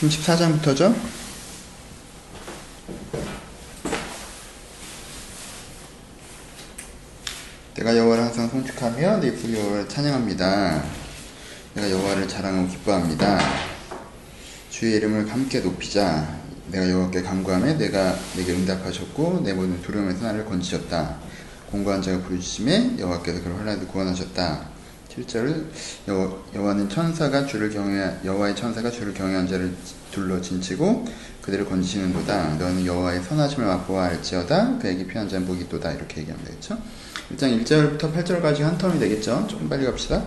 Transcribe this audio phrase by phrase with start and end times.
[0.00, 0.94] 34장부터죠?
[7.74, 10.82] 내가 여호와를 항상 송축하며 내 입술이 여호와를 찬양합니다.
[11.74, 13.38] 내가 여호와를 자랑하고 기뻐합니다.
[14.70, 16.40] 주의 이름을 함께 높이자.
[16.68, 21.18] 내가 여호와께 간구하며 내가 내게 응답하셨고 내 모든 두려움에서 나를 건지셨다.
[21.70, 24.79] 공고한 자가 부르심에 여호와께서 그를 환란에서 구원하셨다.
[25.10, 25.64] 7절을
[26.08, 29.72] 여호 와는 천사가 주를 경외 여호와의 천사가 주를 경외한 자를
[30.10, 31.04] 둘러 진치고
[31.42, 32.54] 그들을 건지시는도다.
[32.54, 34.78] 너는 여호와의 선하심을 맛보아 알지어다.
[34.78, 35.92] 그에게 피한 자는 복이 있도다.
[35.92, 36.78] 이렇게 얘기하면 되겠죠.
[37.30, 39.46] 일단 1절부터 8절까지 한 텀이 되겠죠.
[39.48, 40.22] 조금 빨리 갑시다.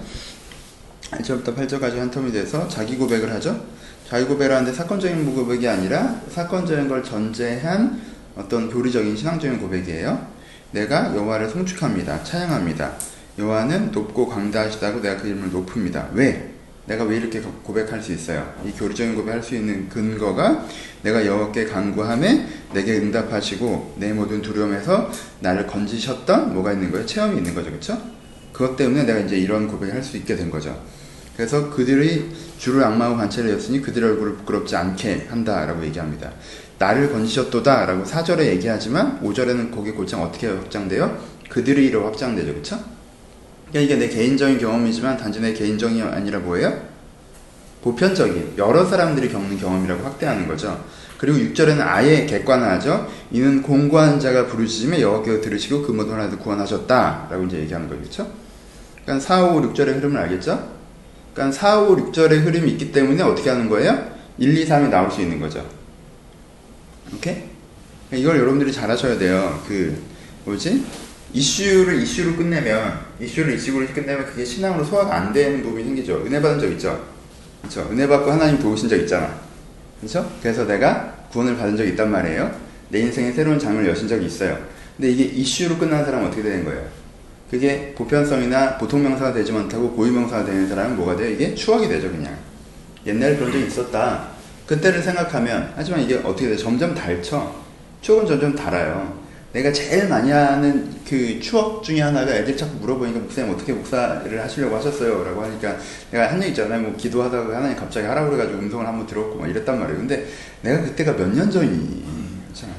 [1.11, 3.65] 1절부터 8절까지 한 텀이 돼서 자기 고백을 하죠.
[4.07, 8.01] 자기 고백을 하는데 사건적인 고백이 아니라 사건적인 걸 전제한
[8.35, 10.27] 어떤 교리적인 신앙적인 고백이에요.
[10.71, 12.23] 내가 여호와를 송축합니다.
[12.23, 13.12] 찬양합니다.
[13.37, 16.07] 여호와는 높고 광대하시다고 내가 그 이름을 높습니다.
[16.13, 16.51] 왜?
[16.85, 18.53] 내가 왜 이렇게 고백할 수 있어요?
[18.65, 20.67] 이 교리적인 고백할 수 있는 근거가
[21.01, 27.05] 내가 여호와께 간구함에 내게 응답하시고 내 모든 두려움에서 나를 건지셨던 뭐가 있는 거예요?
[27.05, 28.01] 체험이 있는 거죠, 그렇죠?
[28.51, 30.79] 그것 때문에 내가 이제 이런 고백을 할 수 있게 된 거죠.
[31.37, 36.31] 그래서 그들이 주를 악마하고 관찰하였으니 그들의 얼굴을 부끄럽지 않게 한다라고 얘기합니다.
[36.77, 41.17] 나를 건지셨도다 라고 4절에 얘기하지만 5절에는 거기 곧장 어떻게 확장돼요?
[41.49, 42.53] 그들이로 확장되죠.
[42.53, 42.92] 그쵸?
[43.73, 46.79] 그러니까 이게 내 개인적인 경험이지만 단지 내 개인적이 아니라 뭐예요?
[47.81, 50.85] 보편적인 여러 사람들이 겪는 경험이라고 확대하는 거죠.
[51.17, 53.09] 그리고 6절에는 아예 객관화하죠.
[53.31, 57.89] 이는 공고한 자가 부르짖음에 여호와께서 들으시고 그 모든 하나도 구원하셨다라고 이제 얘기하는.
[57.89, 58.31] 그렇죠?
[59.03, 60.71] 그러니까 4, 5, 6절의 흐름을 알겠죠?
[61.33, 64.11] 그러니까 4, 5, 6절의 흐름이 있기 때문에 어떻게 하는 거예요?
[64.37, 65.67] 1, 2, 3이 나올 수 있는 거죠.
[67.13, 67.43] 오케이?
[68.13, 69.61] 이걸 여러분들이 잘 하셔야 돼요.
[69.67, 69.99] 그
[70.45, 70.85] 뭐지?
[71.33, 76.23] 이슈를 이슈로 끝내면 이슈를 이슈로 끝내면 그게 신앙으로 소화가 안 되는 부분이 생기죠.
[76.25, 77.03] 은혜 받은 적 있죠.
[77.61, 77.87] 그렇죠.
[77.91, 79.33] 은혜 받고 하나님 도우신 적 있잖아.
[79.99, 80.31] 그렇죠?
[80.41, 82.55] 그래서 내가 구원을 받은 적이 있단 말이에요.
[82.89, 84.57] 내 인생에 새로운 장을 여신 적이 있어요.
[84.95, 86.85] 근데 이게 이슈로 끝나는 사람은 어떻게 되는 거예요?
[87.49, 91.31] 그게 보편성이나 보통 명사가 되지 못하고 고유 명사가 되는 사람은 뭐가 돼요?
[91.31, 92.35] 이게 추억이 되죠, 그냥.
[93.05, 94.27] 옛날에 그런 적이 있었다.
[94.67, 96.55] 그때를 생각하면, 하지만 이게 어떻게 돼?
[96.55, 97.63] 점점 닳죠?
[98.01, 99.22] 추억은 점점 달아요.
[99.53, 104.75] 내가 제일 많이 하는 그 추억 중에 하나가 애들 자꾸 물어보니까 목사님 어떻게 목사를 하시려고
[104.77, 105.23] 하셨어요?
[105.23, 105.77] 라고 하니까
[106.09, 106.81] 내가 한 얘기 있잖아요.
[106.81, 109.99] 뭐 기도하다가 하나님 갑자기 하라고 그래가지고 음성을 한번 들었고 막 이랬단 말이에요.
[109.99, 110.25] 근데
[110.61, 112.03] 내가 그때가 몇 년 전이,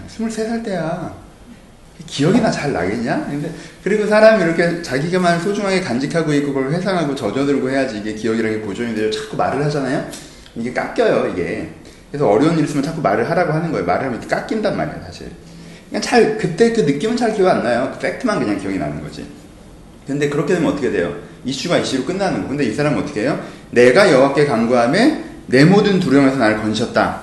[0.09, 1.15] 23살 때야.
[2.07, 3.27] 기억이나 잘 나겠냐?
[3.31, 3.53] 근데
[3.85, 8.97] 그리고 사람이 이렇게 자기가만 소중하게 간직하고 있고 그걸 회상하고 젖어들고 해야지 이게 기억이라는 게 보존이
[8.97, 9.09] 돼요.
[9.13, 10.11] 자꾸 말을 하잖아요.
[10.57, 11.71] 이게 깎여요, 이게.
[12.11, 13.87] 그래서 어려운 일 있으면 자꾸 말을 하라고 하는 거예요.
[13.87, 15.31] 말을 하면 깎인단 말이에요, 사실.
[15.89, 17.91] 그냥 잘 그때 그 느낌은 잘 기억 안 나요.
[17.95, 19.27] 그 팩트만 그냥 기억이 나는 거지.
[20.07, 21.15] 근데 그렇게 되면 어떻게 돼요?
[21.45, 22.49] 이슈가 이슈로 끝나는 거.
[22.49, 23.41] 근데 이 사람은 어떻게 해요?
[23.71, 27.23] 내가 여호와께 간구함에 내 모든 두려움에서 나를 건지셨다.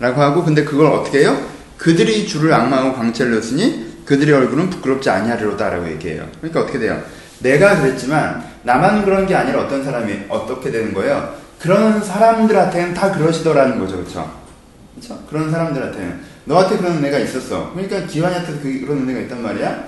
[0.00, 1.40] 라고 하고 근데 그걸 어떻게 해요?
[1.76, 6.26] 그들이 주를 악마하고 광채를 넣었으니 그들의 얼굴은 부끄럽지 아니하리로다 라고 얘기해요.
[6.40, 7.02] 그러니까 어떻게 돼요?
[7.40, 11.34] 내가 그랬지만 나만 그런 게 아니라 어떤 사람이 어떻게 되는 거예요?
[11.60, 14.32] 그런 사람들한테는 다 그러시더라는 거죠, 그렇죠?
[14.94, 15.22] 그렇죠?
[15.28, 17.72] 그런 사람들한테는 너한테 그런 은혜가 있었어.
[17.74, 19.84] 그러니까 기환이한테도 그, 그런 은혜가 있단 말이야.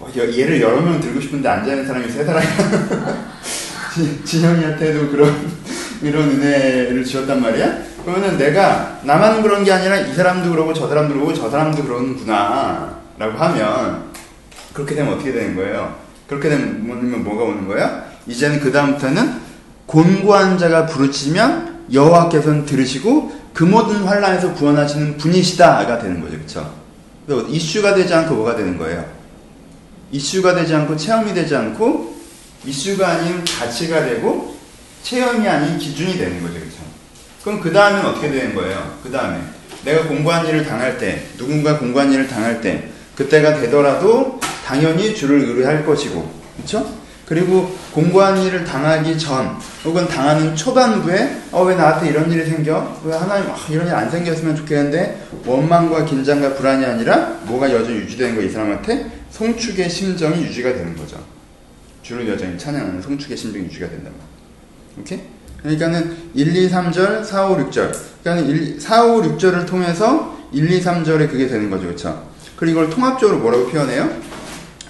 [0.00, 3.30] 어, 얘를 여러 명 들고 싶은데 앉아있는 사람이 세 사람이야.
[4.24, 5.48] 진영이한테도 그런
[6.02, 7.78] 이런 은혜를 주었단 말이야.
[8.04, 12.98] 그러면은 내가 나만 그런 게 아니라 이 사람도 그러고 저 사람도 그러고 저 사람도 그러는구나.
[13.16, 14.10] 라고 하면
[14.72, 15.94] 그렇게 되면 어떻게 되는 거예요?
[16.26, 18.06] 그렇게 되면 뭐가 오는 거야?
[18.26, 19.32] 이제는 그 다음부터는
[19.86, 27.48] 곤고한 자가 부르짖으면 여호와께서는 들으시고 그 모든 환란에서 구원하시는 분이시다가 되는 거죠, 그렇죠?
[27.48, 29.04] 이슈가 되지 않고 뭐가 되는 거예요?
[30.12, 32.16] 이슈가 되지 않고 체험이 되지 않고
[32.64, 34.56] 이슈가 아닌 가치가 되고
[35.02, 36.76] 체험이 아닌 기준이 되는 거죠, 그렇죠?
[37.44, 38.98] 그럼 그 다음엔 어떻게 되는 거예요?
[39.02, 39.40] 그 다음에
[39.84, 45.86] 내가 공부한 일을 당할 때, 누군가 공부한 일을 당할 때, 그때가 되더라도 당연히 주를 의뢰할
[45.86, 46.99] 것이고, 그렇죠?
[47.30, 53.00] 그리고 공부한 일을 당하기 전 혹은 당하는 초반부에 어 왜 나한테 이런 일이 생겨?
[53.04, 58.34] 왜 하나님 아, 이런 일 안 생겼으면 좋겠는데 원망과 긴장과 불안이 아니라 뭐가 여전히 유지되는
[58.34, 61.18] 거 이 사람한테 성축의 심정이 유지가 되는 거죠.
[62.02, 64.12] 주를 여전히 찬양하는 성축의 심정이 유지가 말이에요.
[64.98, 65.20] 오케이?
[65.62, 67.92] 그러니까는 1, 2, 3절, 4, 5, 6절.
[68.24, 71.84] 그러니까 1, 4, 5, 6절을 통해서 1, 2, 3절에 그게 되는 거죠.
[71.84, 72.26] 그렇죠?
[72.56, 74.10] 그리고 이걸 통합적으로 뭐라고 표현해요?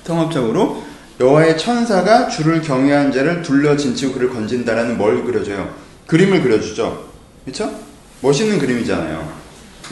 [0.04, 0.79] 통합적으로
[1.20, 5.74] 여호와의 천사가 주를 경외한 자를 둘러 진치고 그를 건진다라는 뭘 그려줘요?
[6.06, 7.10] 그림을 그려주죠.
[7.44, 7.78] 그렇죠?
[8.22, 9.30] 멋있는 그림이잖아요.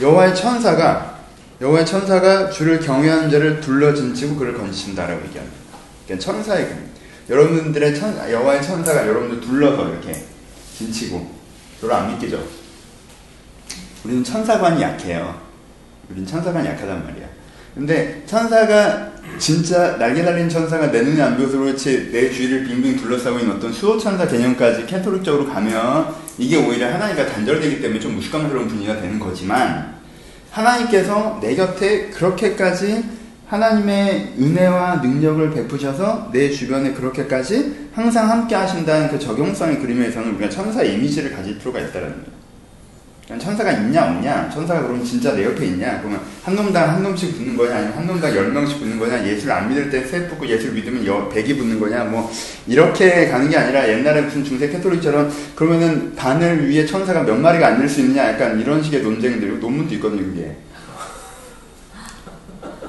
[0.01, 1.19] 여호와의 천사가
[1.61, 5.57] 여호와의 천사가 주를 경외한 자를 둘러 진치고 그를 건진다라고 얘기합니다.
[6.05, 6.89] 그러니까 천사의 그림.
[7.29, 10.25] 여러분들의 천 여호와의 천사가 여러분들 둘러서 이렇게
[10.77, 11.29] 진치고
[11.79, 12.43] 별로 안 믿기죠.
[14.03, 15.39] 우리는 천사관이 약해요.
[16.09, 17.27] 우린 천사관이 약하단 말이야.
[17.75, 23.39] 근데 천사가 진짜 날개 달린 천사가 내 눈에 안 보여서 그렇지 내 주위를 빙빙 둘러싸고
[23.39, 28.99] 있는 어떤 수호 천사 개념까지 캐토릭적으로 가면 이게 오히려 하나님과 단절되기 때문에 좀 무식감스러운 분위기가
[28.99, 29.99] 되는 거지만
[30.51, 33.03] 하나님께서 내 곁에 그렇게까지
[33.47, 40.83] 하나님의 은혜와 능력을 베푸셔서 내 주변에 그렇게까지 항상 함께 하신다는 그 적용성의 그림에서는 우리가 천사
[40.83, 42.38] 이미지를 가질 필요가 있다는 거예요.
[43.37, 44.49] 천사가 있냐 없냐?
[44.49, 45.99] 천사가 그러면 진짜 내 옆에 있냐?
[45.99, 47.75] 그러면 한 놈당 한 놈씩 붙는 거냐?
[47.75, 49.23] 아니면 한 놈당 열 명씩 붙는 거냐?
[49.23, 52.05] 예수를 안 믿을 때세 붙고 예수를 믿으면 여, 백이 붙는 거냐?
[52.05, 52.31] 뭐
[52.65, 57.87] 이렇게 가는 게 아니라 옛날에 무슨 중세 캐톨릭처럼 그러면은 단을 위에 천사가 몇 마리가 앉을
[57.87, 58.29] 수 있느냐?
[58.29, 60.55] 약간 이런 식의 논쟁들 논문도 있거든요 그게.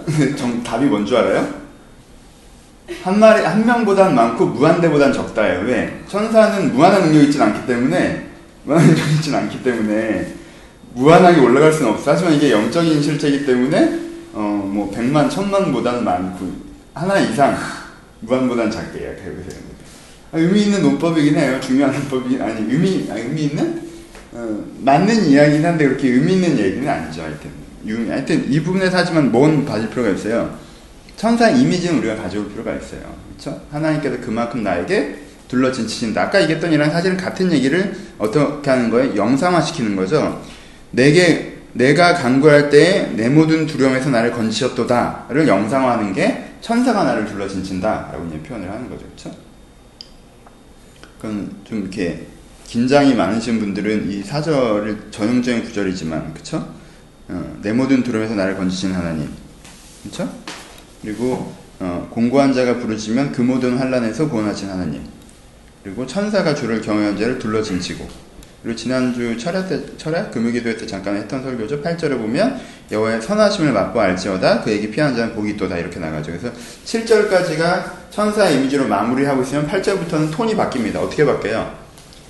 [0.36, 1.60] 정, 답이 뭔 줄 알아요?
[3.02, 5.66] 한 마리 한 명보단 많고 무한대보단 적다예요.
[5.66, 6.00] 왜?
[6.08, 8.29] 천사는 무한한 능력이 있진 않기 때문에
[8.70, 10.34] 무한하게 있진 않기 때문에
[10.94, 12.12] 무한하게 올라갈 수는 없어.
[12.12, 13.98] 하지만 이게 영적인 실체이기 때문에
[14.32, 16.52] 어뭐 백만 천만보다는 많고
[16.94, 17.56] 하나 이상
[18.20, 19.56] 무한보다는 작게 되는 거죠.
[20.32, 21.58] 아, 의미 있는 논법이긴 해요.
[21.60, 23.90] 중요한 논법이 아니 의미 아니, 의미 있는
[24.32, 27.22] 어, 맞는 이야기긴 한데 그렇게 의미 있는 얘기는 아니죠.
[27.22, 27.50] 하여튼
[27.86, 30.56] 유, 하여튼 이 부분에서 하지만 뭔 봐줄 필요가 있어요.
[31.16, 33.00] 천사 이미지는 우리가 가져올 필요가 있어요.
[33.30, 33.60] 그렇죠?
[33.72, 35.16] 하나님께서 그만큼 나에게
[35.50, 36.22] 둘러진 치신다.
[36.22, 39.16] 아까 얘기했던 이랑 사실은 같은 얘기를 어떻게 하는 거예요?
[39.16, 40.40] 영상화 시키는 거죠.
[40.92, 48.26] 내게 내가 간구할 때에 내 모든 두려움에서 나를 건지셨도다를 영상화하는 게 천사가 나를 둘러진친다 라고
[48.28, 49.04] 이제 표현을 하는 거죠.
[49.06, 49.36] 그렇죠?
[51.20, 52.26] 그건 좀 이렇게
[52.66, 56.72] 긴장이 많으신 분들은 이 사절을 전형적인 구절이지만 그렇죠?
[57.28, 59.28] 어, 내 모든 두려움에서 나를 건지신 하나님.
[60.02, 60.32] 그렇죠?
[61.02, 65.19] 그리고 어, 공고한 자가 부르시면 그 모든 환란에서 구원하신 하나님.
[65.82, 68.06] 그리고 천사가 주를 경외한 자를 둘러진치고
[68.62, 71.80] 그리고 지난주 철야 때, 철야 금요기도회 때 잠깐 했던 설교죠.
[71.82, 72.60] 8절에 보면
[72.92, 76.32] 여호와의 선하심을 맛보 알지어다 그에게 피한 자는 복이 있도다 이렇게 나가죠.
[76.32, 76.52] 그래서
[76.84, 80.96] 7절까지가 천사 이미지로 마무리하고 있으면 8절부터는 톤이 바뀝니다.
[80.96, 81.74] 어떻게 바뀌어요?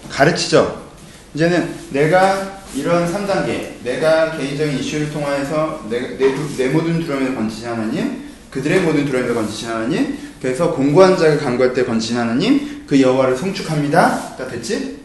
[0.09, 0.89] 가르치죠.
[1.35, 8.31] 이제는 내가 이런 3단계, 내가 개인적인 이슈를 통하여서 내, 내, 내 모든 두려움에서 건지신 하나님,
[8.51, 14.37] 그들의 모든 두려움에서 건지신 하나님, 그래서 공고한 자가 간구할 때 건지신 하나님, 그 여호와를 송축합니다.
[14.37, 14.99] 다 됐지?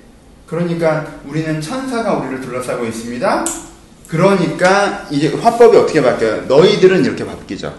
[0.47, 3.45] 그러니까 우리는 천사가 우리를 둘러싸고 있습니다.
[4.07, 6.45] 그러니까 이제 화법이 어떻게 바뀌어요?
[6.47, 7.75] 너희들은 이렇게 바뀌죠.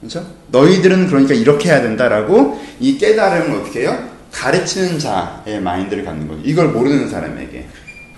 [0.00, 0.26] 그렇죠?
[0.48, 4.08] 너희들은 그러니까 이렇게 해야 된다라고 이 깨달음을 어떻게 해요?
[4.32, 6.40] 가르치는 자의 마인드를 갖는 거죠.
[6.42, 7.66] 이걸 모르는 사람에게.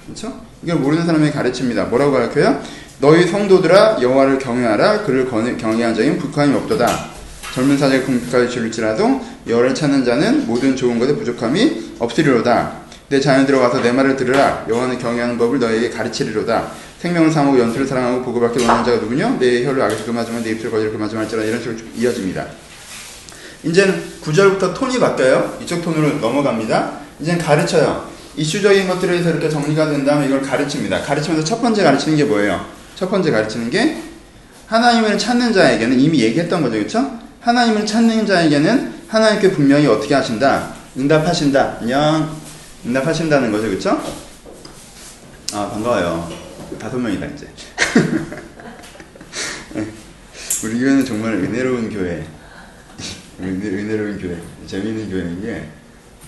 [0.04, 0.40] 그렇죠?
[0.62, 1.86] 이걸 모르는 사람에게 가르칩니다.
[1.86, 2.62] 뭐라고 가르쳐요?
[3.00, 7.17] 너희 성도들아 여호와를 경외하라 그를 경외한 자인 북한이 없도다.
[7.58, 12.82] 젊은 사제가 궁핍까지 줄일지라도 열을 찾는 자는 모든 좋은 것에 부족함이 없으리로다.
[13.08, 14.64] 내 자녀들아 와서 내 말을 들으라.
[14.68, 16.70] 여호와는 경외하는 법을 너에게 가르치리로다.
[17.00, 19.38] 생명을 사모고 연수를 사랑하고 보고받기 원하는 자가 누구냐?
[19.40, 22.46] 내 혀를 악에서 금하지만 내 입술 거짓을 금하지 말지라 이런 식으로 이어집니다.
[23.64, 25.58] 이제는 9절부터 톤이 바뀌어요.
[25.60, 26.92] 이쪽 톤으로 넘어갑니다.
[27.18, 28.08] 이제는 가르쳐요.
[28.36, 31.02] 이슈적인 것들에서 이렇게 정리가 된 다음에 이걸 가르칩니다.
[31.02, 32.64] 가르치면서 첫 번째 가르치는 게 뭐예요?
[32.94, 33.96] 첫 번째 가르치는 게
[34.68, 36.76] 하나님을 찾는 자에게는 이미 얘기했던 거죠.
[36.76, 37.27] 그렇죠?
[37.40, 40.74] 하나님을 찾는 자에게는 하나님께 분명히 어떻게 하신다?
[40.96, 41.78] 응답하신다.
[41.80, 42.36] 안녕.
[42.84, 43.70] 응답하신다는 거죠.
[43.70, 44.02] 그쵸?
[45.52, 46.28] 아, 반가워요.
[46.78, 47.48] 다섯 명이다, 이제.
[50.64, 52.26] 우리 교회는 정말 은혜로운 교회.
[53.40, 54.36] 은혜, 은혜로운 교회.
[54.66, 55.68] 재미있는 교회인 게,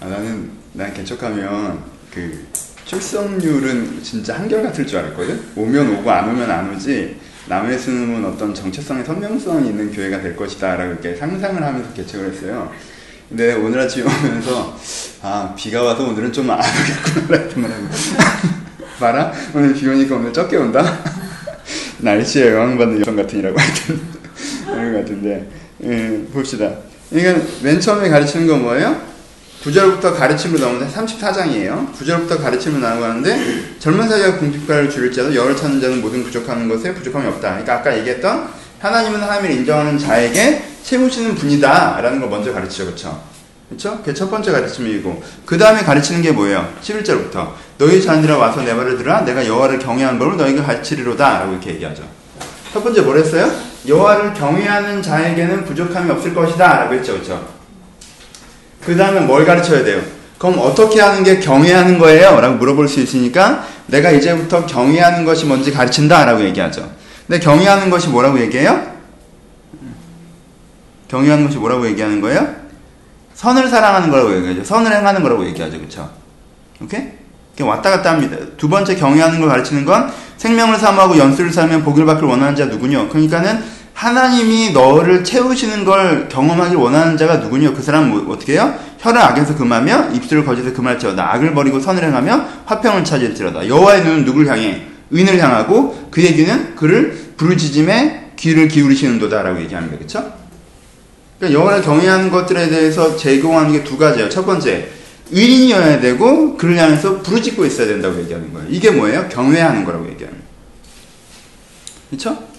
[0.01, 1.83] 아, 나는, 난 개척하면,
[2.13, 2.47] 그,
[2.87, 5.51] 출석률은 진짜 한결같을 줄 알았거든?
[5.57, 7.21] 오면 오고 안 오면 안 오지.
[7.51, 12.71] 남의 수능은 어떤 정체성의 선명성이 있는 교회가 될 것이다 라고 이렇게 상상을 하면서 개척을 했어요.
[13.29, 14.79] 근데 오늘 아침에 오면서
[15.21, 17.89] 아 비가 와서 오늘은 좀 안 오겠구나 했던 거라고
[19.01, 20.99] 봐라 오늘 비 오니까 오늘 적게 온다
[21.99, 24.01] 날씨에 영향받는 여성 같으니라고 하여튼
[24.67, 25.49] 그런 것 같은데
[25.83, 26.73] 예, 봅시다
[27.11, 29.10] 그러니까 맨 처음에 가르치는 건 뭐예요?
[29.63, 31.93] 9절부터 가르침으로 나오는데 34장이에요.
[31.93, 37.27] 9절부터 가르침으로 나오는데 젊은 사자가 궁핍가를 줄일 자도 열을 찾는 자는 모든 부족하는 것에 부족함이
[37.29, 37.51] 없다.
[37.51, 38.49] 그러니까 아까 얘기했던
[38.79, 42.87] 하나님은 하나님을 인정하는 자에게 채우시는 분이다 라는 걸 먼저 가르치죠.
[42.87, 43.23] 그쵸?
[43.69, 43.99] 그쵸?
[43.99, 46.67] 그게 첫 번째 가르침이고 그 다음에 가르치는 게 뭐예요?
[46.83, 51.75] 11절부터 너희 자녀들아 와서 내 말을 들으라 내가 여호와를 경외하는 법을 너희가 가르치리로다 라고 이렇게
[51.75, 52.03] 얘기하죠.
[52.73, 53.51] 첫 번째 뭘 했어요?
[53.87, 57.19] 여호와를 경외하는 자에게는 부족함이 없을 것이다 라고 했죠.
[57.19, 57.60] 그쵸?
[58.85, 60.01] 그 다음에 뭘 가르쳐야 돼요?
[60.39, 62.41] 그럼 어떻게 하는 게 경외하는 거예요?
[62.41, 66.91] 라고 물어볼 수 있으니까 내가 이제부터 경외하는 것이 뭔지 가르친다 라고 얘기하죠.
[67.27, 68.91] 근데 경외하는 것이 뭐라고 얘기해요?
[71.09, 72.49] 경외하는 것이 뭐라고 얘기하는 거예요?
[73.35, 74.65] 선을 사랑하는 거라고 얘기하죠.
[74.65, 75.79] 선을 행하는 거라고 얘기하죠.
[75.81, 76.11] 그쵸?
[76.81, 77.21] 오케이?
[77.61, 78.37] 왔다 갔다 합니다.
[78.57, 83.09] 두 번째 경외하는 걸 가르치는 건 생명을 사모하고 연수를 살면 복을 받기를 원하는 자 누구뇨?
[83.11, 83.63] 그러니까는
[84.01, 87.75] 하나님이 너를 채우시는 걸 경험하길 원하는 자가 누구뇨?
[87.75, 88.75] 그 사람은 뭐, 어떻게 해요?
[88.99, 91.35] 혀를 악에서 금하며 입술을 거짓에서 금할지어다.
[91.35, 93.69] 악을 버리고 선을 행하며 화평을 찾을지어다.
[93.69, 94.87] 여호와의 눈은 누굴 향해?
[95.11, 99.99] 의인을 향하고 그의 귀는 그를 부르짖음에 귀를 기울이시는도다라고 얘기합니다.
[99.99, 100.33] 그렇죠?
[101.39, 104.31] 그러니까 여호와를 경외하는 것들에 대해서 제공하는 게 두 가지예요.
[104.31, 104.89] 첫 번째,
[105.31, 108.67] 의인이어야 되고 그를 향해서 부르짖고 있어야 된다고 얘기하는 거예요.
[108.71, 109.29] 이게 뭐예요?
[109.29, 110.41] 경외하는 거라고 거예요.
[112.09, 112.50] 그렇죠?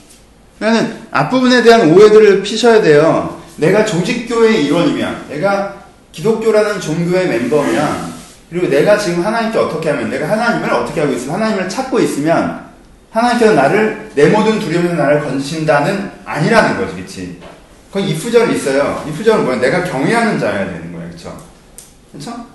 [0.62, 3.42] 그러니까 앞부분에 대한 오해들을 피셔야 돼요.
[3.56, 5.74] 내가 조직교의 일원이면, 내가
[6.12, 8.14] 기독교라는 종교의 멤버면,
[8.52, 12.62] 그리고 내가 지금 하나님께 어떻게 하면, 내가 하나님을 어떻게 하고 있으면, 하나님을 찾고 있으면,
[13.10, 17.40] 하나님께서 나를, 내 모든 두려움에서 나를 건지신다는 아니라는 거지, 그치?
[17.92, 19.04] 거기 이프절이 있어요.
[19.10, 19.60] 이프절은 뭐야?
[19.60, 21.42] 내가 경외하는 자여야 되는 거예요, 그쵸?
[22.14, 22.51] 그쵸?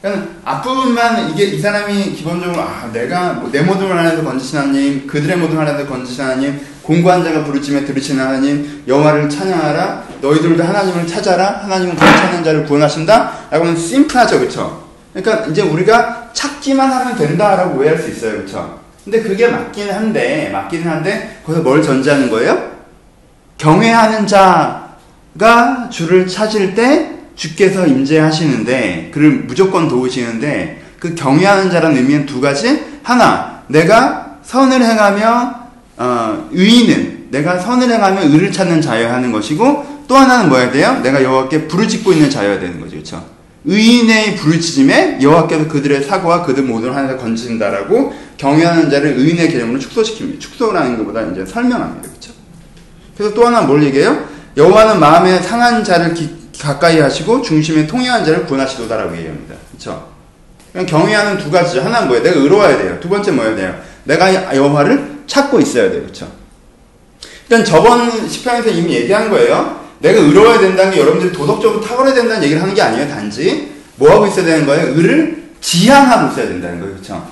[0.00, 5.36] 그러니까 앞부분만 이게 이 사람이 기본적으로 아 내가 뭐 내 모든 하나님을 건지신 하나님 그들의
[5.36, 11.94] 모든 하나님을 건지신 하나님 공부한 자가 부르짖며 들으시는 하나님 여호와를 찬양하라 너희들도 하나님을 찾아라 하나님은
[11.96, 17.98] 그 찾는 자를 구원하신다 라고 하면 심플하죠 그쵸 그러니까 이제 우리가 찾기만 하면 된다라고 오해할
[17.98, 22.70] 수 있어요 그쵸 근데 그게 맞기는 한데 맞기는 한데 거기서 뭘 전제하는 거예요?
[23.58, 32.38] 경외하는 자가 주를 찾을 때 주께서 임재하시는데 그를 무조건 도우시는데 그 경외하는 자라는 의미는 두
[32.38, 35.54] 가지 하나 내가 선을 행하며
[35.96, 41.00] 어, 의인은 내가 선을 행하며 의를 찾는 자여야 하는 것이고 또 하나는 뭐야 돼요?
[41.02, 43.24] 내가 여호와께 부르짖고 있는 자여야 되는 거죠 그렇죠?
[43.64, 50.40] 의인의 부르짖음에 여호와께서 그들의 사고와 그들 모든 하나님 건지신다라고 경외하는 자를 의인의 개념으로 축소시킵니다.
[50.40, 52.08] 축소라는 것보다 이제 설명합니다.
[52.08, 52.32] 그렇죠?
[53.16, 54.28] 그래서 또 하나 뭘 얘기해요?
[54.56, 59.54] 여호와는 마음에 상한 자를 기, 가까이 하시고 중심에 통행한 자를 구원하시도다라고 얘기합니다.
[59.70, 60.10] 그렇죠?
[60.86, 61.82] 경외하는 두 가지죠.
[61.82, 62.22] 하나는 뭐예요?
[62.22, 62.98] 내가 의로워야 돼요.
[63.00, 63.74] 두 번째 뭐야 돼요?
[64.04, 66.02] 내가 여호와를 찾고 있어야 돼요.
[66.02, 66.30] 그렇죠?
[67.48, 69.80] 일단 저번 시편에서 이미 얘기한 거예요.
[69.98, 73.08] 내가 의로워야 된다는 게 여러분들이 도덕적으로 탁월해야 된다는 얘기를 하는 게 아니에요.
[73.08, 74.94] 단지 뭐 하고 있어야 되는 거예요?
[74.94, 76.94] 의를 지향하고 있어야 된다는 거예요.
[76.94, 77.26] 그렇죠?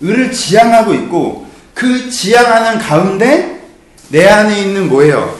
[0.00, 3.62] 의를 지향하고 있고 그 지향하는 가운데
[4.08, 5.39] 내 안에 있는 뭐예요?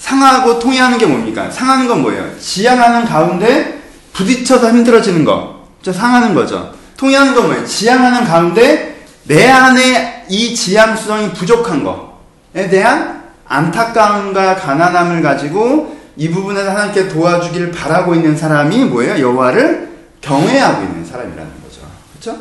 [0.00, 1.50] 상하고 통해하는 게 뭡니까?
[1.50, 2.26] 상하는 건 뭐예요?
[2.40, 3.80] 지향하는 가운데
[4.12, 5.68] 부딪혀서 힘들어지는 거.
[5.82, 6.72] 저 상하는 거죠.
[6.96, 7.64] 통해하는 건 뭐예요?
[7.64, 16.70] 지향하는 가운데 내 안에 이 지향 수성이 부족한 거에 대한 안타까움과 가난함을 가지고 이 부분에서
[16.70, 19.20] 하나님께 도와주길 바라고 있는 사람이 뭐예요?
[19.20, 19.90] 여호와를
[20.20, 21.80] 경외하고 있는 사람이라는 거죠.
[22.12, 22.40] 그렇죠?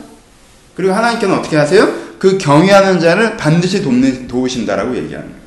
[0.76, 1.88] 그리고 하나님께는 어떻게 하세요?
[2.20, 5.39] 그 경외하는 자를 반드시 돕는, 도우신다라고 얘기합니다.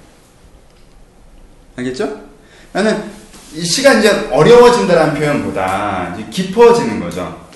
[1.76, 2.20] 알겠죠?
[2.72, 3.02] 나는
[3.54, 7.46] 이 시간 이제 어려워진다라는 표현보다 깊어지는 거죠.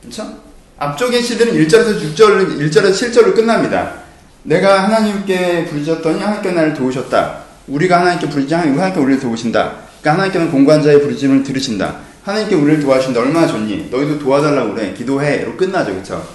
[0.00, 0.40] 그렇죠?
[0.78, 4.02] 앞쪽의 시들은 1절에서 6절, 1절에서 7절로 끝납니다.
[4.44, 7.42] 내가 하나님께 부르짖었더니 하나님께 나를 도우셨다.
[7.68, 9.72] 우리가 하나님께 부르짖 하나님께 우리를 도우신다.
[10.00, 11.96] 그러니까 하나님께는 공부한 자의 부르짖음을 들으신다.
[12.24, 13.20] 하나님께 우리를 도와주신다.
[13.20, 13.88] 얼마나 좋니?
[13.90, 14.94] 너희도 도와달라고 그래.
[14.96, 15.92] 기도해.로 끝나죠.
[15.92, 16.26] 그렇죠?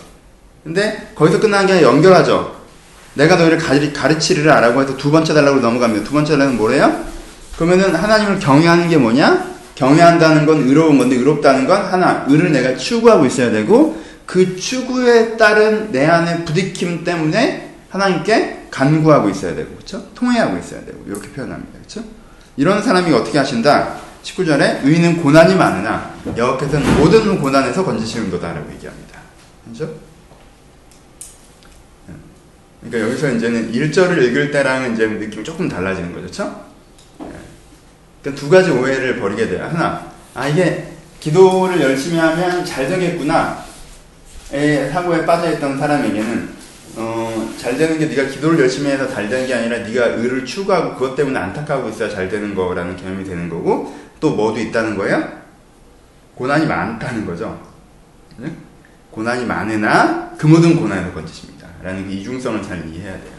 [0.64, 2.56] 근데 거기서 끝나는 게 아니라 연결하죠.
[3.16, 3.58] 내가 너희를
[3.94, 6.06] 가르치리라 라고 해서 두 번째 달라고 넘어갑니다.
[6.06, 7.06] 두 번째 달라는 뭐래요?
[7.58, 9.58] 그러면은 하나님을 경외하는 게 뭐냐?
[9.76, 15.92] 경외한다는 건 의로운 건데 의롭다는 건 하나 의를 내가 추구하고 있어야 되고 그 추구에 따른
[15.92, 20.08] 내 안의 부딪힘 때문에 하나님께 간구하고 있어야 되고 그렇죠?
[20.14, 21.74] 통회하고 있어야 되고 이렇게 표현합니다.
[21.80, 22.04] 그렇죠?
[22.58, 23.98] 이런 사람이 어떻게 하신다?
[24.24, 29.20] 19절에 의인은 고난이 많으나 여호께서는 모든 고난에서 건지시는도다라고 얘기합니다.
[29.64, 29.94] 그렇죠?
[32.82, 36.22] 그러니까 여기서 이제는 1절을 읽을 때랑은 이제 느낌이 조금 달라지는 거죠.
[36.22, 36.68] 그렇죠?
[38.28, 39.64] 그러니까 두 가지 오해를 버리게 돼요.
[39.64, 43.66] 하나, 아 이게 기도를 열심히 하면 잘 되겠구나.
[44.52, 46.58] 에 사고에 빠져있던 사람에게는
[46.96, 50.96] 어, 잘 되는 게 네가 기도를 열심히 해서 잘 되는 게 아니라 네가 의를 추구하고
[50.96, 55.24] 그것 때문에 안타까워 있어야 잘 되는 거라는 개념이 되는 거고 또 뭐도 있다는 거예요?
[56.36, 57.60] 고난이 많다는 거죠.
[58.38, 58.52] 네?
[59.12, 61.68] 고난이 많으나 그 모든 고난에서 건지십니다.
[61.84, 63.34] 라는 그 이중성을 잘 이해해야 돼요.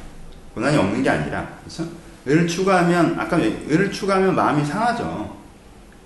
[0.55, 1.89] 고난이 없는 게 아니라 그렇죠?
[2.29, 5.35] 의를 추구하면 아까 의를 추구하면 마음이 상하죠.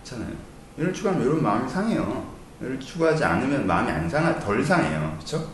[0.05, 0.33] 그렇잖아요.
[0.79, 2.25] 의를 추구하면 이런 마음이 상해요.
[2.61, 5.17] 의를 추구하지 않으면 마음이 안 상하 덜 상해요.
[5.19, 5.49] 그렇죠?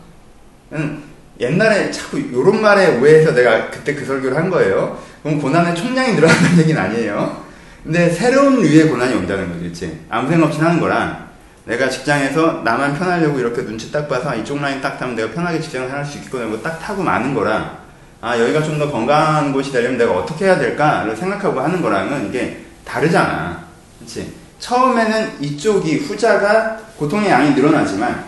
[1.39, 5.01] 옛날에 자꾸 이런 말에 오해해서 내가 그때 그 설교를 한 거예요.
[5.23, 7.43] 그럼 고난의 총량이 늘어난다는 얘기는 아니에요.
[7.83, 9.99] 근데 새로운 류의 고난이 온다는 거지, 그치?
[10.09, 11.29] 아무 생각 없이 하는 거랑
[11.65, 15.91] 내가 직장에서 나만 편하려고 이렇게 눈치 딱 봐서 이쪽 라인 딱 타면 내가 편하게 직장을
[15.91, 17.79] 할 수 있겠구나 딱 타고 마는 거랑
[18.21, 22.65] 아 여기가 좀 더 건강한 곳이 되려면 내가 어떻게 해야 될까를 생각하고 하는 거랑은 이게
[22.85, 23.63] 다르잖아.
[23.99, 24.33] 그치?
[24.59, 28.25] 처음에는 이쪽이 후자가 고통의 양이 늘어나지만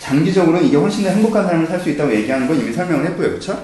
[0.00, 3.30] 장기적으로는 이게 훨씬 더 행복한 삶을 살 수 있다고 얘기하는 건 이미 설명을 했고요.
[3.32, 3.60] 그쵸?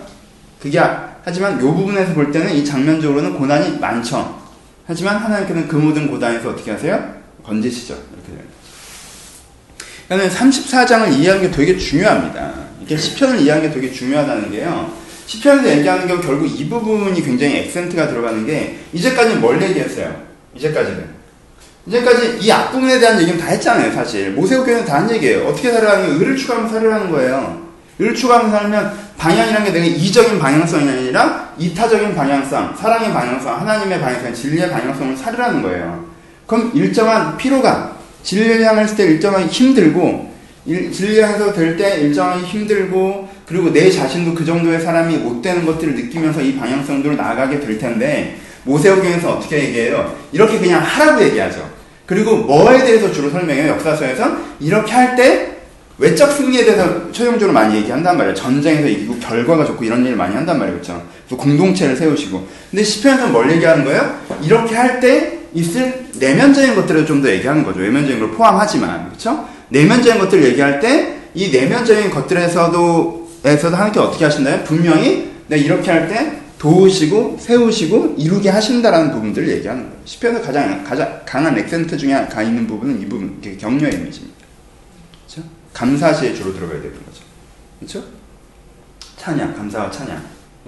[0.60, 4.40] 그게 아- 하지만 요 부분에서 볼 때는 이 장면적으로는 고난이 많죠.
[4.86, 7.14] 하지만 하나님께는 그 모든 고난에서 어떻게 하세요?
[7.44, 7.94] 건지시죠.
[7.94, 8.48] 이렇게 돼요.
[10.08, 12.52] 그러니까 34장을 이해하는 게 되게 중요합니다.
[12.82, 14.90] 이게 시편을 이해하는 게 되게 중요하다는 게요.
[15.28, 20.16] 시편에서 얘기하는 게 결국 이 부분이 굉장히 액센트가 들어가는 게 이제까지는 뭘 얘기했어요?
[20.56, 21.04] 이제까지는.
[21.86, 24.30] 이제까지 이 앞부분에 대한 얘기는 다 했잖아요, 사실.
[24.30, 25.46] 모세오교는 다 한 얘기예요.
[25.46, 27.62] 어떻게 살아가는 게 의를 추구하면서 살으라는 거예요.
[27.98, 34.32] 의를 추구하면서 살면 방향이라는 게 내가 이적인 방향성이 아니라 이타적인 방향성, 사랑의 방향성, 하나님의 방향성,
[34.32, 36.06] 진리의 방향성을 살으라는 거예요.
[36.46, 37.92] 그럼 일정한 피로감,
[38.22, 40.32] 진리를 향했을 때 일정하게 힘들고,
[40.64, 45.64] 일, 진리를 향해서 될 때 일정하게 힘들고, 그리고 내 자신도 그 정도의 사람이 못 되는
[45.64, 50.14] 것들을 느끼면서 이 방향성대로 나아가게 될 텐데, 모세오경에서 어떻게 얘기해요?
[50.32, 51.66] 이렇게 그냥 하라고 얘기하죠.
[52.04, 53.68] 그리고 뭐에 대해서 주로 설명해요?
[53.72, 55.56] 역사서에서 이렇게 할 때
[55.98, 58.34] 외적 승리에 대해서 최종적으로 많이 얘기한단 말이에요.
[58.34, 60.78] 전쟁에서 이기고 결과가 좋고 이런 일을 많이 한단 말이에요.
[60.80, 61.02] 그렇죠?
[61.28, 62.46] 또 공동체를 세우시고.
[62.70, 64.14] 근데 시편에서는 뭘 얘기하는 거예요?
[64.42, 67.80] 이렇게 할 때 있을 내면적인 것들을 좀 더 얘기하는 거죠.
[67.80, 69.06] 외면적인 걸 포함하지만.
[69.08, 69.44] 그렇죠?
[69.70, 73.17] 내면적인 것들을 얘기할 때 이 내면적인 것들에서도
[73.48, 74.64] 에서도 하나님께 어떻게 하신다요?
[74.64, 79.96] 분명히 내가 이렇게 할 때 도우시고 세우시고 이루게 하신다라는 부분들을 얘기하는 거예요.
[80.04, 84.44] 시편의 가장 가장 강한 액센트 중에 가 있는 부분은 이 부분, 격려의 이미지입니다.
[85.28, 85.48] 그렇죠?
[85.72, 87.22] 감사시에 주로 들어가야 되는 거죠.
[87.78, 88.04] 그렇죠?
[89.16, 90.18] 찬양, 감사와 찬양이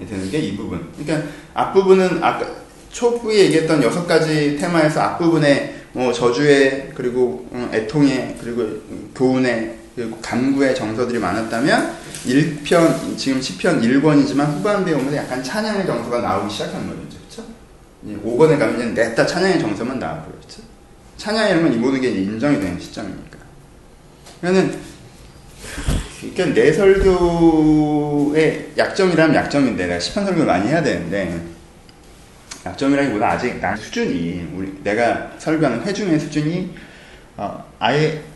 [0.09, 0.87] 되는 게 이 부분.
[0.97, 2.47] 그러니까 앞부분은 아까
[2.93, 8.65] 초부에 얘기했던 여섯 가지 테마에서 앞부분에 뭐 저주의 그리고 어, 애통의 그리고
[9.13, 16.51] 교훈의 그리고 간구의 정서들이 많았다면 1편 지금 10편 1권이지만 후반부에 오면 약간 찬양의 정서가 나오기
[16.51, 17.01] 시작한 거죠.
[17.19, 17.43] 그렇죠?
[18.25, 20.35] 5권에 가면 이제 냈다 찬양의 정서만 나와버려.
[20.37, 20.63] 그렇죠?
[21.17, 23.37] 찬양이라는 이 모든 게 인정이 되는 시점이니까.
[24.39, 24.75] 그러면은
[26.19, 31.39] 그러니까 내 설교의 약점이라면 약점인데 내가 시판 설교를 많이 해야 되는데
[32.65, 36.73] 약점이라기보다 아직 난 수준이 우리 내가 설교하는 회중의 수준이
[37.37, 38.30] 어, 아예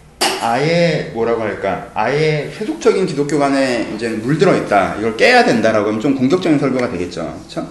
[0.52, 6.60] 아예 뭐라고 할까 아예 세속적인 기독교관에 이제 물들어 있다 이걸 깨야 된다라고 하면 좀 공격적인
[6.60, 7.68] 설교가 되겠죠 그렇죠?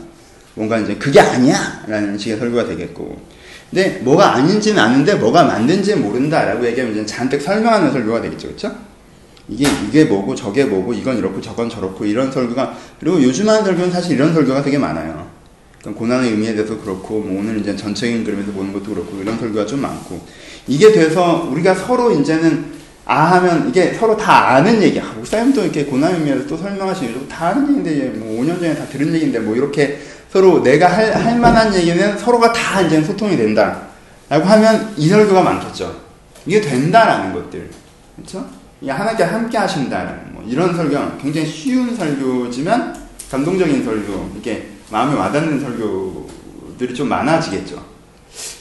[0.55, 3.17] 뭔가 이제 그게 아니야라는 식의 설교가 되겠고
[3.71, 8.75] 근데 뭐가 아닌지는 아는데 뭐가 맞는지 모른다라고 얘기하면 이제 잔뜩 설명하는 설교가 되겠죠 그렇죠?
[9.49, 13.91] 이게 이게 뭐고 저게 뭐고 이건 이렇고 저건 저렇고 이런 설교가 그리고 요즘 하는 설교는
[13.91, 15.34] 사실 이런 설교가 되게 많아요.
[15.85, 19.67] 그러니까 고난의 의미에 대해서 그렇고 뭐 오늘 이제 전체적인 그림에서 보는 것도 그렇고 이런 설교가
[19.67, 20.19] 좀 많고
[20.67, 22.73] 이게 돼서 우리가 서로 이제는
[23.05, 24.99] 아 하면 이게 서로 다 아는 얘기.
[24.99, 29.13] 아, 목사님도 이렇게 고난의 의미에서 또 설명하시는 다 아는 얘기인데 뭐 5년 전에 다 들은
[29.13, 30.01] 얘기인데 뭐 이렇게
[30.33, 33.89] 서로 내가 할, 할 만한 얘기는 서로가 다 이제 소통이 된다.
[34.31, 36.01] 라고 하면 이 설교가 많겠죠.
[36.47, 37.69] 이게 된다라는 것들.
[38.17, 38.49] 그렇죠?
[38.87, 42.95] 하나님께 함께 하신다는 뭐 이런 설교 굉장히 쉬운 설교지만
[43.31, 47.85] 감동적인 설교 이렇게 마음에 와닿는 설교들이 좀 많아지겠죠.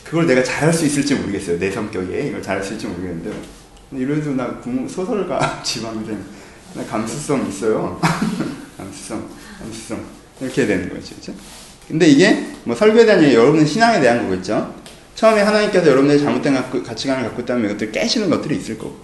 [0.03, 1.59] 그걸 내가 잘할 수 있을지 모르겠어요.
[1.59, 3.31] 내 성격에 이걸 잘할 수 있을지 모르겠는데
[3.91, 6.23] 이래도 나 소설가 지방생
[6.73, 7.99] 나 감수성 있어요.
[8.77, 9.27] 감수성,
[9.59, 10.03] 감수성
[10.41, 11.15] 이렇게 되는 거죠?
[11.87, 14.73] 근데 이게 뭐 설교에 대한 얘기, 여러분의 신앙에 대한 거겠죠.
[15.15, 18.99] 처음에 하나님께서 여러분들이 잘못된 가치관을 갖고 있다면 이것들 깨시는 것들이 있을 거고?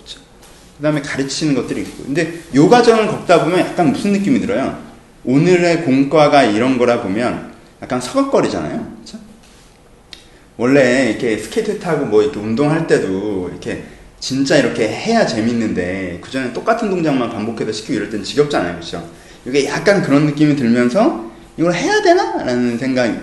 [0.78, 2.06] 그 다음에 가르치는 것들이 있고.
[2.06, 4.89] 근데 요 과정을 걷다 보면 약간 무슨 느낌이 들어요?
[5.24, 8.94] 오늘의 공과가 이런 거라 보면 약간 서걱거리잖아요.
[8.96, 9.18] 그렇죠?
[10.58, 13.84] 원래 이렇게 스케이트 타고 뭐 이렇게 운동할 때도 이렇게
[14.20, 18.74] 진짜 이렇게 해야 재밌는데 그 전에 똑같은 동작만 반복해서 시키고 이럴 땐 지겹잖아요.
[18.74, 19.10] 그렇죠?
[19.46, 22.44] 이게 약간 그런 느낌이 들면서 이걸 해야 되나?
[22.44, 23.14] 라는 생각이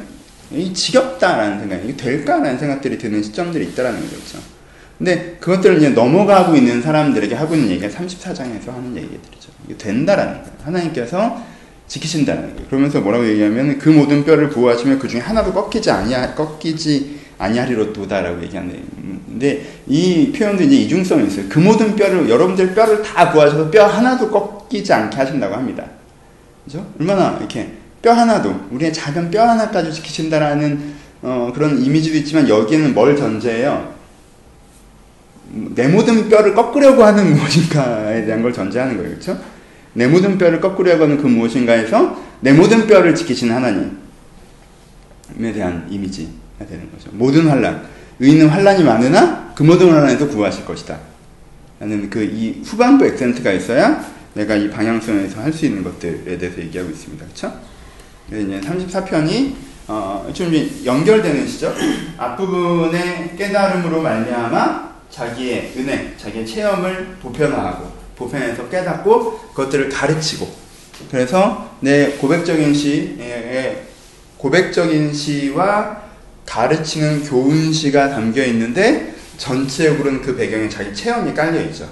[0.53, 4.39] 이 지겹다라는 생각이 이게 될까라는 생각들이 드는 시점들이 있다라는 거죠.
[4.97, 9.51] 근데 그것들을 이제 넘어가고 있는 사람들에게 하고 있는 얘기가 34장에서 하는 얘기들이죠.
[9.67, 10.57] 이게 된다라는 거예요.
[10.65, 11.43] 하나님께서
[11.89, 12.69] 지키신다는 거예요.
[12.69, 19.67] 그러면서 뭐라고 얘기하면 그 모든 뼈를 보호하시며 그 중에 하나도 꺾이지 아니하, 꺾이지 아니하리로도다라고 얘기하는데
[19.87, 21.47] 이 표현도 이제 이중성이 있어요.
[21.49, 25.85] 그 모든 뼈를 여러분들 뼈를 다 구하셔서 뼈 하나도 꺾이지 않게 하신다고 합니다.
[26.65, 26.85] 그죠?
[26.99, 27.71] 얼마나 이렇게
[28.03, 33.95] 뼈 하나도 우리의 작은 뼈 하나까지 지키신다라는 어, 그런 이미지도 있지만 여기에는 뭘 전제해요?
[35.75, 39.11] 내 모든 뼈를 꺾으려고 하는 무엇인가에 대한 걸 전제하는 거예요.
[39.11, 39.39] 그렇죠?
[39.97, 43.91] 내 모든 뼈를 꺾으려고 하는 그 무엇인가에서 내 모든 뼈를 지키신 하나님에
[45.55, 47.09] 대한 이미지가 되는 거죠.
[47.13, 47.83] 모든 환란,
[48.21, 50.99] 의인은 환란이 많으나 그 모든 환란에서 구하실 것이다.
[51.81, 54.05] 라는 그 이 후반부 액센트가 있어야
[54.35, 57.25] 내가 이 방향성에서 할 수 있는 것들에 대해서 얘기하고 있습니다.
[57.25, 57.53] 그렇죠?
[58.29, 59.55] 이제 34편이
[59.89, 60.53] 어, 좀
[60.85, 61.73] 연결되는 시죠.
[62.19, 70.49] 앞부분의 깨달음으로 말미암아 자기의 은혜, 자기의 체험을 보편화하고 보편에서 깨닫고 그것들을 가르치고
[71.11, 73.87] 그래서 내 고백적인 시에
[74.39, 76.03] 고백적인 시와
[76.47, 81.91] 가르치는 교훈 시가 담겨 있는데 전체적으로는 그 배경에 자기 체험이 깔려 있죠.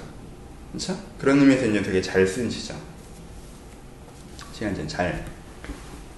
[0.71, 0.97] 그렇죠?
[1.19, 2.75] 그런 의미에서 이제 되게 잘 쓴 시죠.
[4.53, 5.23] 시간 이제 잘,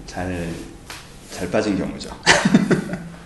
[0.05, 0.47] 잘,
[1.31, 2.09] 잘 빠진 경우죠.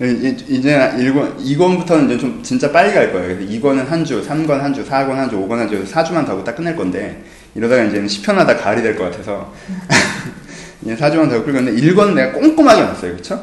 [0.00, 3.36] 이제 1권, 2권부터는 이제 좀 진짜 빨리 갈 거예요.
[3.36, 6.32] 그래서 2권은 한 주, 3권 한 주, 4권 한 주, 5권 한 주, 4주만 더
[6.32, 7.22] 하고 딱 끝낼 건데,
[7.54, 9.52] 이러다가 이제는 10편 하다 가을이 될 것 같아서,
[10.82, 13.14] 이제 4주만 더 끌고 있는데, 1권은 내가 꼼꼼하게 봤어요.
[13.16, 13.40] 그쵸?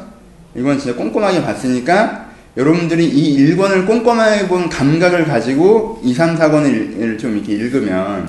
[0.54, 2.26] 1권 진짜 꼼꼼하게 봤으니까,
[2.58, 8.28] 여러분들이 이 1권을 꼼꼼하게 본 감각을 가지고 2, 3, 4권을 좀 이렇게 읽으면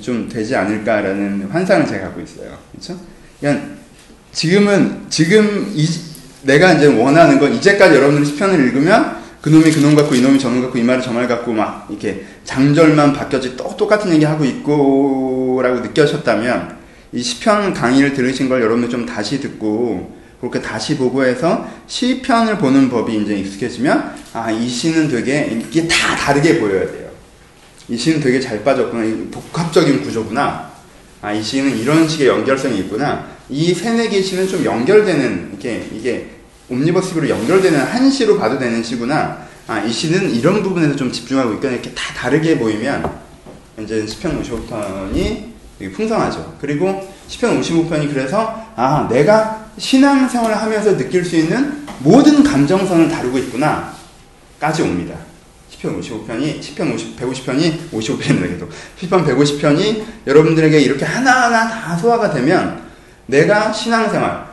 [0.00, 2.56] 좀 되지 않을까라는 환상을 제가 갖고 있어요.
[2.70, 2.96] 그렇죠?
[3.40, 3.66] 그러니까
[4.30, 5.84] 지금은 지금 이,
[6.42, 10.82] 내가 이제 원하는 건 이제까지 여러분들이 시편을 읽으면 그놈이 그놈 같고 이놈이 저놈 같고 이
[10.82, 16.76] 말이 저 말 같고 막 이렇게 장절만 바뀌었지 또 똑같은 얘기 하고 있고라고 느껴졌다면
[17.12, 22.88] 이 시편 강의를 들으신 걸 여러분들 좀 다시 듣고 그렇게 다시 보고 해서 시편을 보는
[22.90, 27.10] 법이 이제 익숙해지면 아 이 시는 되게 이게 다 다르게 보여야 돼요.
[27.88, 29.04] 이 시는 되게 잘 빠졌구나.
[29.30, 30.71] 복합적인 구조구나.
[31.22, 33.26] 아 이 시는 이런 식의 연결성이 있구나.
[33.48, 36.30] 이개 시는 좀 연결되는 이게 이게
[36.68, 39.38] 옴니버스로 연결되는 한 시로 봐도 되는 시구나.
[39.68, 43.08] 아 이 시는 이런 부분에서 좀 집중하고 있거나 이렇게 다 다르게 보이면
[43.80, 45.52] 이제 시편 55편이
[45.94, 46.56] 풍성하죠.
[46.60, 53.94] 그리고 시편 55편이 그래서 아 내가 신앙생활을 하면서 느낄 수 있는 모든 감정선을 다루고 있구나
[54.58, 55.14] 까지 옵니다.
[55.82, 62.80] 10편 55편이 10편 50, 150편이 55편이라 계속 10편 150편이 여러분들에게 이렇게 하나하나 다 소화가 되면
[63.26, 64.46] 내가 신앙생활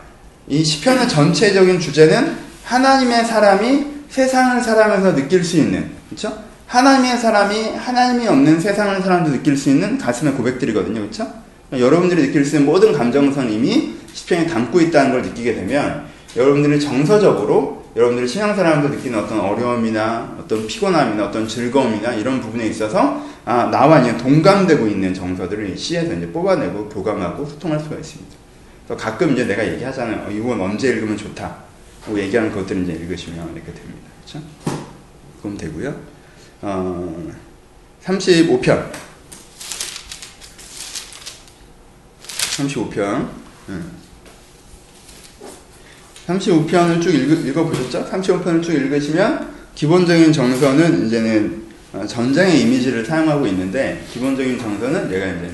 [0.47, 6.43] 이 시편의 전체적인 주제는 하나님의 사람이 세상을 살아가면서 느낄 수 있는 그렇죠?
[6.65, 11.01] 하나님의 사람이 하나님이 없는 세상을 사람도 느낄 수 있는 가슴의 고백들이거든요.
[11.01, 11.31] 그렇죠?
[11.71, 17.78] 여러분들이 느낄 수 있는 모든 감정선 이미 시편에 담고 있다는 걸 느끼게 되면 여러분들이 정서적으로
[17.95, 24.15] 여러분들이 신앙사람도 느끼는 어떤 어려움이나 어떤 피곤함이나 어떤 즐거움이나 이런 부분에 있어서 아 나와 이제
[24.15, 28.37] 동감되고 있는 정서들을 시에서 이제 뽑아내고 교감하고 소통할 수가 있습니다.
[28.97, 30.27] 가끔 이제 내가 얘기하잖아요.
[30.27, 31.69] 어, 이건 언제 읽으면 좋다.
[32.05, 34.09] 고 얘기하는 것들을 이제 읽으시면 이렇게 됩니다.
[34.25, 34.45] 그렇죠?
[35.41, 35.95] 그럼 되고요.
[36.61, 37.31] 어,
[38.03, 38.91] 35편.
[42.57, 43.29] 35편.
[43.69, 44.08] 음.
[46.29, 48.05] 35편을 쭉 읽어, 보셨죠?
[48.05, 51.63] 35편을 쭉 읽으시면 기본적인 정서는 이제는
[51.93, 55.51] 어, 전쟁의 이미지를 사용하고 있는데 기본적인 정서는 얘가 이제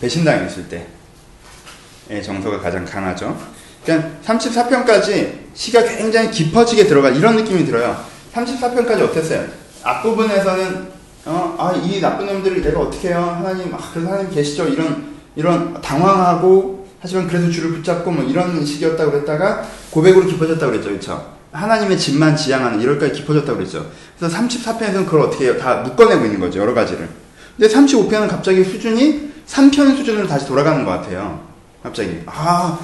[0.00, 3.38] 배신당했을 때의 정서가 가장 강하죠.
[3.84, 8.04] 그러니까 34편까지 시가 굉장히 깊어지게 들어가 이런 느낌이 들어요.
[8.34, 9.46] 34편까지 어땠어요?
[9.82, 13.36] 앞부분에서는 어, 아, 이 나쁜 놈들을 내가 어떻게 해요?
[13.36, 14.66] 하나님, 아, 그래서 하나님 계시죠?
[14.68, 20.90] 이런, 이런 당황하고, 하지만 그래도 줄을 붙잡고 뭐 이런 식이었다고 그랬다가 고백으로 깊어졌다고 그랬죠.
[20.90, 21.34] 그렇죠?
[21.52, 23.90] 하나님의 집만 지향하는 이럴까지 깊어졌다고 그랬죠.
[24.18, 25.58] 그래서 34편에서는 그걸 어떻게 해요?
[25.58, 26.60] 다 묶어내고 있는 거죠.
[26.60, 27.08] 여러 가지를.
[27.56, 31.40] 근데 35편은 갑자기 수준이 3편 수준으로 다시 돌아가는 것 같아요.
[31.82, 32.20] 갑자기.
[32.26, 32.78] 아,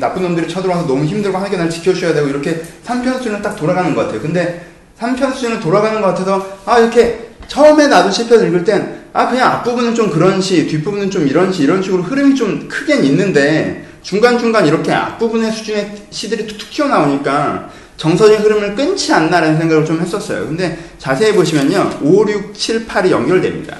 [0.00, 4.02] 나쁜 놈들이 쳐들어와서 너무 힘들고 하나님께 날 지켜주셔야 되고 이렇게 3편 수준으로 딱 돌아가는 것
[4.02, 4.20] 같아요.
[4.20, 4.66] 근데
[4.98, 9.94] 3편 수준으로 돌아가는 것 같아서 아, 이렇게 처음에 나도 시편 읽을 땐 아, 그냥 앞부분은
[9.94, 14.92] 좀 그런 시, 뒷부분은 좀 이런 시, 이런 식으로 흐름이 좀 크긴 있는데 중간중간 이렇게
[14.92, 20.46] 앞부분의 수준의 시들이 툭툭 튀어나오니까 정서적인 흐름을 끊지 않나라는 생각을 좀 했었어요.
[20.46, 22.00] 근데 자세히 보시면요.
[22.02, 23.76] 5, 6, 7, 8이 연결됩니다.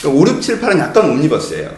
[0.00, 1.70] 그러니까 5, 6, 7, 8은 약간 옴니버스예요.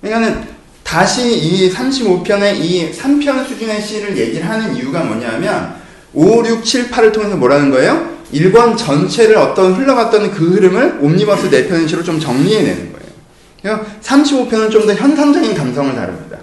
[0.00, 0.48] 그러니까는
[0.84, 5.76] 다시 이 35편의 이 3편 수준의 시를 얘기를 하는 이유가 뭐냐면
[6.14, 8.17] 5, 6, 7, 8을 통해서 뭐라는 거예요?
[8.32, 13.84] 1권 전체를 어떤 흘러갔던 그 흐름을 옴니버스 4편의 시로 좀 정리해내는 거예요.
[14.02, 16.38] 35편은 좀 더 현상적인 감성을 다룹니다.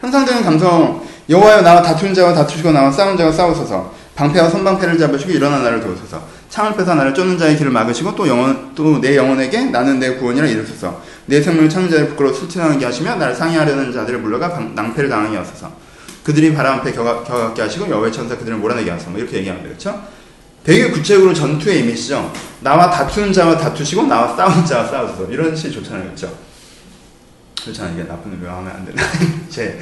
[0.00, 5.58] 현상적인 감성, 여호와여 나와 다툰 자와 다투시고 나와 싸운 자와 싸우소서 방패와 선방패를 잡으시고 일어나
[5.58, 9.98] 나를 도우소서 창을 빼서 나를 쫓는 자의 길을 막으시고 또 영혼 또 내 영혼에게 나는
[10.00, 15.08] 내 구원이라 이르소서 내 생명을 찾는 자를 부끄러워 술취하게 하시며 나를 상해하려는 자들을 물러가 낭패를
[15.08, 15.70] 당하게 하소서
[16.24, 20.02] 그들이 바람 앞에 겨갖게 하시고 여호와의 천사 그들을 몰아내게 하소서 뭐 이렇게 얘기합니다 그렇죠?
[20.64, 26.04] 되게 구체적으로 전투의 이미지죠 나와 다투는 자와 다투시고 나와 싸우는 자와 싸우소서 이런 시 좋잖아요
[26.04, 26.30] 그렇죠?
[27.62, 27.94] 그렇잖아요.
[27.94, 29.02] 이게 나쁜 놈이 하면 안 되나.
[29.48, 29.78] 제,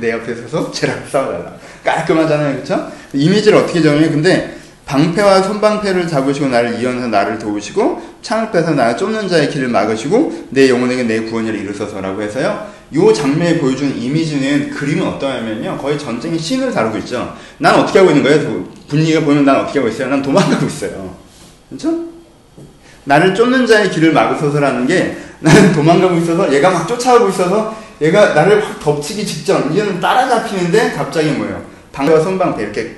[0.00, 1.54] 내 옆에 서서 쟤랑 싸워달라.
[1.84, 2.56] 깔끔하잖아요.
[2.56, 2.90] 그쵸?
[3.12, 4.10] 이미지를 어떻게 정해요?
[4.10, 10.48] 근데, 방패와 손방패를 잡으시고 나를 이어서 나를 도우시고, 창을 빼서 나를 쫓는 자의 길을 막으시고,
[10.50, 12.71] 내 영혼에게 내 구원을 이루소서라고 해서요.
[12.94, 15.78] 요 장면에 보여주는 이미지는 그림은 어떠냐면요.
[15.78, 17.34] 거의 전쟁의 신을 다루고 있죠.
[17.58, 18.64] 난 어떻게 하고 있는 거예요?
[18.88, 20.08] 분위기가 보면 난 어떻게 하고 있어요?
[20.08, 21.16] 난 도망가고 있어요.
[21.68, 22.04] 그렇죠?
[23.04, 28.62] 나를 쫓는 자의 길을 막으소서라는 게 나는 도망가고 있어서 얘가 막 쫓아오고 있어서 얘가 나를
[28.64, 31.64] 확 덮치기 직전 이제는 따라잡히는데 갑자기 뭐예요?
[31.92, 32.96] 방패와 손방패 이렇게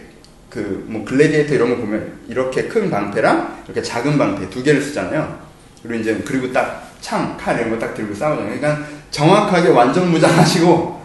[0.50, 5.38] 그 뭐 글래디에이터 이런 거 보면 이렇게 큰 방패랑 이렇게 작은 방패 두 개를 쓰잖아요.
[5.82, 8.58] 그리고 이제 그리고 딱 창, 칼 이런 거 딱 들고 싸우잖아요.
[8.58, 11.00] 그러니까 정확하게 완전 무장하시고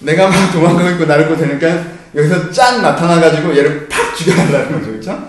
[0.00, 5.28] 내가 막 도망가고 있고 나르고 되니까 여기서 짠 나타나가지고 얘를 팍 죽여달라는 거죠, 그렇죠?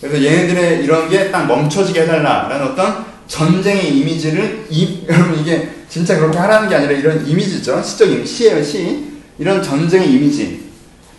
[0.00, 6.36] 그래서 얘네들의 이런 게 딱 멈춰지게 해달라라는 어떤 전쟁의 이미지를 이, 여러분 이게 진짜 그렇게
[6.38, 7.80] 하라는 게 아니라 이런 이미지죠.
[7.80, 9.12] 시적 이미지, 시예요, 시.
[9.38, 10.64] 이런 전쟁의 이미지.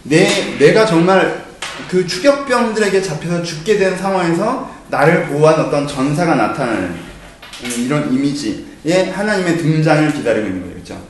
[0.03, 1.45] 내, 내가 정말
[1.89, 9.11] 그 추격병들에게 잡혀서 죽게 된 상황에서 나를 보호한 어떤 전사가 나타나는 음, 이런 이미지 의
[9.11, 10.73] 하나님의 등장을 기다리고 있는 거죠.
[10.73, 11.07] 그렇죠?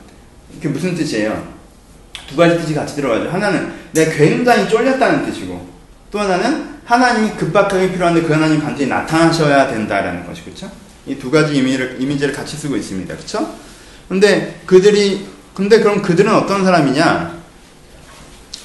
[0.54, 1.54] 그게 무슨 뜻이에요?
[2.28, 3.28] 두 가지 뜻이 같이 들어가죠.
[3.30, 5.68] 하나는 내가 굉장히 쫄렸다는 뜻이고
[6.10, 10.70] 또 하나는 하나님이 급박하게 필요한데 그 하나님 간절히 나타나셔야 된다라는 것이 그렇죠?
[11.06, 13.14] 이 두 가지 이미지를, 이미지를 같이 쓰고 있습니다.
[13.14, 13.54] 그렇죠?
[14.08, 17.34] 근데 그들이 근데 그럼 그들은 어떤 사람이냐?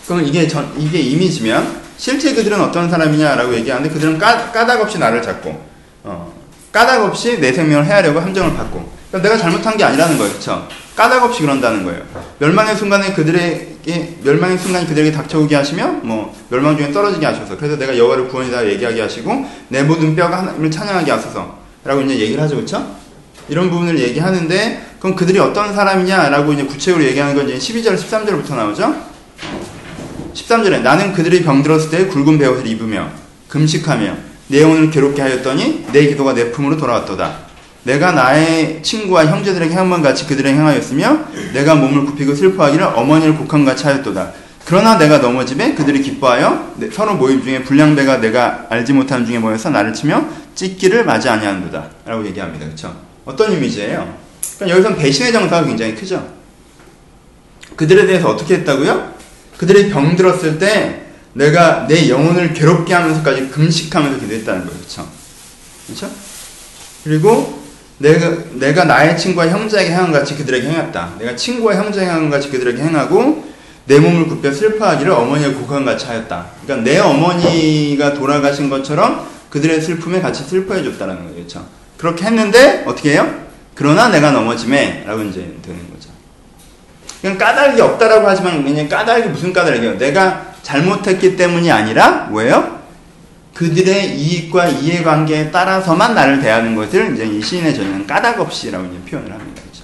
[0.07, 5.21] 그럼 이게 전 이게 이미지면 실제 그들은 어떤 사람이냐라고 얘기하는데 그들은 까, 까닭 없이 나를
[5.21, 5.63] 잡고
[6.03, 6.33] 어,
[6.71, 10.31] 까닭 없이 내 생명을 해하려고 함정을 받고 그러니까 내가 잘못한 게 아니라는 거예요.
[10.31, 10.67] 그렇죠?
[10.95, 12.01] 까닭 없이 그런다는 거예요.
[12.39, 17.97] 멸망의 순간에 그들에게 멸망의 순간이 그들에게 닥쳐오게 하시며 뭐 멸망 중에 떨어지게 하셔서 그래서 내가
[17.97, 22.55] 여호와를 구원이다 얘기하게 하시고 내 모든 뼈가 하나님을 찬양하게 하소서라고 이제 얘기를 하죠.
[22.55, 22.95] 그렇죠?
[23.47, 28.95] 이런 부분을 얘기하는데 그럼 그들이 어떤 사람이냐라고 이제 구체적으로 얘기하는 건 이제 12절 13절부터 나오죠.
[30.33, 33.09] 13절에 나는 그들이 병들었을 때 굵은 베옷을 입으며
[33.47, 34.17] 금식하며
[34.49, 37.48] 내 영혼을 괴롭게 하였더니 내 기도가 내 품으로 돌아왔도다.
[37.83, 41.19] 내가 나의 친구와 형제들에게 행함같이 그들에게 행하였으며
[41.53, 44.33] 내가 몸을 굽히고 슬퍼하기를 어머니를 곡함같이 하였도다.
[44.65, 49.93] 그러나 내가 넘어짐에 그들이 기뻐하여 서로 모임 중에 불량배가 내가 알지 못하는 중에 모여서 나를
[49.93, 51.89] 치며 찢기를 맞이 아니하는도다.
[52.05, 52.65] 라고 얘기합니다.
[52.65, 52.95] 그렇죠?
[53.25, 54.17] 어떤 이미지예요?
[54.57, 56.27] 그러니까 여기서는 배신의 정사가 굉장히 크죠.
[57.75, 59.13] 그들에 대해서 어떻게 했다고요?
[59.57, 64.77] 그들이 병들었을 때 내가 내 영혼을 괴롭게 하면서까지 금식하면서 기도했다는 거예요.
[64.79, 65.07] 그렇죠?
[65.87, 66.09] 그렇죠?
[67.03, 67.58] 그리고
[67.99, 71.15] 내가, 내가 나의 친구와 형제에게 행한 같이 그들에게 행했다.
[71.19, 73.47] 내가 친구와 형제에게 행한 같이 그들에게 행하고
[73.85, 76.45] 내 몸을 굽혀 슬퍼하기를 어머니의 고관 같이 하였다.
[76.63, 81.35] 그러니까 내 어머니가 돌아가신 것처럼 그들의 슬픔에 같이 슬퍼해 줬다는 거죠.
[81.35, 81.65] 그렇죠?
[81.97, 83.47] 그렇게 했는데 어떻게 해요?
[83.75, 86.09] 그러나 내가 넘어짐에 라고 이제 되는 거죠.
[87.21, 89.97] 그냥 까닭이 없다라고 하지만 그냥 까닭이 무슨 까닭이에요?
[89.97, 92.78] 내가 잘못했기 때문이 아니라 뭐예요?
[93.59, 99.33] 그들의 이익과 이해관계에 따라서만 나를 대하는 것을 이제 이 시인의 전형은 까닭 없이라고 이제 표현을
[99.33, 99.61] 합니다.
[99.61, 99.83] 그렇죠?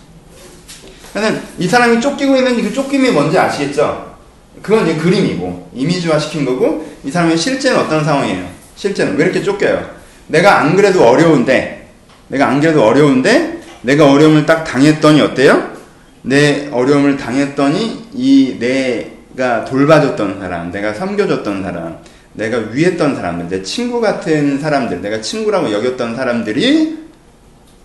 [1.12, 4.16] 그러면 이 사람이 쫓기고 있는 그 쫓김이 뭔지 아시겠죠?
[4.62, 8.50] 그건 이제 그림이고 이미지화 시킨 거고 이 사람의 실제는 어떤 상황이에요?
[8.78, 9.90] 실제는 왜 이렇게 쫓겨요?
[10.28, 11.90] 내가 안 그래도 어려운데
[12.30, 15.72] 내가 안 그래도 어려운데 내가 어려움을 딱 당했더니 어때요?
[16.22, 21.98] 내 어려움을 당했더니 이 내가 돌봐줬던 사람, 내가 섬겨줬던 사람,
[22.36, 27.06] 내가 위했던 사람들, 내 친구 같은 사람들, 내가 친구라고 여겼던 사람들이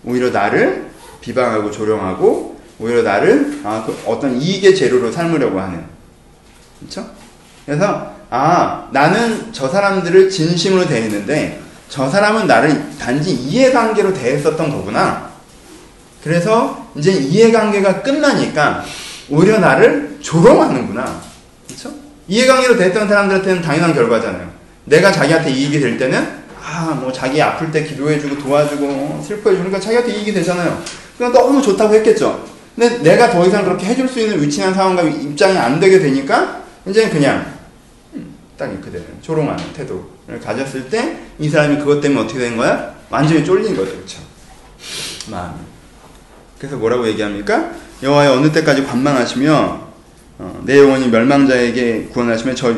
[0.03, 0.89] 오히려 나를
[1.21, 5.83] 비방하고 조롱하고 오히려 나를 아, 그 어떤 이익의 재료로 삼으려고 하는.
[6.79, 7.09] 그렇죠?
[7.65, 15.29] 그래서 아, 나는 저 사람들을 진심으로 대했는데 저 사람은 나를 단지 이해관계로 대했었던 거구나.
[16.23, 18.83] 그래서 이제 이해관계가 끝나니까
[19.29, 21.30] 오히려 나를 조롱하는구나.
[22.31, 24.49] 이해관계로 대했던 사람들한테는 당연한 결과잖아요.
[24.85, 30.33] 내가 자기한테 이익이 될 때는 아, 뭐 자기 아플 때 기도해주고 도와주고 슬퍼해주니까 자기한테 이익이
[30.33, 30.81] 되잖아요.
[31.17, 32.45] 그냥 너무 좋다고 했겠죠.
[32.73, 37.09] 근데 내가 더 이상 그렇게 해줄 수 있는 위치나 상황과 입장이 안 되게 되니까 이제
[37.09, 37.45] 그냥
[38.13, 42.93] 음, 딱 이렇게 조롱하는 태도를 가졌을 때 이 사람이 그것 때문에 어떻게 된 거야?
[43.09, 44.19] 완전히 쫄린 거죠, 그렇죠?
[45.27, 45.53] 마음.
[46.59, 47.71] 그래서 뭐라고 얘기합니까?
[48.03, 49.90] 여호와의 어느 때까지 관망하시며
[50.41, 52.75] 어, 내 영혼이 멸망자에게 구원하시며 저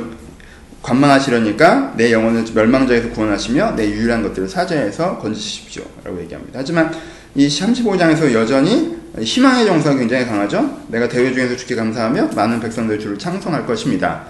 [0.81, 5.83] 관망하시려니까 내 영혼을 멸망자에서 구원하시며 내 유일한 것들을 사자에서 건지십시오.
[6.03, 6.59] 라고 얘기합니다.
[6.59, 6.93] 하지만
[7.35, 10.77] 이 35장에서 여전히 희망의 정서가 굉장히 강하죠.
[10.89, 14.23] 내가 대회 중에서 주께 감사하며 많은 백성들 주를 창송할 것입니다.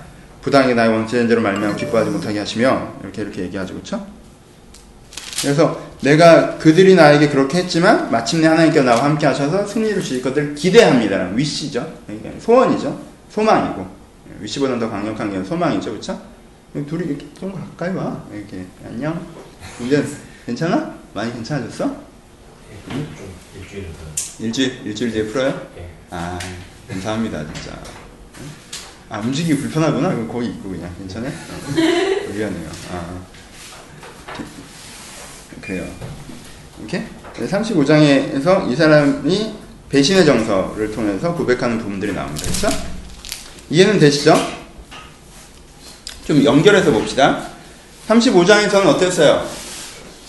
[0.43, 3.73] 부당하게 나의 원죄인대로 말미암아 기뻐하지 못하게 하시며 이렇게 이렇게 얘기하죠.
[3.73, 4.05] 그렇죠?
[5.41, 11.31] 그래서 내가 그들이 나에게 그렇게 했지만 마침내 하나님께서 나와 함께 하셔서 승리를 주실 것을 기대합니다.
[11.33, 11.91] 위시죠.
[12.39, 13.12] 소원이죠.
[13.33, 13.87] 소망이고
[14.39, 15.89] 위시보다는 더 강력한 게 소망이죠.
[15.91, 16.21] 그렇죠?
[16.87, 18.23] 둘이 이렇게 좀 가까이 와.
[18.31, 19.25] 이렇게 안녕.
[19.81, 20.05] 이제
[20.45, 20.93] 괜찮아?
[21.13, 21.85] 많이 괜찮아졌어?
[22.89, 23.07] 좀
[23.59, 24.43] 일주일 더.
[24.43, 25.67] 일주일 일주일 뒤에 풀어요?
[25.77, 25.89] 예.
[26.11, 26.37] 아
[26.87, 27.77] 감사합니다 진짜.
[29.09, 30.09] 아 움직이기 불편하구나.
[30.09, 31.27] 그럼 거기 있고 그냥 괜찮아?
[31.27, 32.31] 어.
[32.33, 32.69] 미안해요.
[32.91, 33.19] 아
[35.61, 35.85] 그래요.
[36.79, 39.55] 이렇게 35장에서 이 사람이
[39.89, 42.45] 배신의 정서를 통해서 고백하는 부분들이 나옵니다.
[42.45, 42.92] 그렇죠?
[43.73, 44.35] 이해는 되시죠?
[46.27, 47.39] 좀 연결해서 봅시다.
[48.07, 49.47] 35장에서는 어땠어요?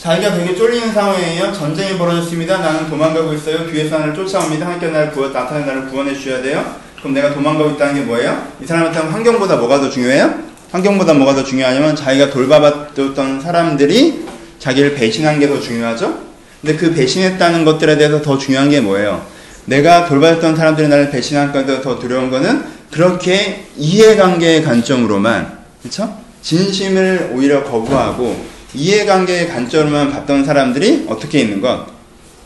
[0.00, 1.52] 자기가 되게 쫄리는 상황이에요.
[1.52, 2.56] 전쟁이 벌어졌습니다.
[2.56, 3.70] 나는 도망가고 있어요.
[3.70, 4.64] 뒤에서 나를 쫓아옵니다.
[4.64, 6.64] 하나님께 나를 구워, 나타내 나를 구원해 주셔야 돼요.
[6.98, 8.46] 그럼 내가 도망가고 있다는 게 뭐예요?
[8.62, 10.34] 이 사람한테는 환경보다 뭐가 더 중요해요?
[10.72, 14.24] 환경보다 뭐가 더 중요하냐면 자기가 돌봐봤던 사람들이
[14.58, 16.18] 자기를 배신한 게 더 중요하죠?
[16.62, 19.22] 근데 그 배신했다는 것들에 대해서 더 중요한 게 뭐예요?
[19.66, 26.16] 내가 돌봐줬던 사람들이 나를 배신한 것보다 더 두려운 거는 그렇게 이해관계의 관점으로만, 그쵸?
[26.42, 31.86] 진심을 오히려 거부하고 이해관계의 관점으로만 봤던 사람들이 어떻게 있는 것?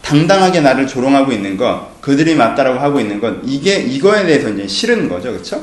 [0.00, 5.10] 당당하게 나를 조롱하고 있는 것, 그들이 맞다라고 하고 있는 것, 이게, 이거에 대해서 이제 싫은
[5.10, 5.32] 거죠.
[5.32, 5.62] 그쵸?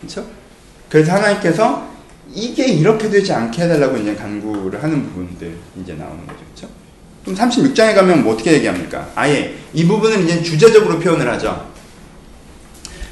[0.00, 0.24] 그쵸?
[0.88, 1.86] 그래서 하나님께서
[2.34, 6.38] 이게 이렇게 되지 않게 해달라고 이제 간구를 하는 부분들 이제 나오는 거죠.
[6.54, 6.68] 그쵸?
[7.26, 9.06] 그럼 36장에 가면 뭐 어떻게 얘기합니까?
[9.14, 11.75] 아예 이 부분을 이제 주제적으로 표현을 하죠.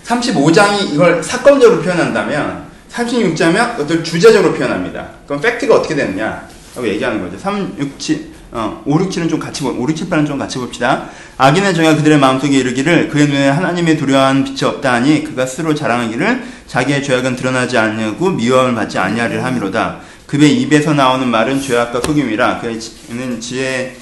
[0.04, 5.08] 35장이 이걸 사건적으로 표현한다면 36장이면 어떤 주제적으로 표현합니다.
[5.26, 6.46] 그럼 팩트가 어떻게 되느냐?
[6.74, 7.38] 라고 얘기하는 거죠.
[7.38, 10.38] 3, 6, 7, 어, 5, 6, 7은 좀 같이 보, 5, 6, 7, 8은 좀
[10.38, 11.08] 같이 봅시다.
[11.36, 16.44] 악인의 정야 그들의 마음속에 이르기를 그의 눈에 하나님의 두려워한 빛이 없다 하니 그가 스스로 자랑하기를
[16.68, 20.00] 자기의 죄악은 드러나지 않냐고 미워함을 받지 아니하리라 함이로다.
[20.26, 23.96] 그의 입에서 나오는 말은 죄악과 흑임이라 그는 지혜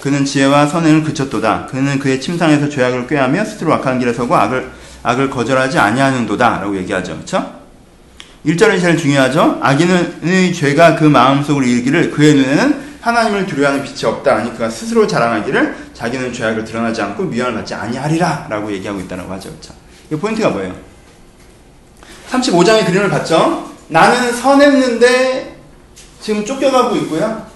[0.00, 1.66] 그는 지혜와 선행을 그쳤도다.
[1.66, 4.70] 그는 그의 침상에서 죄악을 꾀하며 스스로 악한 길에 서고 악을
[5.06, 7.14] 악을 거절하지 아니하는도다라고 얘기하죠.
[7.14, 7.54] 그렇죠?
[8.44, 9.60] 1절이 제일 중요하죠.
[9.62, 14.34] 악인의 죄가 그 마음속으로 이르기를 그의 눈에는 하나님을 두려워하는 빛이 없다.
[14.34, 19.50] 아니 그가 스스로 자랑하기를 자기는 죄악을 드러나지 않고 미움을 받지 아니하리라 라고 얘기하고 있다고 하죠.
[19.50, 19.74] 그렇죠?
[20.10, 20.74] 이 포인트가 뭐예요?
[22.30, 23.70] 35장의 그림을 봤죠?
[23.86, 25.56] 나는 선했는데
[26.20, 27.46] 지금 쫓겨가고 있고요.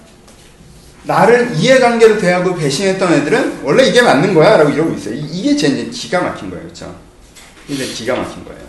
[1.03, 5.15] 나를 이해관계로 대하고 배신했던 애들은 원래 이게 맞는 거야 라고 이러고 있어요.
[5.15, 6.63] 이게 제 기가 막힌 거예요.
[6.63, 7.10] 그렇죠?
[7.67, 8.61] 이제 기가 막힌 거예요.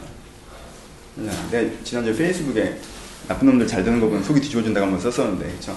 [1.50, 2.78] 내가 지난주에 페이스북에
[3.28, 5.76] 나쁜 놈들 잘 되는 거 보면 속이 뒤집어진다고 한번 썼었는데, 그쵸?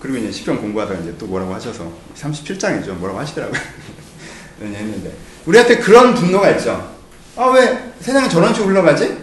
[0.00, 2.92] 그리고 이제 시편 공부하다가 이제 또 뭐라고 하셔서, 37장이죠.
[2.94, 3.60] 뭐라고 하시더라고요.
[4.60, 5.12] 했는데.
[5.44, 6.94] 우리한테 그런 분노가 있죠.
[7.36, 9.16] 아, 왜 세상에 저런 식으로 흘러가지?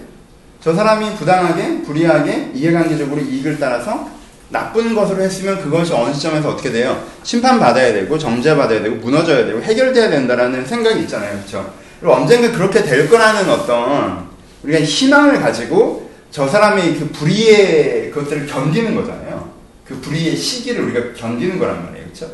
[0.62, 4.10] 저 사람이 부당하게, 불이하게, 이해관계적으로 이익을 따라서
[4.50, 7.06] 나쁜 것으로 했으면 그것이 어느 시점에서 어떻게 돼요?
[7.24, 11.40] 심판받아야 되고, 정죄받아야 되고, 무너져야 되고, 해결돼야 된다라는 생각이 있잖아요.
[11.40, 11.74] 그쵸?
[12.04, 14.28] 그리고 언젠가 그렇게 될 거라는 어떤
[14.64, 19.50] 우리가 희망을 가지고 저 사람의 그 불의의 것들을 견디는 거잖아요.
[19.86, 22.08] 그 불의의 시기를 우리가 견디는 거란 말이에요.
[22.08, 22.30] 그렇죠?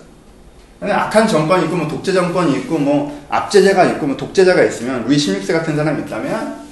[0.82, 5.54] 악한 정권이 있고 뭐 독재 정권이 있고 뭐 압제자가 있고 뭐 독재자가 있으면 루이 16세
[5.54, 6.66] 같은 사람이 있다면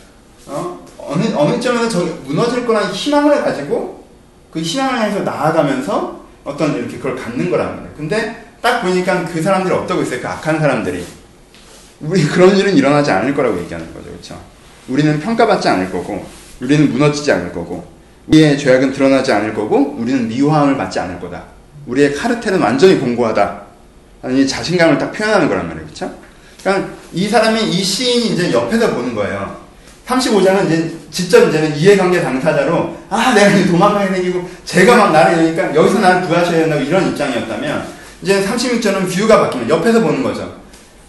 [0.47, 0.79] 어?
[0.97, 4.07] 어느 어느 점에서 저 무너질 거라는 희망을 가지고
[4.49, 7.93] 그 희망을 향해서 나아가면서 어떤 이렇게 그걸 갖는 거란 말이에요.
[7.95, 10.19] 근데 딱 보니까 그 사람들이 어떠고 있어요?
[10.19, 11.05] 그 악한 사람들이
[12.01, 14.09] 우리 그런 일은 일어나지 않을 거라고 얘기하는 거죠.
[14.09, 14.39] 그렇죠?
[14.87, 16.25] 우리는 평가받지 않을 거고,
[16.61, 17.87] 우리는 무너지지 않을 거고,
[18.27, 21.43] 우리의 죄악은 드러나지 않을 거고, 우리는 미워함을 받지 않을 거다.
[21.87, 23.61] 우리의 카르텔은 완전히 공고하다.
[24.21, 25.85] 아니 자신감을 딱 표현하는 거란 말이에요.
[25.85, 26.13] 그렇죠?
[26.61, 29.67] 그러니까 이 사람이 이 시인이 이제 옆에서 보는 거예요.
[30.05, 35.75] 35장은 이제 직접 이제는 이해관계 당사자로 아 내가 이제 도망가게 생기고 제가 막 나를 여니까
[35.75, 37.87] 여기서 나를 구하셔야 된다고 이런 입장이었다면
[38.21, 40.56] 이제 36절은 뷰가 바뀌면 옆에서 보는 거죠.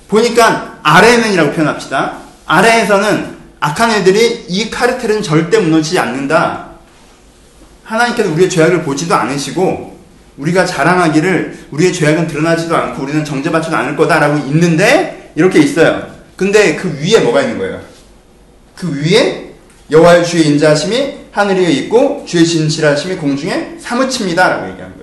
[0.09, 2.18] 보니까 아래는이라고 표현합시다.
[2.47, 6.68] 아래에서는 악한 애들이 이 카르텔은 절대 무너지지 않는다.
[7.85, 9.99] 하나님께서 우리의 죄악을 보지도 않으시고
[10.38, 16.07] 우리가 자랑하기를 우리의 죄악은 드러나지도 않고 우리는 정죄받지도 않을 거다라고 있는데 이렇게 있어요.
[16.37, 17.81] 근데 그 위에 뭐가 있는 거예요?
[18.77, 19.53] 그 위에
[19.90, 24.98] 여호와의 주의 인자하심이 하늘에 있고 주의 진실하심이 공중에 사무칩니다라고 거예요.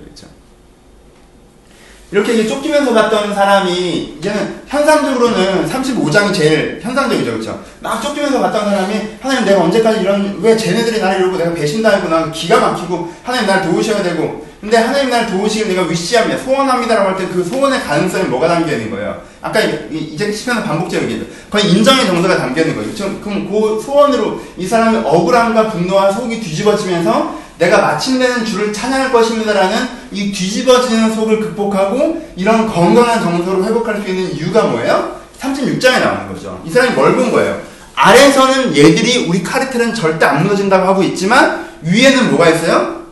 [2.12, 7.60] 이렇게 이제 쫓기면서 갔던 사람이 이제는 현상적으로는 35장이 제일 현상적이죠, 그렇죠?
[7.82, 12.32] 막 쫓기면서 갔던 사람이 하나님 내가 언제까지 이런 왜 쟤네들이 나를 이러고 내가 배신당하고 나
[12.32, 17.28] 기가 막히고 하나님 나를 도우셔야 되고 근데 하나님 나를 도우시길 내가 위시합니다, 소원합니다라고 할 때
[17.28, 19.22] 그 소원의 가능성이 뭐가 담겨 있는 거예요?
[19.42, 21.26] 아까 이제 시편은 반복적이죠.
[21.52, 22.92] 거의 인정의 정서가 담겨 있는 거예요.
[23.22, 30.32] 그럼 그 소원으로 이 사람의 억울함과 분노와 속이 뒤집어지면서 내가 마침내는 주를 찬양할 것입니다라는 이
[30.32, 35.20] 뒤집어지는 속을 극복하고 이런 건강한 정서로 회복할 수 있는 이유가 뭐예요?
[35.40, 36.62] 36장에 나오는 거죠.
[36.66, 37.62] 이 사람이 뭘 본 거예요?
[37.96, 43.04] 아래에서는 얘들이 우리 카르텔은 절대 안 무너진다고 하고 있지만 위에는 뭐가 있어요?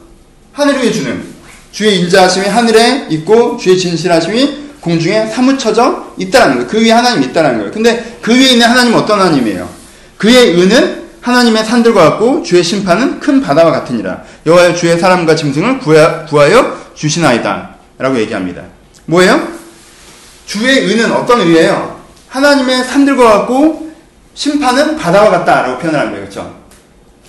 [0.52, 1.24] 하늘 위에 주는
[1.72, 6.68] 주의 인자하심이 하늘에 있고 주의 진실하심이 공중에 사무쳐져 있다라는 거예요.
[6.70, 7.72] 그 위에 하나님이 있다라는 거예요.
[7.72, 9.70] 근데 그 위에 있는 하나님은 어떤 하나님이에요?
[10.18, 14.22] 그의 은은 하나님의 산들과 같고 주의 심판은 큰 바다와 같으니라.
[14.46, 17.70] 여호와의 주의 사람과 짐승을 구하여 주시나이다.
[17.98, 18.62] 라고 얘기합니다.
[19.06, 19.48] 뭐예요?
[20.46, 22.02] 주의 의는 어떤 의예요?
[22.28, 23.94] 하나님의 산들과 같고
[24.34, 26.26] 심판은 바다와 같다라고 표현하는 거예요.
[26.28, 26.56] 그렇죠?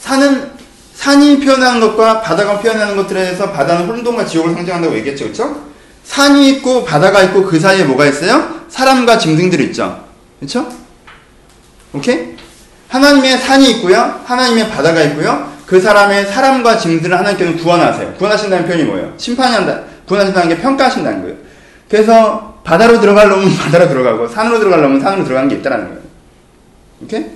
[0.00, 0.52] 산은
[0.94, 5.24] 산이 표현하는 것과 바다가 표현하는 것들에 대해서 바다는 혼돈과 지옥을 상징한다고 얘기했죠.
[5.24, 5.64] 그렇죠?
[6.04, 8.62] 산이 있고 바다가 있고 그 사이에 뭐가 있어요?
[8.68, 10.04] 사람과 짐승들이 있죠.
[10.40, 10.68] 그렇죠?
[11.92, 12.33] 오케이?
[12.94, 14.20] 하나님의 산이 있고요.
[14.24, 15.52] 하나님의 바다가 있고요.
[15.66, 18.14] 그 사람의 사람과 짐승들을 하나님께서 구원하세요.
[18.14, 19.12] 구원하신다는 표현이 뭐예요?
[19.16, 19.80] 심판한다.
[20.06, 21.36] 구원하신다는 게 평가하신다는 거예요.
[21.90, 26.00] 그래서 바다로 들어갈 놈은 바다로 들어가고 산으로 들어갈 놈은 산으로 들어가는 게 있다는 거예요.
[27.02, 27.26] 오케이?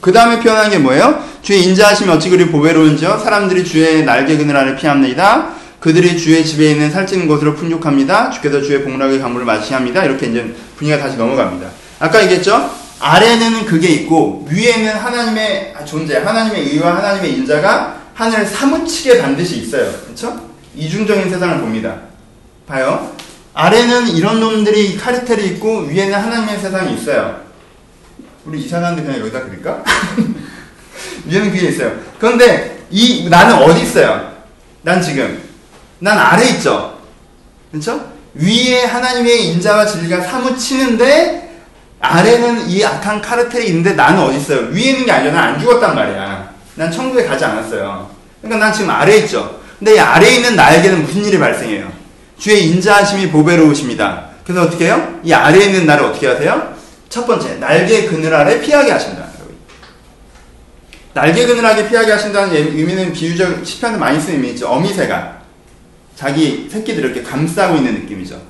[0.00, 1.22] 그 다음에 표현한 게 뭐예요?
[1.42, 3.18] 주의 인자하심이 어찌 그리 보배로운지요?
[3.18, 5.50] 사람들이 주의 날개 그늘 아래 피합니다.
[5.80, 8.30] 그들이 주의 집에 있는 살찌는 곳으로 풍족합니다.
[8.30, 10.04] 주께서 주의 복락의 강물을 마시게 합니다.
[10.04, 11.68] 이렇게 이제 분위기가 다시 넘어갑니다.
[11.98, 12.81] 아까 얘기했죠?
[13.02, 19.90] 아래는 그게 있고 위에는 하나님의 존재, 하나님의 의와 하나님의 인자가 하늘을 사무치게 반드시 있어요.
[20.04, 20.48] 그렇죠?
[20.76, 21.96] 이중적인 세상을 봅니다.
[22.64, 23.12] 봐요.
[23.54, 27.40] 아래는 이런 놈들이 카르텔이 있고 위에는 하나님의 세상이 있어요.
[28.44, 29.82] 우리 이사가는데 그냥 여기다 그릴까?
[31.26, 31.98] 위에는 그게 있어요.
[32.20, 34.32] 그런데 이 나는 어디 있어요?
[34.82, 35.42] 난 지금
[35.98, 37.00] 난 아래 있죠.
[37.72, 38.12] 그렇죠?
[38.34, 41.51] 위에 하나님의 인자와 진리가 사무치는데
[42.02, 44.66] 아래는 이 악한 카르텔이 있는데 나는 어디 있어요?
[44.70, 46.52] 위에 있는 게 아니라 난 안 죽었단 말이야.
[46.74, 48.10] 난 천국에 가지 않았어요.
[48.40, 49.60] 그러니까 난 지금 아래 있죠.
[49.78, 51.90] 근데 이 아래에 있는 나에게는 무슨 일이 발생해요?
[52.38, 54.26] 주의 인자하심이 보배로우십니다.
[54.44, 55.20] 그래서 어떻게 해요?
[55.22, 56.74] 이 아래에 있는 나를 어떻게 하세요?
[57.08, 59.22] 첫 번째, 날개 그늘 아래 피하게 하신다.
[61.14, 64.66] 날개 그늘하게 피하게 하신다는 의미는 비유적 시편에 많이 쓰는 의미있죠.
[64.66, 65.42] 어미새가
[66.16, 68.40] 자기 새끼들을 이렇게 감싸고 있는 느낌이죠.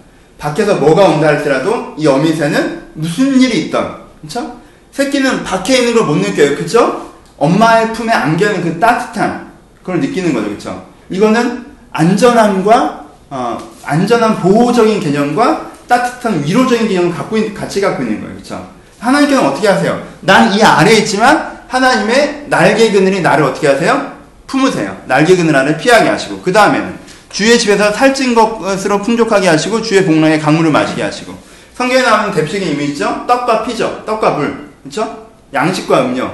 [0.42, 4.56] 밖에서 뭐가 온다 할지라도 이 어미새는 무슨 일이 있던, 그쵸?
[4.90, 6.56] 새끼는 밖에 있는 걸 못 느껴요.
[6.56, 7.12] 그쵸?
[7.38, 10.48] 엄마의 품에 안겨는 그 따뜻한, 그걸 느끼는 거죠.
[10.50, 10.86] 그쵸?
[11.10, 18.34] 이거는 안전함과, 어, 안전한 보호적인 개념과 따뜻한 위로적인 개념을 갖고 있, 같이 갖고 있는 거예요.
[18.36, 18.68] 그쵸?
[18.98, 20.02] 하나님께는 어떻게 하세요?
[20.20, 24.10] 난 이 아래에 있지만 하나님의 날개 그늘이 나를 어떻게 하세요?
[24.48, 24.96] 품으세요.
[25.06, 26.40] 날개 그늘 안에 피하게 하시고.
[26.42, 26.98] 그 다음에는
[27.32, 31.36] 주의 집에서 살찐 것으로 풍족하게 하시고 주의 복랑에 강물을 마시게 하시고
[31.74, 33.24] 성경에 나오는 대표적인 의미 있죠?
[33.26, 34.02] 떡과 피죠.
[34.04, 34.68] 떡과 물.
[34.82, 35.28] 그렇죠?
[35.52, 36.30] 양식과 음료.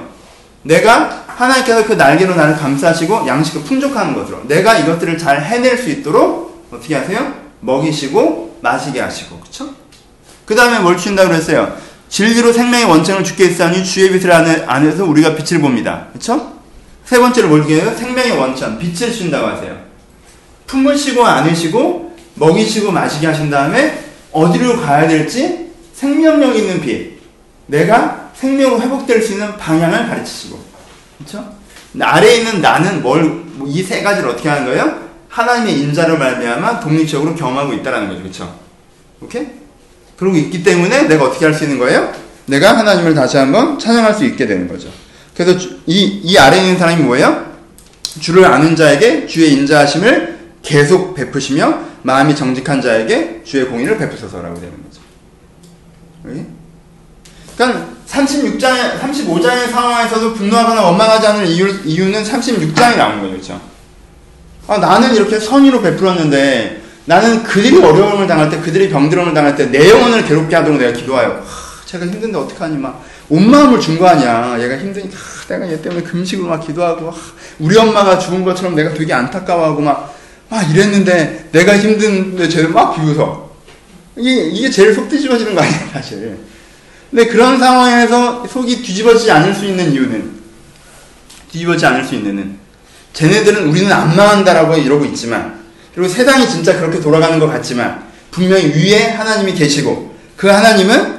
[0.63, 6.67] 내가 하나님께서 그 날개로 나를 감싸시고 양식을 풍족하는 것으로 내가 이것들을 잘 해낼 수 있도록
[6.73, 7.33] 어떻게 하세요?
[7.61, 9.71] 먹이시고 마시게 하시고 그렇죠?
[10.45, 11.77] 그 다음에 뭘 주신다고 그랬어요?
[12.09, 14.33] 진리로 생명의 원천을 주께 있사니 주의 빛을
[14.67, 16.07] 안에서 우리가 빛을 봅니다.
[16.13, 16.59] 그렇죠?
[17.05, 17.95] 세 번째로 뭘 주게요?
[17.95, 19.78] 생명의 원천, 빛을 주신다고 하세요.
[20.69, 27.19] 품으시고 안으시고 먹이시고 마시게 하신 다음에 어디로 가야 될지 생명력 있는 빛.
[27.67, 30.59] 내가 생명 회복될 수 있는 방향을 가르치시고.
[31.19, 31.53] 그렇죠?
[32.01, 35.09] 아래에 있는 나는 뭘 이 세 가지를 어떻게 하는 거예요?
[35.29, 38.21] 하나님의 인자로 말미암아 독립적으로 경험하고 있다라는 거죠.
[38.23, 38.59] 그렇죠?
[39.21, 39.47] 오케이?
[40.17, 42.13] 그러고 있기 때문에 내가 어떻게 할 수 있는 거예요?
[42.47, 44.89] 내가 하나님을 다시 한번 찬양할 수 있게 되는 거죠.
[45.37, 47.47] 그래서 이, 이 아래에 있는 사람이 뭐예요?
[48.21, 50.38] 주를 아는 자에게 주의 인자하심을
[50.73, 55.01] 계속 베푸시며 마음이 정직한 자에게 주의 공의를 베푸소서라고 되는 거죠.
[57.57, 63.31] 그러니까 36장, 35장의 상황에서도 분노하거나 원망하지 않는 이유, 이유 는 36장에 나오는 거죠.
[63.33, 63.61] 그렇죠?
[64.67, 69.89] 아, 나는 이렇게 선의로 베풀었는데 나는 그들이 어려움을 당할 때, 그들이 병들음을 당할 때 내
[69.89, 71.31] 영혼을 괴롭게 하도록 내가 기도하여.
[71.47, 74.57] 하, 제가 힘든데 어떡하니 막 온 마음을 준 거 아니야.
[74.61, 77.17] 얘가 힘드니까 하, 내가 얘 때문에 금식으로 막 기도하고 하,
[77.59, 80.15] 우리 엄마가 죽은 것처럼 내가 되게 안타까워하고 막
[80.51, 83.49] 아, 이랬는데 내가 힘든데 쟤는 막 비웃어.
[84.17, 86.39] 이게, 이게 제일 속 뒤집어지는 거 아니야, 사실.
[87.11, 90.31] 근데 그런 상황에서 속이 뒤집어지지 않을 수 있는 이유는,
[91.53, 92.59] 뒤집어지지 않을 수 있는,
[93.13, 95.59] 쟤네들은 우리는 안 망한다라고 이러고 있지만,
[95.95, 101.19] 그리고 세상이 진짜 그렇게 돌아가는 것 같지만, 분명히 위에 하나님이 계시고, 그 하나님은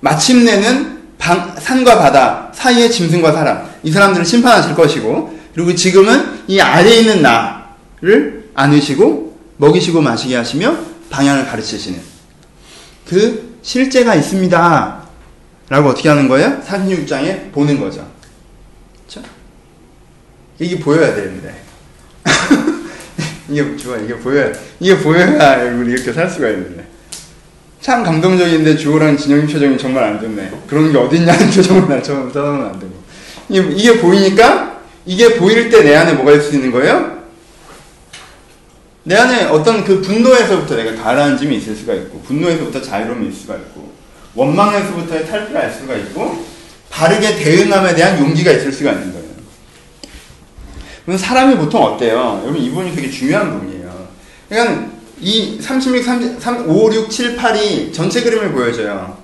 [0.00, 7.00] 마침내는 방, 산과 바다 사이에 짐승과 사람, 이 사람들을 심판하실 것이고, 그리고 지금은 이 아래에
[7.00, 10.76] 있는 나를 안으시고 먹이시고 마시게 하시며
[11.10, 12.00] 방향을 가르치시는
[13.08, 15.02] 그 실제가 있습니다.
[15.68, 16.60] 라고 어떻게 하는 거예요?
[16.66, 18.06] 46장에 보는 거죠.
[19.08, 19.26] 그렇죠?
[20.58, 21.54] 이게 보여야 되는데.
[23.48, 26.86] 이게 좋아, 이게 보여야, 이게 보여야 우리 이렇게 살 수가 있는데.
[27.80, 30.50] 참 감동적인데 주호랑 진영이 표정이 정말 안 좋네.
[30.68, 32.92] 그런 게 어딨냐는 표정을 날 쳐다보면 안 되고.
[33.48, 37.21] 이게, 이게 보이니까, 이게 보일 때 내 안에 뭐가 있을 수 있는 거예요?
[39.04, 43.92] 내 안에 어떤 그 분노에서부터 내가 가라앉음이 있을 수가 있고, 분노에서부터 자유로움이 있을 수가 있고,
[44.34, 46.46] 원망에서부터의 탈피가 있을 수가 있고,
[46.88, 49.28] 바르게 대응함에 대한 용기가 있을 수가 있는 거예요.
[51.04, 52.40] 그럼 사람이 보통 어때요?
[52.44, 54.08] 여러분, 이 부분이 되게 중요한 부분이에요.
[54.48, 54.86] 그러니까
[55.20, 59.16] 이 36, 30, 3, 5, 6, 7, 8이 전체 그림을 보여줘요.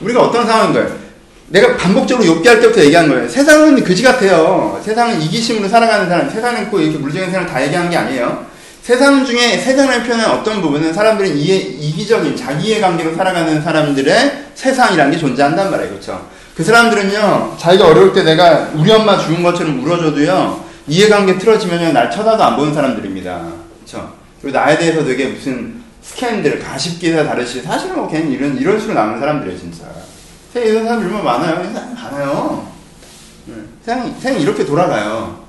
[0.00, 1.08] 우리가 어떤 상황인 거예요?
[1.48, 3.26] 내가 반복적으로 욕기할 때부터 얘기한 거예요.
[3.26, 4.78] 세상은 그지 같아요.
[4.84, 8.46] 세상은 이기심으로 살아가는 사람, 세상은 꼭 이렇게 물질적인 세상을 다 얘기하는 게 아니에요.
[8.88, 15.18] 세상 중에 세상을 표현하는 어떤 부분은 사람들은 이해, 이기적인 자기의 관계로 살아가는 사람들의 세상이라는 게
[15.18, 15.90] 존재한단 말이에요.
[15.90, 16.26] 그렇죠?
[16.56, 22.42] 그 사람들은요, 자기가 어려울 때 내가 우리 엄마 죽은 것처럼 울어줘도요, 이해관계 틀어지면요, 날 쳐다도
[22.42, 23.52] 안 보는 사람들입니다.
[23.74, 24.14] 그렇죠?
[24.40, 28.94] 그리고 나에 대해서 되게 무슨 스캔들, 가십 기사 다르시 사실은 뭐 걔는 이런, 이런 식으로
[28.94, 29.84] 나오는 사람들이에요, 진짜.
[30.54, 31.62] 세상에 이런 사람들 얼마나 많아요.
[31.62, 32.68] 세상에 많아요.
[33.48, 33.54] 네.
[33.84, 35.46] 세상이, 세상이 이렇게 돌아가요.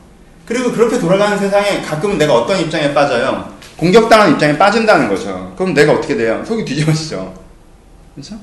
[0.50, 3.54] 그리고 그렇게 돌아가는 세상에 가끔은 내가 어떤 입장에 빠져요?
[3.78, 5.54] 공격당하는 입장에 빠진다는 거죠.
[5.56, 6.44] 그럼 내가 어떻게 돼요?
[6.44, 7.36] 속이 뒤집어지죠.
[8.16, 8.36] 그렇죠?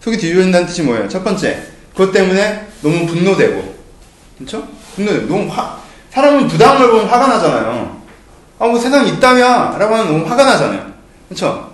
[0.00, 1.08] 속이 뒤집어진다는 뜻이 뭐예요?
[1.08, 3.76] 첫 번째, 그것 때문에 너무 분노되고,
[4.38, 4.66] 그렇죠?
[4.96, 5.78] 분노되고, 너무 화,
[6.10, 8.02] 사람은 부당함을 보면 화가 나잖아요.
[8.58, 9.78] 아, 뭐 세상에 있다며?
[9.78, 10.92] 라고 하면 너무 화가 나잖아요.
[11.28, 11.72] 그렇죠?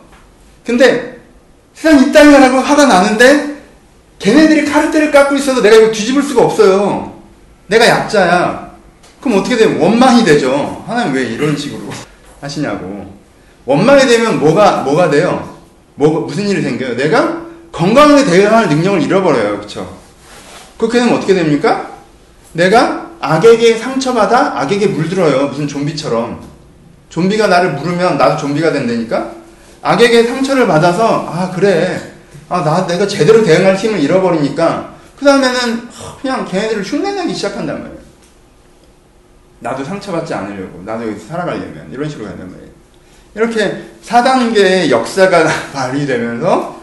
[0.66, 1.16] 근데
[1.72, 2.38] 세상에 있다며?
[2.38, 3.56] 라고 화가 나는데
[4.18, 7.22] 걔네들이 카르텔을 깎고 있어도 내가 이거 뒤집을 수가 없어요.
[7.68, 8.67] 내가 약자야.
[9.20, 9.78] 그럼 어떻게 돼요?
[9.80, 10.84] 원망이 되죠.
[10.86, 11.82] 하나님 왜 이런 식으로
[12.40, 13.14] 하시냐고.
[13.64, 15.56] 원망이 되면 뭐가, 뭐가 돼요?
[15.94, 16.96] 뭐, 무슨 일이 생겨요?
[16.96, 17.42] 내가
[17.72, 19.60] 건강하게 대응할 능력을 잃어버려요.
[19.60, 19.98] 그쵸?
[20.78, 21.90] 그렇게 되면 어떻게 됩니까?
[22.52, 25.48] 내가 악에게 상처받아 악에게 물들어요.
[25.48, 26.40] 무슨 좀비처럼.
[27.08, 29.32] 좀비가 나를 물으면 나도 좀비가 된다니까?
[29.82, 32.14] 악에게 상처를 받아서, 아, 그래.
[32.48, 35.88] 아, 나, 내가 제대로 대응할 힘을 잃어버리니까, 그 다음에는
[36.22, 37.98] 그냥 걔네들을 흉내내기 시작한단 말이에요.
[39.60, 42.70] 나도 상처받지 않으려고, 나도 여기서 살아가려면, 이런 식으로 간단 말이에요.
[43.34, 46.78] 이렇게 4단계의 역사가 발휘되면서,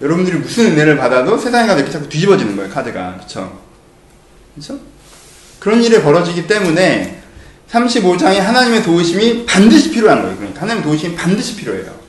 [0.00, 3.18] 여러분들이 무슨 은혜를 받아도 세상에 가서 이렇게 자꾸 뒤집어지는 거예요, 카드가.
[3.20, 3.60] 그쵸?
[4.54, 4.78] 그쵸?
[5.58, 7.22] 그런 일이 벌어지기 때문에,
[7.70, 10.36] 35장에 하나님의 도우심이 반드시 필요한 거예요.
[10.36, 12.02] 그러니까 하나님의 도우심이 반드시 필요해요.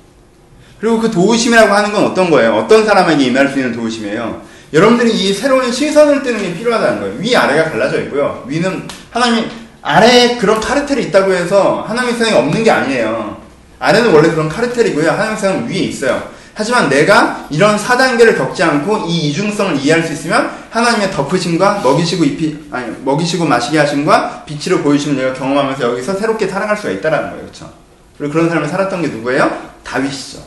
[0.79, 2.55] 그리고 그 도우심이라고 하는 건 어떤 거예요?
[2.55, 4.41] 어떤 사람에게 임할 수 있는 도우심이에요?
[4.73, 7.15] 여러분들이 이 새로운 시선을 뜨는 게 필요하다는 거예요.
[7.19, 8.43] 위 아래가 갈라져 있고요.
[8.47, 9.47] 위는 하나님이
[9.83, 13.37] 아래에 그런 카르텔이 있다고 해서 하나님의 세상에 없는 게 아니에요.
[13.79, 15.11] 아래는 원래 그런 카르텔이고요.
[15.11, 16.31] 하나님의 세상은 위에 있어요.
[16.55, 22.67] 하지만 내가 이런 4단계를 겪지 않고 이 이중성을 이해할 수 있으면 하나님의 덮으심과 먹이시고 입히
[22.71, 27.43] 아니 먹이시고 마시게 하심과 빛으로 보이심을 내가 경험하면서 여기서 새롭게 살아갈 수가 있다라는 거예요.
[27.43, 27.73] 그렇죠?
[28.17, 29.71] 그리고 그런 사람을 살았던 게 누구예요?
[29.83, 30.43] 다윗이죠.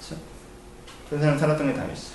[0.00, 0.22] 그렇죠?
[1.08, 2.14] 그런 사람 살았던 게 다윗이죠.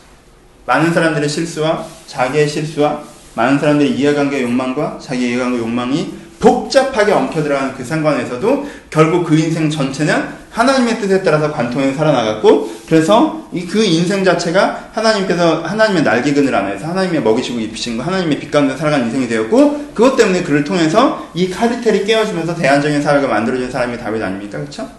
[0.65, 3.01] 많은 사람들의 실수와 자기의 실수와
[3.39, 9.69] 많은 사람들의 이해관계 욕망과 자기 이해관계 욕망이 복잡하게 엉켜 들어가는 그 상관에서도 결국 그 인생
[9.69, 17.21] 전체는 하나님의 뜻에 따라서 관통해 살아나갔고 그래서 이그 인생 자체가 하나님께서 하나님의 날개근을 안에서 하나님의
[17.21, 22.03] 먹이시고 입히신 거 하나님의 빛 가운데 살아가는 인생이 되었고 그것 때문에 그를 통해서 이 카르텔이
[22.03, 24.89] 깨어지면서 대안적인 사회가 만들어진 사람이 다윗 아닙니까 그렇죠?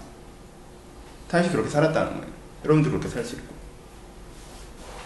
[1.28, 2.30] 다윗이 그렇게 살았다는 거예요.
[2.64, 3.59] 여러분도 그렇게 살 수 있고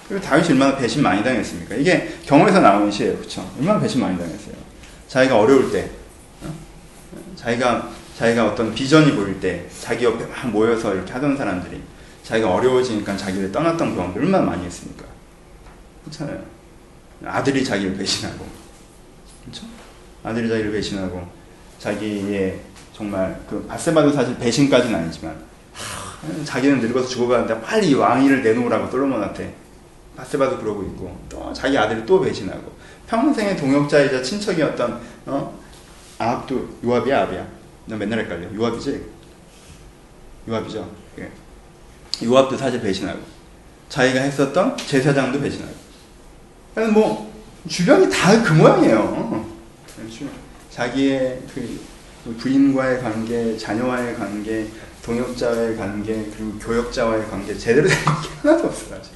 [0.08, 1.76] 그리고 다윗이 얼마나 배신 많이 당했습니까?
[1.76, 3.50] 이게 경험에서 나오는 시예요 그렇죠?
[3.58, 4.54] 얼마나 배신 많이 당했어요.
[5.08, 5.90] 자기가 어려울 때
[6.42, 6.54] 어?
[7.36, 11.80] 자기가 자기가 어떤 비전이 보일 때 자기 옆에 막 모여서 이렇게 하던 사람들이
[12.22, 15.04] 자기가 어려워지니까 자기를 떠났던 경험들 얼마나 많이 했습니까?
[16.04, 16.42] 그렇잖아요.
[17.24, 18.46] 아들이 자기를 배신하고,
[19.42, 19.66] 그렇죠?
[20.22, 21.26] 아들이 자기를 배신하고
[21.78, 22.60] 자기의
[22.92, 25.36] 정말 그 바세바도 사실 배신까지는 아니지만
[25.72, 29.54] 하, 자기는 늙어서 죽어가는데 빨리 왕위를 내놓으라고 솔로몬한테
[30.16, 32.72] 바세바도 그러고 있고 또 자기 아들을 또 배신하고
[33.06, 35.58] 평생의 동역자이자 친척이었던 어?
[36.18, 37.46] 아합도 요압이야 아비야
[37.86, 38.52] 나 맨날 헷갈려.
[38.54, 39.04] 요압이지?
[40.48, 40.90] 요압이죠.
[41.18, 41.30] 예.
[42.24, 43.20] 요압도 사실 배신하고
[43.88, 45.74] 자기가 했었던 제사장도 배신하고.
[46.92, 47.32] 뭐
[47.68, 49.44] 주변이 다 그 모양이에요.
[50.70, 51.84] 자기의 그
[52.38, 54.66] 부인과의 관계, 자녀와의 관계,
[55.04, 58.98] 동역자와의 관계, 그리고 교역자와의 관계 제대로 된 관계 하나도 없어요.
[58.98, 59.12] 아직.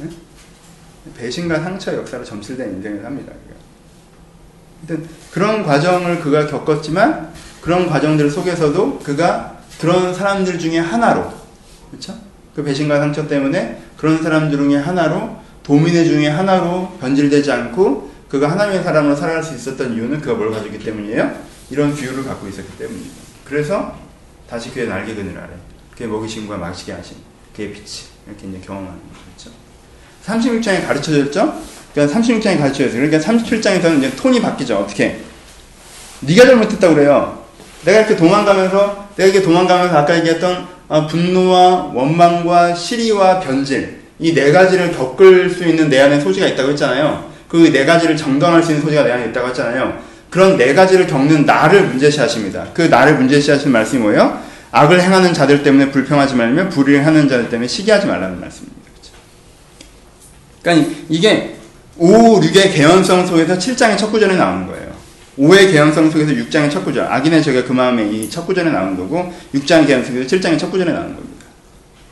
[0.00, 0.08] 네?
[1.16, 3.02] 배신과 상처 역사로 점실된 인생을.
[4.82, 11.32] 일단 그런 과정을 그가 겪었지만 그런 과정들 속에서도 그가 그런 사람들 중에 하나로
[11.90, 12.14] 그렇죠?
[12.54, 18.82] 그 배신과 상처 때문에 그런 사람들 중에 하나로 도민의 중에 하나로 변질되지 않고 그가 하나님의
[18.82, 21.50] 사람으로 살아갈 수 있었던 이유는 그가 뭘 있기 때문이에요?
[21.70, 23.14] 이런 비유를 갖고 있었기 때문입니다.
[23.44, 23.96] 그래서
[24.48, 25.50] 다시 그의 날개 그늘 아래
[25.96, 27.16] 그의 먹이심과 마시게 하신
[27.54, 29.29] 그의 빛이 이렇게 이제 경험하는 거죠.
[30.26, 31.54] 36장에 가르쳐졌죠?
[31.94, 33.00] 그러니까 36장에 가르쳐졌어요.
[33.00, 34.76] 그러니까 37장에서는 이제 톤이 바뀌죠.
[34.76, 35.20] 어떻게?
[36.20, 37.44] 네가 잘못했다고 그래요.
[37.84, 44.52] 내가 이렇게 도망가면서 내가 이렇게 도망가면서 아까 얘기했던 어, 분노와 원망과 시리와 변질 이 네
[44.52, 47.30] 가지를 겪을 수 있는 내 안에 소지가 있다고 했잖아요.
[47.48, 49.98] 그 네 가지를 정당할 수 있는 소지가 내 안에 있다고 했잖아요.
[50.28, 52.66] 그런 네 가지를 겪는 나를 문제시하십니다.
[52.74, 54.38] 그 나를 문제시하신 말씀이 뭐예요?
[54.72, 58.79] 악을 행하는 자들 때문에 불평하지 말며 불의를 하는 자들 때문에 시기하지 말라는 말씀입니다.
[60.62, 61.56] 그러니까 이게
[61.96, 64.90] 5, 6의 개연성 속에서 7장의 첫 구절에 나오는 거예요.
[65.38, 67.04] 5의 개연성 속에서 6장의 첫 구절.
[67.06, 70.92] 악인의 제가 그 마음에 이 첫 구절에 나오는 거고 6장의 개연성 속에서 7장의 첫 구절에
[70.92, 71.46] 나오는 겁니다.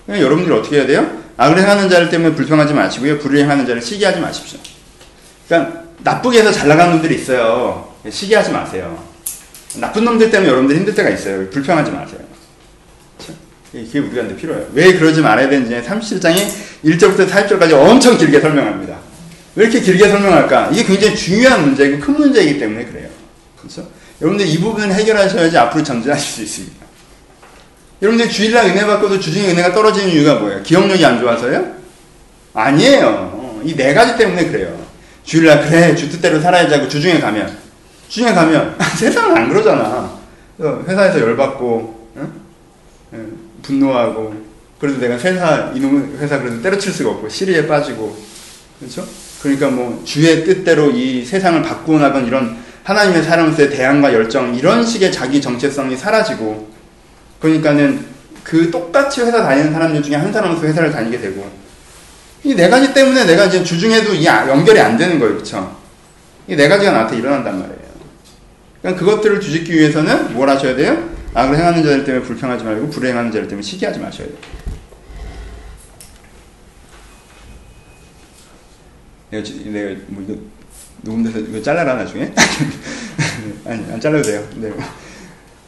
[0.07, 1.19] 그러니까 여러분들이 어떻게 해야 돼요?
[1.37, 3.19] 악을 행하는 자들 때문에 불평하지 마시고요.
[3.19, 4.59] 불의를 행하는 자를 시기하지 마십시오.
[5.47, 7.93] 그러니까 나쁘게 해서 잘 나가는 놈들이 있어요.
[8.09, 9.03] 시기하지 마세요.
[9.77, 11.49] 나쁜 놈들 때문에 여러분들 힘들 때가 있어요.
[11.51, 12.21] 불평하지 마세요.
[13.73, 14.67] 이게 우리가 근데 필요해요.
[14.73, 16.49] 왜 그러지 말아야 되는지 37장에
[16.85, 18.97] 1절부터 4절까지 엄청 길게 설명합니다.
[19.57, 20.71] 왜 이렇게 길게 설명할까?
[20.73, 23.09] 이게 굉장히 중요한 문제이고 큰 문제이기 때문에 그래요.
[23.59, 23.89] 그렇죠?
[24.21, 26.87] 여러분들 이 부분을 해결하셔야지 앞으로 전진하실 수 있습니다.
[28.01, 30.63] 여러분들 주일날 은혜 받고도 주중에 은혜가 떨어지는 이유가 뭐예요?
[30.63, 31.73] 기억력이 안 좋아서요?
[32.55, 33.61] 아니에요.
[33.65, 34.79] 이 네 가지 때문에 그래요.
[35.25, 37.57] 주일날 그래 주 뜻대로 살아야지 하고 주중에 가면
[38.09, 40.17] 주중에 가면 세상은 안 그러잖아.
[40.87, 42.33] 회사에서 열받고 응?
[43.15, 44.35] 응, 분노하고
[44.81, 48.17] 그래도 내가 회사 이놈 회사 그래도 때려칠 수가 없고 시리에 빠지고
[48.79, 49.07] 그렇죠?
[49.43, 55.13] 그러니까 뭐 주의 뜻대로 이 세상을 바꾸어 나간 이런 하나님의 사람으로서의 대안과 열정 이런 식의
[55.13, 56.71] 자기 정체성이 사라지고
[57.41, 58.05] 그러니까는
[58.43, 61.51] 그 똑같이 회사 다니는 사람들 중에 한 사람으로서 회사를 다니게 되고
[62.45, 65.77] 이 네 가지 때문에 내가 이제 주중에도 이 아, 연결이 안 되는 거예요, 그렇죠?
[66.49, 67.79] 이 네 가지가 나한테 일어난단 말이에요.
[68.81, 71.11] 그러니까 그것들을 뒤집기 위해서는 뭘 하셔야 돼요?
[71.39, 74.37] 악을 행하는 자들 때문에 불평하지 말고 불행하는 자들 때문에 시기하지 마셔야 돼요.
[79.31, 80.37] 내가, 내가 뭐 이거
[81.03, 82.33] 녹음돼서 이거 잘라라 나중에?
[83.65, 84.49] 아니 안 잘라도 돼요.
[84.57, 84.73] 네.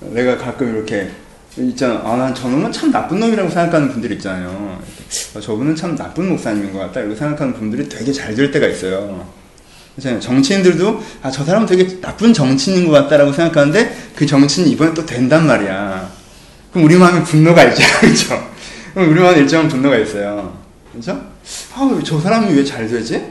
[0.00, 1.08] 내가 가끔 이렇게
[1.56, 2.00] 있잖아.
[2.04, 4.82] 아, 난 저놈은 참 나쁜 놈이라고 생각하는 분들 있잖아요.
[5.36, 7.00] 아, 저분은 참 나쁜 목사님인 것 같다.
[7.00, 9.39] 이렇게 생각하는 분들이 되게 잘 될 때가 있어요.
[9.98, 15.46] 정치인들도 아, 저 사람은 되게 나쁜 정치인인 것 같다라고 생각하는데 그 정치인이 이번에 또 된단
[15.46, 16.10] 말이야.
[16.72, 17.82] 그럼 우리 마음에 분노가 있죠.
[18.00, 18.50] 그렇죠?
[18.94, 20.56] 그럼 우리 마음에 일정한 분노가 있어요.
[20.92, 21.20] 그렇죠?
[21.74, 23.22] 아, 저 사람이 왜 잘 되지?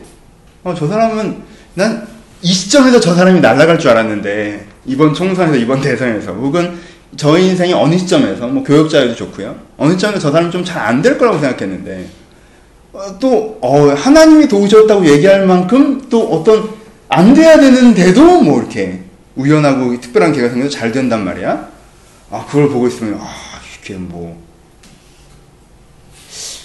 [0.64, 1.41] 어, 저 사람은
[1.76, 6.78] 난 이 시점에서 저 사람이 날아갈 줄 알았는데 이번 총선에서 이번 대선에서 혹은
[7.18, 9.53] 저희 인생의 어느 시점에서 뭐 교역자에도 좋고요.
[9.78, 12.18] 어느 시점에서 저 사람이 좀잘 안 될 거라고 생각했는데 어,
[13.20, 16.70] 또 어, 하나님이 도우셨다고 얘기할 만큼 또 어떤
[17.08, 19.04] 안 돼야 되는데도 뭐 이렇게
[19.36, 21.70] 우연하고 특별한 계가 생겨서 잘 된단 말이야.
[22.32, 23.28] 아 그걸 보고 있으면 아
[23.82, 24.41] 이게 뭐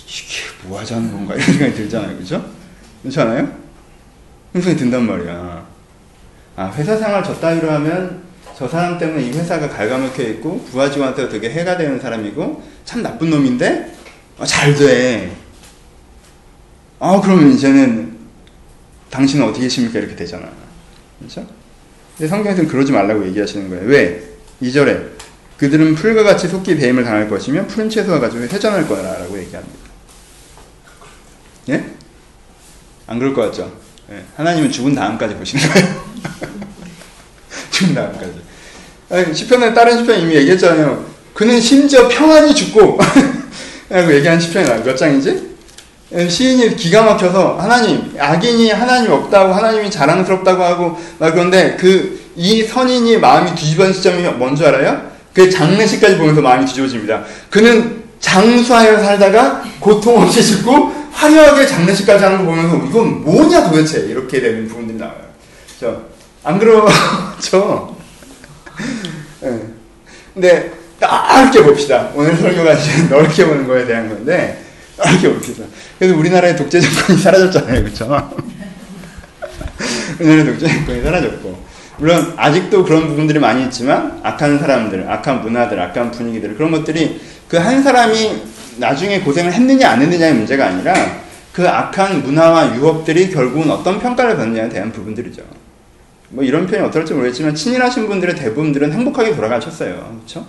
[0.06, 2.18] 이게 뭐 하자는 건가 이런 생각이 들잖아요?
[3.02, 3.48] 그렇지 않아요?
[4.52, 5.66] 생각이 든단 말이야.
[6.56, 8.24] 아 회사 생활 저 따위로 하면
[8.56, 13.30] 저 사람 때문에 이 회사가 갉아먹혀 있고 부하 직원한테 되게 해가 되는 사람이고 참 나쁜
[13.30, 13.94] 놈인데
[14.38, 15.43] 아, 잘 돼.
[17.00, 18.16] 아 그러면 이제는
[19.10, 20.48] 당신은 어떻게 계십니까 이렇게 되잖아.
[21.18, 21.46] 그렇죠?
[22.16, 23.84] 근데 성경에서는 그러지 말라고 얘기하시는 거예요.
[23.86, 24.22] 왜?
[24.62, 25.14] 2절에
[25.58, 29.78] 그들은 풀과 같이 속기 배임을 당할 것이며 푸른 채소와 가지고 회전할 거라라고 얘기합니다.
[31.70, 31.84] 예?
[33.06, 33.72] 안 그럴 것 같죠?
[34.10, 34.22] 예.
[34.36, 36.04] 하나님은 죽은 다음까지 보시는 거예요.
[37.70, 38.32] 죽은 다음까지.
[39.10, 41.06] 아니, 시편에 다른 시편 이미 얘기했잖아요.
[41.34, 42.98] 그는 심지어 평안히 죽고
[43.90, 45.53] 라고 얘기한 시편이 몇 장이지?
[46.14, 52.62] 예, 시인이 기가 막혀서 하나님 악인이 하나님 없다고 하나님이 자랑스럽다고 하고 막 그런데 그 이
[52.64, 55.10] 선인이 마음이 뒤집어진 시점이 뭔지 알아요?
[55.32, 57.24] 그 장례식까지 보면서 마음이 뒤집어집니다.
[57.50, 64.40] 그는 장수하여 살다가 고통 없이 죽고 화려하게 장례식까지 하는 거 보면서 이건 뭐냐 도대체 이렇게
[64.40, 65.24] 되는 부분들이 나와요.
[65.78, 67.96] 저안 그러죠?
[69.40, 69.60] 네.
[70.32, 72.10] 근데 넓게 봅시다.
[72.14, 74.63] 오늘 설교가 이제 넓게 보는 거에 대한 건데
[74.96, 75.64] 넓게 봅시다.
[75.98, 78.38] 그래서 우리나라의 독재 정권이 사라졌잖아요, 그렇죠?
[80.20, 81.64] 우리나라의 독재 정권이 사라졌고
[81.98, 87.56] 물론 아직도 그런 부분들이 많이 있지만 악한 사람들, 악한 문화들, 악한 분위기들 그런 것들이 그
[87.56, 88.42] 한 사람이
[88.78, 90.94] 나중에 고생을 했느냐 안 했느냐의 문제가 아니라
[91.52, 95.42] 그 악한 문화와 유업들이 결국은 어떤 평가를 받느냐에 대한 부분들이죠.
[96.30, 100.18] 뭐 이런 표현이 어떨지 모르겠지만 친일하신 분들의 대부분들은 행복하게 돌아가셨어요.
[100.18, 100.44] 그렇죠?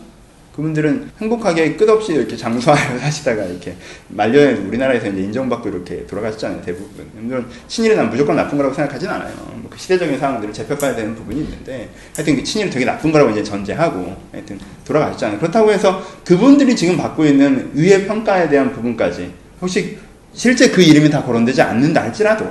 [0.55, 3.75] 그분들은 행복하게 끝없이 이렇게 장수하여 사시다가 이렇게
[4.07, 7.05] 말년에 우리나라에서 이제 인정받고 이렇게 돌아가셨잖아요, 대부분.
[7.15, 9.33] 물론 친일이 난 무조건 나쁜 거라고 생각하진 않아요.
[9.55, 13.43] 뭐 그 시대적인 상황들을 재평가해야 되는 부분이 있는데 하여튼 그 친일이 되게 나쁜 거라고 이제
[13.43, 15.37] 전제하고 하여튼 돌아가셨잖아요.
[15.39, 19.97] 그렇다고 해서 그분들이 지금 받고 있는 의의 평가에 대한 부분까지 혹시
[20.33, 22.49] 실제 그 이름이 다 거론되지 않는다 할지라도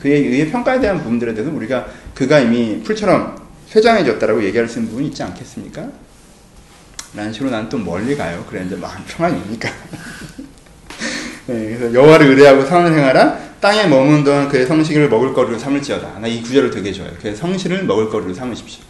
[0.00, 3.36] 그의 의의 평가에 대한 부분들에 대해서 우리가 그가 이미 풀처럼
[3.68, 5.88] 쇠장해졌다라고 얘기할 수 있는 부분이 있지 않겠습니까?
[7.16, 8.44] 라는 식으로 난 또 멀리 가요.
[8.48, 9.68] 그래, 이제 마음 평안이니까.
[11.46, 13.38] 네, 그래서 여호와를 의뢰하고 상을 행하라.
[13.60, 16.18] 땅에 머문 동안 그의 성식을 먹을 거리로 삼을지어다.
[16.20, 17.14] 나 이 구절을 되게 좋아해요.
[17.20, 18.82] 그의 성실을 먹을 거리로 삼으십시오.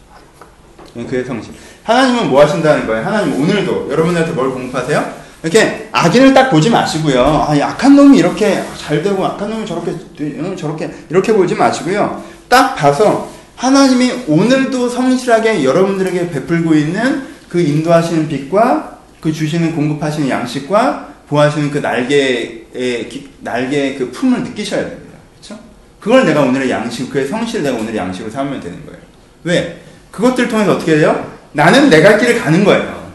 [1.09, 1.53] 그의 성실.
[1.83, 3.05] 하나님은 뭐 하신다는 거예요?
[3.05, 5.27] 하나님 오늘도 여러분들한테 뭘 공급하세요?
[5.43, 7.45] 이렇게 악인을 딱 보지 마시고요.
[7.47, 12.23] 아, 약한 놈이 이렇게 잘 되고 악한 놈이 저렇게 응, 저렇게 이렇게 보지 마시고요.
[12.49, 21.07] 딱 봐서 하나님이 오늘도 성실하게 여러분들에게 베풀고 있는 그 인도하시는 빛과 그 주시는 공급하시는 양식과
[21.29, 22.65] 보하시는 그 날개의
[23.09, 25.17] 기- 날개의 그 품을 느끼셔야 됩니다.
[25.35, 25.59] 그렇죠?
[25.99, 28.99] 그걸 내가 오늘의 양식, 그의 성실을 내가 오늘의 양식으로 삼으면 되는 거예요.
[29.43, 29.81] 왜?
[30.11, 31.31] 그것들을 통해서 어떻게 돼요?
[31.53, 33.11] 나는 내갈 길을 가는 거예요.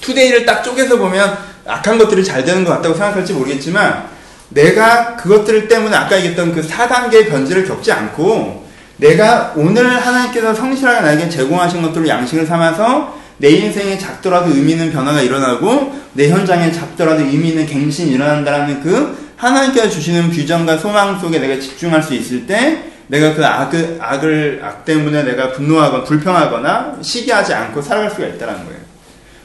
[0.00, 1.36] 투데이를 딱 쪼개서 보면
[1.66, 4.08] 악한 것들이 잘 되는 것 같다고 생각할지 모르겠지만
[4.48, 8.68] 내가 그것들 때문에 아까 얘기했던 그 4단계의 변질을 겪지 않고
[9.00, 15.22] 내가 오늘 하나님께서 성실하게 나에게 제공하신 것들을 양식을 삼아서 내 인생에 작더라도 의미 있는 변화가
[15.22, 21.58] 일어나고 내 현장에 작더라도 의미 있는 갱신이 일어난다는 그 하나님께서 주시는 비전과 소망 속에 내가
[21.58, 27.80] 집중할 수 있을 때 내가 그 악을, 악을, 악 때문에 내가 분노하거나 불평하거나 시기하지 않고
[27.80, 28.78] 살아갈 수가 있다는 거예요.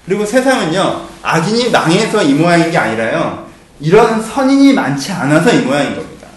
[0.06, 3.48] 그리고 세상은요, 악인이 망해서 이 모양인 게 아니라요,
[3.80, 6.28] 이런 선인이 많지 않아서 이 모양인 겁니다.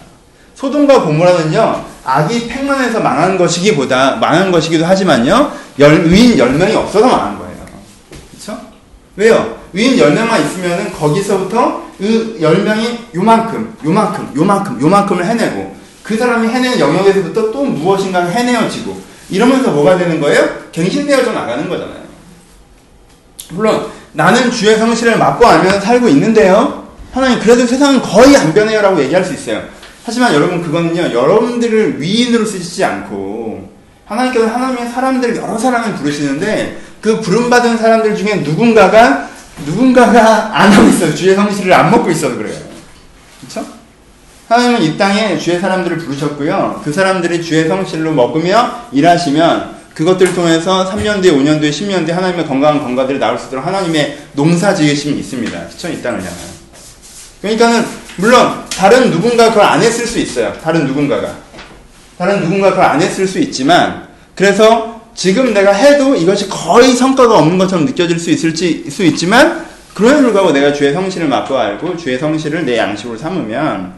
[0.55, 7.55] 소돔과 고모라는요, 악이 팽만해서 망한 것이기보다, 망한 것이기도 하지만요, 열, 의인 10명이 없어서 망한 거예요.
[8.31, 8.59] 그쵸?
[9.15, 9.57] 왜요?
[9.73, 17.51] 의인 10명만 있으면은 거기서부터 그 10명이 요만큼, 요만큼, 요만큼, 요만큼을 해내고, 그 사람이 해내는 영역에서부터
[17.51, 20.69] 또 무엇인가 해내어지고, 이러면서 뭐가 되는 거예요?
[20.71, 21.99] 갱신되어져 나가는 거잖아요.
[23.51, 26.87] 물론 나는 주의 성실을 맛보알면서 살고 있는데요.
[27.11, 29.63] 하나님 그래도 세상은 거의 안 변해요라고 얘기할 수 있어요.
[30.05, 31.13] 하지만 여러분 그거는요.
[31.13, 33.69] 여러분들을 위인으로 쓰시지 않고
[34.05, 39.29] 하나님께서 하나님의 사람들 여러 사람을 부르시는데 그 부름 받은 사람들 중에 누군가가
[39.65, 41.13] 누군가가 안 하고 있어요.
[41.13, 42.57] 주의 성실을 안 먹고 있어서 그래요.
[43.41, 43.67] 그렇죠?
[44.47, 46.81] 하나님은 이 땅에 주의 사람들을 부르셨고요.
[46.83, 52.47] 그 사람들이 주의 성실로 먹으며 일하시면 그것들을 통해서 3년 뒤에, 5년 뒤에, 10년 뒤에 하나님의
[52.47, 55.67] 건강한 건가들이 나올 수 있도록 하나님의 농사 지으심이 있습니다.
[55.67, 55.89] 그쵸?
[55.89, 56.37] 이 땅을 향한.
[57.41, 57.85] 그러니까는,
[58.19, 60.53] 물론, 다른 누군가 그걸 안 했을 수 있어요.
[60.61, 61.35] 다른 누군가가.
[62.17, 67.57] 다른 누군가 그걸 안 했을 수 있지만, 그래서 지금 내가 해도 이것이 거의 성과가 없는
[67.57, 72.65] 것처럼 느껴질 수 있을지, 수 있지만, 그럼에도 불구하고 내가 주의 성실을 맛보 알고, 주의 성실을
[72.65, 73.93] 내 양식으로 삼으면,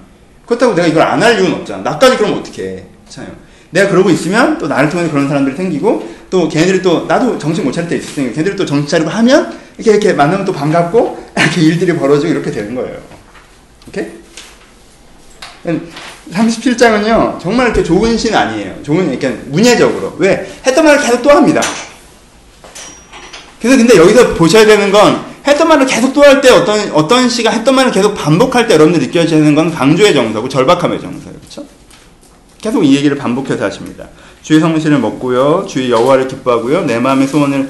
[0.46, 1.82] 그렇다고 내가 이걸 안 할 이유는 없잖아.
[1.84, 2.84] 나까지 그러면 어떡해.
[3.06, 3.36] 그렇잖아요.
[3.72, 7.72] 내가 그러고 있으면 또 나를 통해서 그런 사람들이 생기고 또 걔네들이 또 나도 정신 못
[7.72, 11.62] 차릴 때 있을 테니까 걔네들이 또 정신 차리고 하면 이렇게 이렇게 만나면 또 반갑고 이렇게
[11.62, 12.98] 일들이 벌어지고 이렇게 되는 거예요.
[13.92, 14.08] 오케이?
[16.32, 18.82] 37장은요 정말 이렇게 좋은 신 아니에요.
[18.84, 21.62] 좋은 이렇게 문예적으로 왜 했던 말을 계속 또 합니다.
[23.60, 27.52] 그래서 근데 여기서 보셔야 되는 건 했던 말을 계속 또 할 때 어떤 어떤 시가
[27.52, 31.38] 했던 말을 계속 반복할 때 여러분들 느껴지는 건 강조의 정서고 절박함의 정서예요.
[31.40, 31.66] 그렇죠?
[32.60, 34.08] 계속 이 얘기를 반복해서 하십니다.
[34.42, 35.66] 주의 성실을 먹고요.
[35.68, 36.86] 주의 여호와를 기뻐하고요.
[36.86, 37.70] 내 마음의 소원을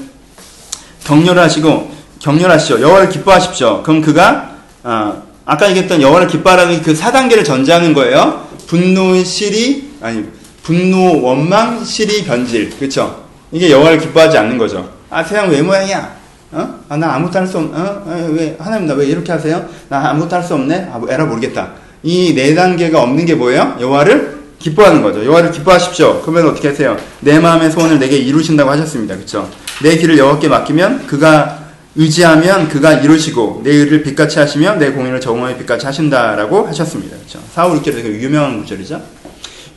[1.05, 2.80] 격렬하시고 격렬하시오.
[2.82, 3.84] 여호와를 기뻐하십시오.
[3.84, 8.48] 그럼 그가 아, 아까 얘기했던 여호와를 기뻐하라는 그 4단계를 전제하는 거예요.
[8.68, 10.26] 분노, 실이 아니
[10.64, 12.70] 분노, 원망, 실이, 변질.
[12.78, 13.24] 그렇죠?
[13.52, 14.89] 이게 여호와를 기뻐하지 않는 거죠.
[15.10, 16.22] 아, 세상 왜 모양이야?
[16.54, 16.76] 어?
[16.89, 18.04] 아, 나 아무것도 할 수 없, 어?
[18.08, 19.66] 아, 왜, 하나님 나 왜 이렇게 하세요?
[19.89, 20.89] 나 아무것도 할 수 없네?
[20.94, 21.72] 아, 뭐 에라 모르겠다.
[22.04, 23.78] 이 네 단계가 없는 게 뭐예요?
[23.80, 25.26] 여호와를 기뻐하는 거죠.
[25.26, 26.22] 여호와를 기뻐하십시오.
[26.22, 26.96] 그러면 어떻게 하세요?
[27.22, 29.16] 내 마음의 소원을 내게 이루신다고 하셨습니다.
[29.16, 29.50] 그렇죠?
[29.82, 31.61] 내 길을 여호와께 맡기면 그가
[31.96, 37.18] 의지하면 그가 이루시고 내 일을 빛같이 하시면 내 공의를 정오의 빛같이 하신다라고 하셨습니다.
[37.18, 37.39] 그렇죠?
[37.54, 39.02] 4, 5, 6절에 되게 유명한 구절이죠.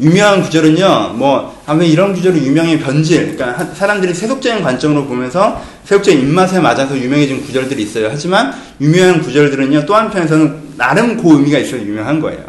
[0.00, 2.78] 유명한 구절은요, 뭐, 아, 왜 이런 구절이 유명해?
[2.80, 3.36] 변질.
[3.36, 8.08] 그러니까 하- 사람들이 세속적인 관점으로 보면서 세속적인 입맛에 맞아서 유명해진 구절들이 있어요.
[8.10, 12.44] 하지만 유명한 구절들은요, 또 한편에서는 나름 그 의미가 있어서 유명한 거예요.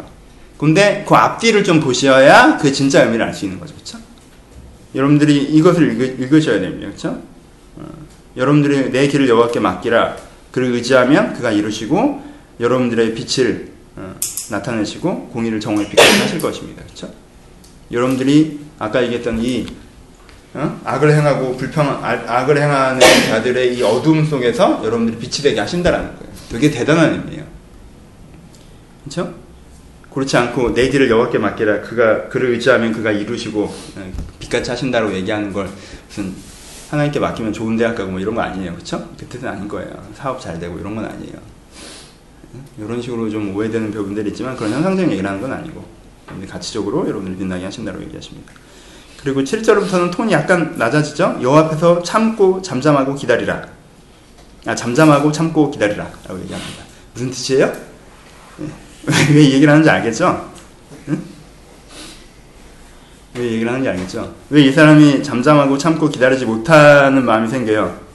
[0.58, 3.74] 근데 그 앞뒤를 좀 보셔야 그 진짜 의미를 알 수 있는 거죠.
[3.76, 3.98] 그쵸?
[4.94, 6.88] 여러분들이 이것을 읽으, 읽으셔야 됩니다.
[6.90, 7.20] 그쵸?
[7.76, 7.84] 어,
[8.36, 10.16] 여러분들이 내 길을 여호와께 맡기라.
[10.52, 12.22] 그를 의지하면 그가 이루시고
[12.60, 14.14] 여러분들의 빛을 어,
[14.50, 16.82] 나타내시고 공의를 정오의 빛같이 하실 것입니다.
[16.84, 17.12] 그렇죠?
[17.90, 19.66] 여러분들이 아까 얘기했던 이
[20.54, 20.80] 어?
[20.84, 26.32] 악을 행하고 불평 악- 악을 행하는 자들의 이 어둠 속에서 여러분들이 빛이 되게 하신다라는 거예요.
[26.50, 27.44] 되게 대단한 의미예요.
[29.04, 29.34] 그렇죠?
[30.12, 31.82] 그렇지 않고 내 길을 여호와께 맡기라.
[31.82, 35.68] 그가 그를 의지하면 그가 이루시고 어, 빛같이 하신다고 얘기하는 걸
[36.08, 36.34] 무슨
[36.90, 38.72] 하나님께 맡기면 좋은 대학 가고 뭐 이런 거 아니에요.
[38.74, 39.08] 그렇죠?
[39.18, 39.90] 그 뜻은 아닌 거예요.
[40.14, 41.34] 사업 잘 되고 이런 건 아니에요.
[42.78, 45.84] 이런 식으로 좀 오해되는 부분들이 있지만 그런 현상적인 얘기를 하는 건 아니고
[46.48, 48.52] 가치적으로 여러분을 빛나게 하신다고 얘기하십니다.
[49.22, 51.38] 그리고 7절부터는 톤이 약간 낮아지죠.
[51.42, 53.66] 여호와 앞에서 참고 잠잠하고 기다리라.
[54.66, 56.84] 아 잠잠하고 참고 기다리라 라고 얘기합니다.
[57.14, 57.72] 무슨 뜻이에요?
[59.34, 60.50] 왜 이 얘기를 하는지 알겠죠?
[63.36, 63.42] 응?
[63.42, 64.34] 왜 얘기를 하는지 알겠죠?
[64.50, 68.06] 왜 이 사람이 잠잠하고 참고 기다리지 못하는 마음이 생겨요?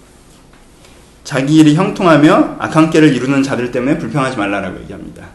[1.24, 5.28] 자기 일이 형통하며 악한 깨를 이루는 자들 때문에 불평하지 말라라고 얘기합니다.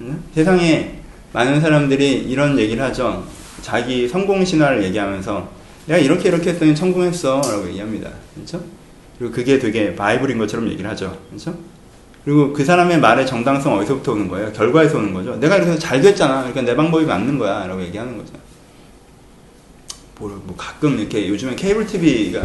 [0.00, 0.22] 응?
[0.34, 1.00] 세상에
[1.32, 3.24] 많은 사람들이 이런 얘기를 하죠.
[3.62, 5.48] 자기 성공 신화를 얘기하면서
[5.86, 8.10] 내가 이렇게 이렇게 했더니 성공했어 라고 얘기합니다.
[8.34, 8.62] 그렇죠?
[9.18, 11.16] 그리고 그게 되게 바이블인 것처럼 얘기를 하죠.
[11.28, 11.54] 그렇죠?
[12.24, 14.52] 그리고 그 사람의 말의 정당성 어디서부터 오는 거예요?
[14.52, 15.36] 결과에서 오는 거죠.
[15.36, 16.38] 내가 이렇게 해서 잘 됐잖아.
[16.40, 17.66] 그러니까 내 방법이 맞는 거야.
[17.66, 18.32] 라고 얘기하는 거죠.
[20.18, 22.42] 뭐, 뭐 가끔 이렇게 요즘에 케이블 TV가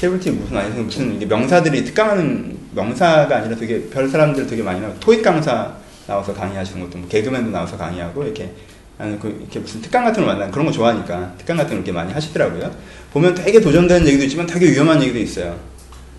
[0.00, 4.80] 케이블 TV 무슨 아니 무슨 이게 명사들이 특강하는 명사가 아니라 되게 별 사람들 되게 많이
[4.80, 5.74] 나와 토익 강사
[6.06, 8.52] 나와서 강의하시는 것도 뭐 개그맨도 나와서 강의하고 이렇게
[8.98, 11.92] 아니 그 이렇게 무슨 특강 같은 걸 만나는 그런 거 좋아하니까 특강 같은 걸 이렇게
[11.92, 12.70] 많이 하시더라고요.
[13.12, 15.58] 보면 되게 도전되는 얘기도 있지만 되게 위험한 얘기도 있어요.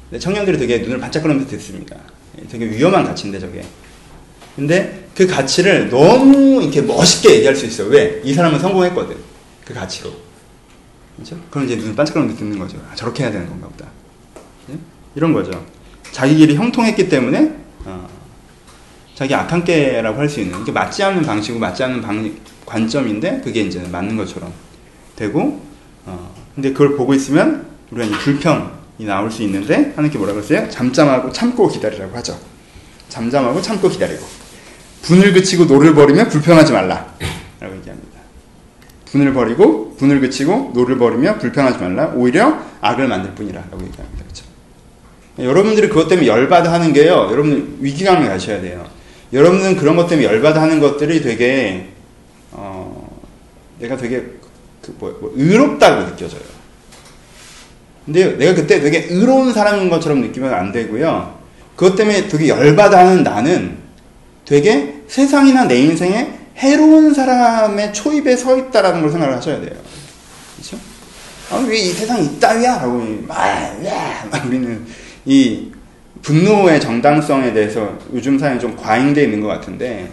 [0.09, 1.95] 근데 청년들이 되게 눈을 반짝 거리면서 듣습니다.
[2.49, 3.63] 되게 위험한 가치인데 저게.
[4.55, 7.87] 근데 그 가치를 너무 이렇게 멋있게 얘기할 수 있어요.
[7.87, 8.21] 왜?
[8.23, 9.15] 이 사람은 성공했거든.
[9.63, 10.30] 그 가치로.
[11.23, 11.37] 그렇죠?
[11.49, 12.77] 그럼 이제 눈을 반짝거리면서 듣는 거죠.
[12.91, 13.85] 아, 저렇게 해야 되는 건가 보다.
[14.71, 14.77] 예?
[15.15, 15.65] 이런 거죠.
[16.11, 17.55] 자기 길이 형통했기 때문에
[17.85, 18.07] 어,
[19.15, 23.61] 자기 악한 깨라고 할 수 있는 이게 맞지 않는 방식이고 맞지 않는 방, 관점인데 그게
[23.61, 24.51] 이제 맞는 것처럼
[25.15, 25.61] 되고
[26.05, 30.67] 어, 근데 그걸 보고 있으면 우리가 이제 불평이 나올 수 있는데 하나님께 뭐라고 했어요?
[30.69, 32.37] 잠잠하고 참고 기다리라고 하죠.
[33.09, 34.25] 잠잠하고 참고 기다리고
[35.03, 37.13] 분을 그치고 노를 버리면 불평하지 말라
[37.59, 38.10] 라고 얘기합니다.
[39.11, 44.23] 분을 버리고 분을 그치고 노를 버리며 불평하지 말라 오히려 악을 만들 뿐이라라고 얘기합니다.
[44.23, 44.45] 그렇죠?
[45.37, 47.27] 여러분들이 그것 때문에 열받아 하는 게요.
[47.31, 48.85] 여러분 위기감을 가셔야 돼요.
[49.33, 51.89] 여러분은 그런 것 때문에 열받아 하는 것들이 되게
[52.51, 53.19] 어,
[53.79, 54.23] 내가 되게
[54.81, 56.41] 그 뭐, 뭐 의롭다고 느껴져요.
[58.05, 61.39] 근데 내가 그때 되게 의로운 사람인 것처럼 느끼면 안 되고요.
[61.75, 63.77] 그것 때문에 되게 열받아 하는 나는
[64.45, 69.71] 되게 세상이나 내 인생에 해로운 사람의 초입에 서 있다라는 걸 생각을 하셔야 돼요.
[70.55, 70.77] 그렇죠?
[71.51, 72.77] 아, 왜 이 세상이 이따위야?
[72.79, 73.35] 라고 막,
[74.45, 74.85] 우리는
[75.25, 75.67] 이
[76.21, 80.09] 분노의 정당성에 대해서 요즘 사회에 좀 과잉되어 있는 것 같은데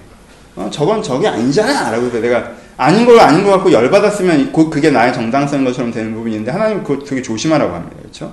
[0.56, 4.90] 어, 저건 저게 아니잖아 라고 해서 내가 아닌 걸 아닌 것 같고 열받았으면 곧 그게
[4.90, 8.32] 나의 정당성인 것처럼 되는 부분이 있는데 하나님 그거 되게 조심하라고 합니다 그렇죠?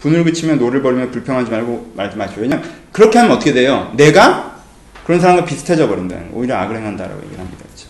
[0.00, 3.92] 분을 그치면 노를 버리면 불평하지 말고 말지 마시오 왜냐면 그렇게 하면 어떻게 돼요?
[3.96, 4.55] 내가
[5.06, 7.88] 그런 사람과 비슷해져 버린다는 거 오히려 악을 행한다라고 얘기를 합니다 그렇죠?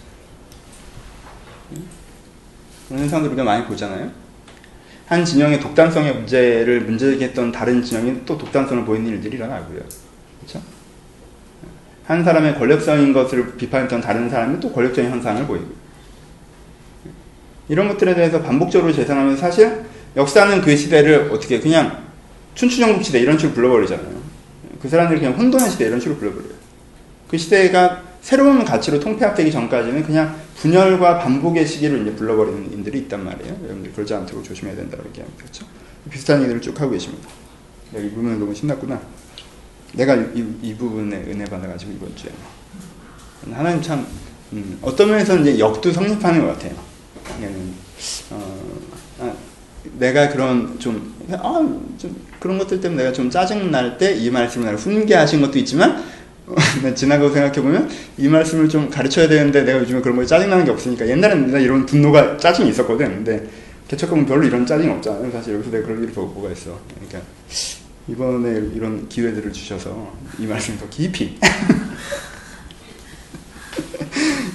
[2.88, 4.26] 그런 현상들 우리가 많이 보잖아요
[5.06, 9.78] 한 진영의 독단성의 문제를 문제제기했던 다른 진영이 또 독단성을 보이는 일들이 일어나고요.
[10.40, 10.60] 그렇죠?
[12.06, 15.66] 한 사람의 권력성인 것을 비판했던 다른 사람이 또 권력적인 현상을 보이고
[17.68, 19.84] 이런 것들에 대해서 반복적으로 재산하면 사실
[20.16, 22.04] 역사는 그 시대를 어떻게 그냥
[22.54, 24.16] 춘추전국 시대 이런 식으로 불러버리잖아요.
[24.80, 26.55] 그 사람들이 그냥 혼돈의 시대 이런 식으로 불러버려요.
[27.28, 33.56] 그 시대가 새로운 가치로 통폐합되기 전까지는 그냥 분열과 반복의 시기로 이제 불러버리는 인들이 있단 말이에요.
[33.64, 35.38] 여러분들 그러지 않도록 조심해야 된다고 얘기합니다.
[35.42, 35.66] 그렇죠?
[36.10, 37.28] 비슷한 얘기를 쭉 하고 계십니다.
[37.92, 39.00] 내가 이 부분은 너무 신났구나.
[39.92, 42.30] 내가 이, 이 부분에 은혜 받아가지고 이번 주에
[43.52, 44.06] 하나님 참
[44.52, 46.72] 음, 어떤 면에서는 이제 역도 성립하는 것 같아요.
[48.30, 48.78] 어,
[49.20, 49.32] 아,
[49.98, 51.58] 내가 그런 좀, 아,
[51.98, 56.02] 좀 그런 것들 때문에 내가 좀 짜증 날 때 이 말씀을 훈계하신 것도 있지만
[56.94, 61.60] 지나고 생각해보면 이 말씀을 좀 가르쳐야 되는데 내가 요즘에 그런 거에 짜증나는 게 없으니까 옛날에는
[61.60, 63.24] 이런 분노가 짜증이 있었거든.
[63.24, 63.46] 근데
[63.88, 66.78] 개척하면 별로 이런 짜증이 없잖아요 사실 여기서 내가 그럴 일이 뭐가 있어.
[66.94, 67.20] 그러니까
[68.08, 71.36] 이번에 이런 기회들을 주셔서 이 말씀을 더 깊이.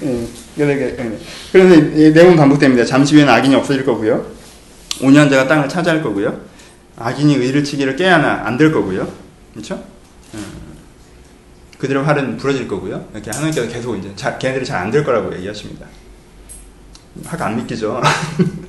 [0.03, 0.27] 예,
[0.59, 1.19] 예.
[1.51, 2.85] 그래서 내용 반복됩니다.
[2.85, 4.25] 잠시 후에는 악인이 없어질 거고요.
[4.99, 6.39] 5년제가 땅을 차지할 거고요.
[6.97, 9.07] 악인이 의를 치기를 깨야나 안 될 거고요.
[9.53, 9.83] 그렇죠?
[11.82, 13.07] 그들의 활은 부러질 거고요.
[13.11, 15.88] 이렇게 하나님께서 계속 이제 자, 걔네들이 잘 안 될 거라고 얘기하십니다.
[17.25, 17.99] 확 안 믿기죠.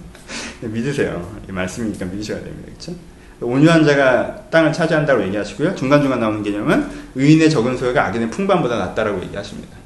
[0.62, 1.30] 믿으세요.
[1.46, 2.72] 이 말씀이니까 믿으셔야 됩니다.
[2.72, 2.94] 그렇죠?
[3.40, 5.74] 온유한 자가 땅을 차지한다고 얘기하시고요.
[5.74, 9.76] 중간중간 나오는 개념은 의인의 적은 소유가 악인의 풍반보다 낫다라고 얘기하십니다.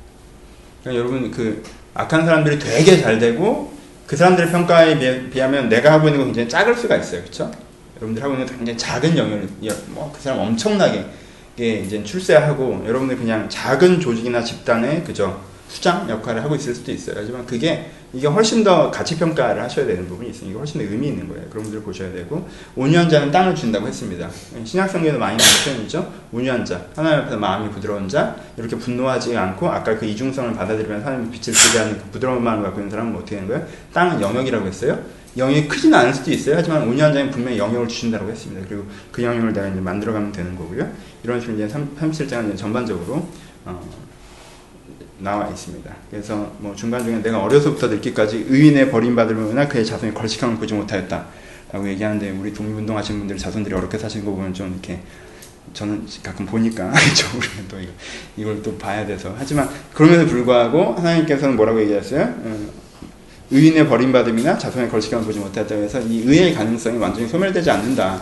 [0.82, 1.62] 그러니까 여러분 그
[1.94, 3.74] 악한 사람들이 되게 잘 되고
[4.06, 7.22] 그 사람들의 평가에 비하면 내가 하고 있는 건 굉장히 작을 수가 있어요.
[7.22, 7.50] 그렇죠?
[7.96, 9.48] 여러분들 하고 있는 굉장히 작은 영역을
[9.88, 11.06] 뭐 그 사람 엄청나게
[11.56, 17.16] 게 이제 출세하고 여러분들 그냥 작은 조직이나 집단의 그저 수장 역할을 하고 있을 수도 있어요.
[17.18, 21.08] 하지만 그게 이게 훨씬 더 가치 평가를 하셔야 되는 부분이 있으니 이게 훨씬 더 의미
[21.08, 21.44] 있는 거예요.
[21.50, 24.30] 그런 분들 보셔야 되고 온유한 자는 땅을 준다고 했습니다.
[24.64, 26.12] 신약 성경에도 많이 나오는 표현이죠.
[26.32, 31.30] 온유한 자, 하나님 앞에서 마음이 부드러운 자, 이렇게 분노하지 않고 아까 그 이중성을 받아들이면 하나님
[31.30, 33.66] 빛을 쓰게 하는 그 부드러운 마음을 갖고 있는 사람은 어떻게 되는 거예요?
[33.92, 34.98] 땅은 영역이라고 했어요.
[35.36, 36.56] 영역이 크지는 않을 수도 있어요.
[36.56, 38.66] 하지만 온유한 자는 분명히 영역을 주신다고 했습니다.
[38.68, 40.90] 그리고 그 영역을 내가 이제 만들어가면 되는 거고요.
[41.22, 43.28] 이런 식으로 이제 37장은 이제 전반적으로
[43.64, 43.80] 어,
[45.18, 45.94] 나와 있습니다.
[46.10, 51.26] 그래서 뭐 중간중간 내가 어려서부터 늙기까지 의인의 버림받으려나 그의 자손이 걸식함을 보지 못하였다.
[51.72, 55.00] 라고 얘기하는데 우리 독립운동 하시는 분들 자손들이 어렵게 사시는 거 보면 좀 이렇게
[55.72, 56.92] 저는 가끔 보니까
[57.68, 57.76] 또
[58.36, 62.22] 이걸 또 봐야 돼서 하지만 그럼에도 불구하고 하나님께서는 뭐라고 얘기했어요?
[62.22, 62.85] 어,
[63.50, 68.20] 의인의 버림받음이나 자손의 걸식함을 보지 못했다고 해서 이 의의 가능성이 완전히 소멸되지 않는다라는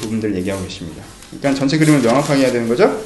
[0.00, 1.02] 부분들을 얘기하고 계십니다.
[1.30, 3.00] 그러니까 전체 그림을 명확하게 해야 되는 거죠.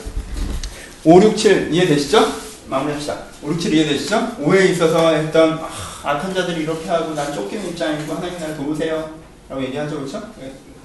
[1.05, 2.27] 5, 6, 7 이해되시죠?
[2.69, 3.17] 마무리합시다.
[3.43, 4.37] 5, 6, 7 이해되시죠?
[4.41, 5.69] 5에 있어서 했던 아,
[6.03, 9.11] 악한 자들이 이렇게 하고 난 쫓기는 입장이고 하나님 날 도우세요
[9.49, 10.23] 라고 얘기하죠 그렇죠?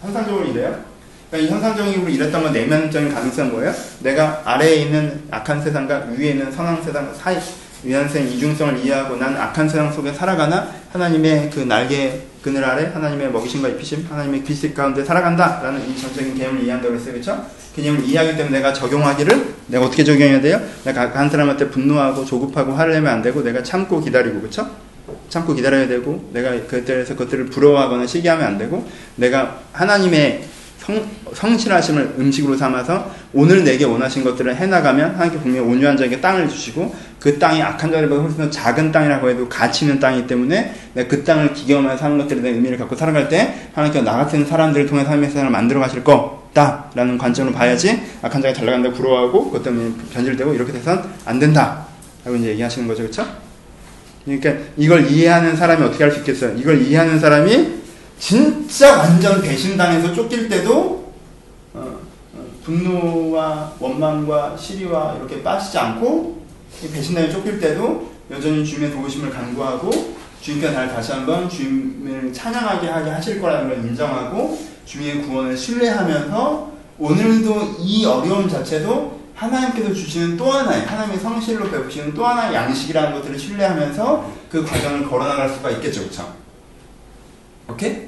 [0.02, 0.84] 현상적으로 이래요.
[1.30, 3.74] 그러니까 이 현상적으로 이랬던 건 내면적인 가능성은 뭐예요?
[4.02, 7.38] 내가 아래에 있는 악한 세상과 위에 있는 선한 세상 사이
[7.84, 13.70] 위안생 이중성을 이해하고 난 악한 세상 속에 살아가나 하나님의 그 날개 그늘 아래 하나님의 먹이심과
[13.70, 17.46] 입히심 하나님의 빛 가운데 살아간다라는 이 전적인 개념을 이해한다고 했어요 그렇죠?
[17.76, 20.62] 개념을 이해하기 때문에 내가 적용하기를 내가 어떻게 적용해야 돼요?
[20.84, 24.70] 내가 한 사람한테 분노하고 조급하고 화를 내면 안 되고 내가 참고 기다리고 그렇죠?
[25.30, 30.44] 참고 기다려야 되고 내가 그때에서 그것들을 부러워하거나 시기하면 안 되고 내가 하나님의
[30.78, 36.94] 성, 성실하심을 음식으로 삼아서 오늘 내게 원하신 것들을 해나가면 하나님께 분명히 온유한 자에게 땅을 주시고
[37.22, 41.24] 그 땅이 악한 자들보다 훨씬 더 작은 땅이라고 해도 가치 있는 땅이기 때문에 내가 그
[41.24, 45.30] 땅을 기경하며 사는 것들에 대한 의미를 갖고 살아갈 때 하나님께서 나 같은 사람들을 통해 삶의
[45.30, 50.72] 세상을 만들어 가실 거다라는 관점으로 봐야지 악한 자가 잘 나간다고 부러워하고 그것 때문에 변질되고 이렇게
[50.74, 51.86] 돼선 안 된다
[52.26, 53.24] 라고 이제 얘기하시는 거죠 그렇죠?
[54.26, 56.58] 그러니까 이걸 이해하는 사람이 어떻게 할 수 있겠어요?
[56.58, 57.82] 이걸 이해하는 사람이
[58.18, 61.14] 진짜 완전 배신당해서 쫓길 때도
[61.76, 62.00] 어,
[62.34, 66.41] 어, 분노와 원망과 시리와 이렇게 빠지지 않고
[66.90, 73.42] 배신당해 쫓길 때도 여전히 주님의 도우심을 간구하고 주님께 날 다시 한번 주님을 찬양하게 하게 하실
[73.42, 81.20] 거라는 걸 인정하고 주님의 구원을 신뢰하면서 오늘도 이 어려움 자체도 하나님께서 주시는 또 하나의 하나님의
[81.20, 86.34] 성실로 베푸시는 또 하나의 양식이라는 것들을 신뢰하면서 그 과정을 걸어나갈 수가 있겠죠, 그렇죠?
[87.68, 88.08] 오케이?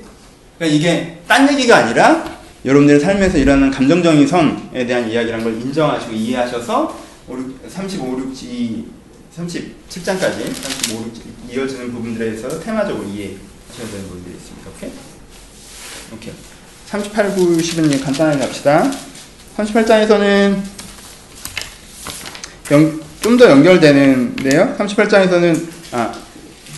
[0.57, 2.23] 그러니까 이게 딴 얘기가 아니라
[2.65, 7.02] 여러분들의 삶에서 일어나는 감정적인 선에 대한 이야기라는 걸 인정하시고 이해하셔서
[7.67, 8.85] 35, 6, 2,
[9.37, 11.11] 37장까지 35,
[11.49, 14.69] 6, 이어지는 부분들에 대해서 테마적으로 이해하셔야 되는 부분들이 있습니다.
[14.69, 14.91] 오케이?
[16.13, 16.33] 오케이.
[16.87, 18.91] 38, 9, 10은 간단하게 갑시다.
[19.57, 20.61] 38장에서는
[23.23, 24.75] 좀 더 연결되는데요.
[24.77, 26.13] 38장에서는 아,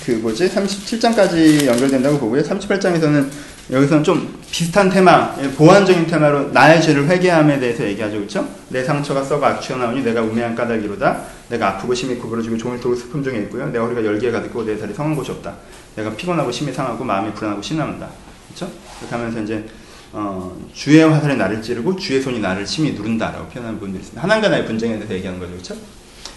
[0.06, 0.48] 그 뭐지?
[0.50, 2.43] 37장까지 연결된다고 보고요.
[2.43, 3.28] 38장에서는
[3.72, 8.18] 여기서는 좀 비슷한 테마, 예, 보완적인 테마로 나의 죄를 회개함에 대해서 얘기하죠.
[8.18, 8.47] 그렇죠?
[8.70, 11.22] 내 상처가 썩어 악취가 나오니 내가 우매한 까닭이로다.
[11.49, 13.66] 내가 아프고 심히 구부러지고 종일 도록 슬픔 중에 있고요.
[13.68, 15.55] 내 허리가 열기에 가득고 내 살이 성한 곳이 없다.
[15.95, 18.07] 내가 피곤하고 심히 상하고 마음이 불안하고 신난다.
[18.47, 18.72] 그렇죠?
[18.99, 19.66] 그렇게 하면서 이제
[20.13, 24.22] 어, 주의 화살이 나를 찌르고 주의 손이 나를 심히 누른다라고 표현하는 분들이 있습니다.
[24.22, 25.51] 하나님과 나의 분쟁에 대해서 얘기하는 거죠.
[25.53, 25.76] 그렇죠?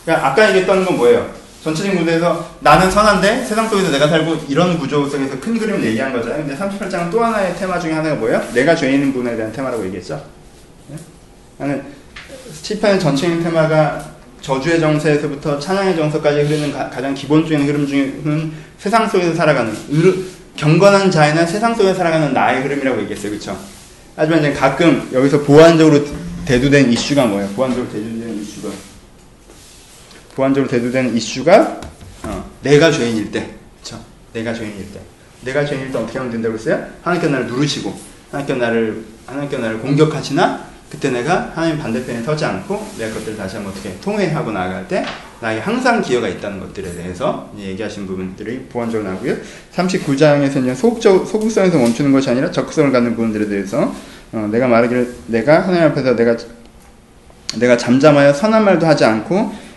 [0.04, 1.47] 그러니까 아까 얘기했던 건 뭐예요?
[1.62, 6.44] 전체적인 구도에서 나는 선한데 세상 속에서 내가 살고 이런 구조 속에서 큰 그림을 얘기한 거잖아요.
[6.44, 8.42] 근데 38장은 또 하나의 테마 중에 하나가 뭐예요?
[8.54, 10.22] 내가 죄인인 분에 대한 테마라고 얘기했죠.
[10.88, 10.96] 네?
[11.59, 11.82] 나는
[12.62, 19.34] 시편의 전체적인 테마가 저주의 정서에서부터 찬양의 정서까지 흐르는 가, 장 기본적인 흐름 중에는 세상 속에서
[19.34, 19.74] 살아가는
[20.56, 23.30] 경건한 자에는 세상 속에 살아가는 나의 흐름이라고 얘기했어요.
[23.30, 23.59] 그렇죠?
[24.16, 26.04] 하지만 이제 가끔 여기서 보완적으로
[26.44, 27.48] 대두된 이슈가 뭐예요?
[27.50, 28.17] 보완적으로 대두된
[30.39, 31.80] 보완적으로 대두되는 이슈가
[32.22, 33.51] 어, 내가 죄인일 때,
[33.82, 34.01] 그렇죠?
[34.32, 35.01] 내가 죄인일 때,
[35.43, 36.86] 내가 죄인일 때 어떻게 하면 된다고 했어요?
[37.03, 37.93] 하나님께 나를 누르시고
[38.30, 43.72] 하나님께 나를 하나님께 나를 공격하시나 그때 내가 하나님 반대편에 서지 않고 내가 그것들을 다시 한번
[43.72, 45.05] 어떻게 통회하고 나아갈 때
[45.41, 49.36] 나에게 항상 기회가 있다는 것들에 대해서 얘기하신 부분들이 보완적으로 나오고요.
[49.74, 53.93] 39장에서는 소극적, 소극성에서 멈추는 것이 아니라 적극성을 갖는 부분들에 대해서
[54.32, 56.36] 어, 내가 말하기를 내가 하나님 앞에서 내가
[57.59, 59.67] 내가 잠잠하여 선한 말도 하지 않고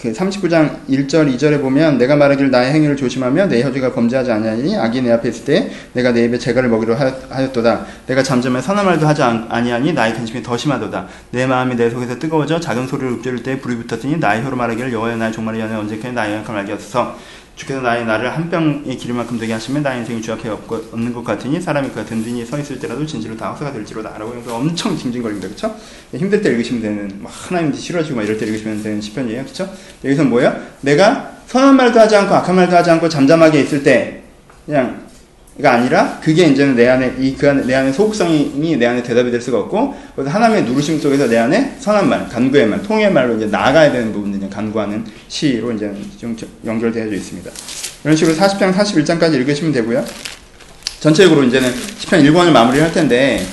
[0.00, 5.02] 그 39장 1절 2절에 보면 내가 말하기를 나의 행위를 조심하며 내 혀지가 범죄하지 아니하니 악이
[5.02, 6.94] 내 앞에 있을 때 내가 내 입에 재갈을 먹이려
[7.28, 7.86] 하였도다.
[8.06, 11.08] 내가 잠잠해 선한 말도 하지 아니하니 나의 근심이 더 심하도다.
[11.32, 15.16] 내 마음이 내 속에서 뜨거워져 작은 소리를 읊조릴 때 불이 붙었으니 나의 혀로 말하기를 여호와여
[15.16, 17.16] 나의 종말이 연애 언제까지 나의 약함을 알게 하소서
[17.58, 21.60] 주께서 나의 나를 한 병의 기름만큼 되게 하시면 나의 인생이 주 앞에 없는 것 같으니
[21.60, 25.74] 사람이 그가 든든히 서 있을 때라도 진실로 다 헛소가 될지로다 라고 해서 엄청 징징거립니다 그쵸?
[26.14, 29.68] 힘들 때 읽으시면 되는 막 하나님 싫어지고 막 이럴 때 읽으시면 되는 시편이에요 그쵸?
[30.04, 30.56] 여기서 뭐야?
[30.82, 34.22] 내가 선한 말도 하지 않고 악한 말도 하지 않고 잠잠하게 있을 때
[34.64, 35.08] 그냥
[35.60, 39.32] 가 아니라 그게 이제는 내 안에 이 그 안에 내 안에 소극성이 내 안에 대답이
[39.32, 43.34] 될 수가 없고 그래서 하나님의 누르심 속에서 내 안에 선한 말, 간구의 말, 통의 말로
[43.34, 47.50] 이제 나아가야 되는 부분들이 간구하는 시로 이제 좀 연결되어 있습니다.
[48.04, 50.04] 이런 식으로 40장, 41장까지 읽으시면 되고요.
[51.00, 53.46] 전체적으로 이제는 10편 1권을 마무리할 텐데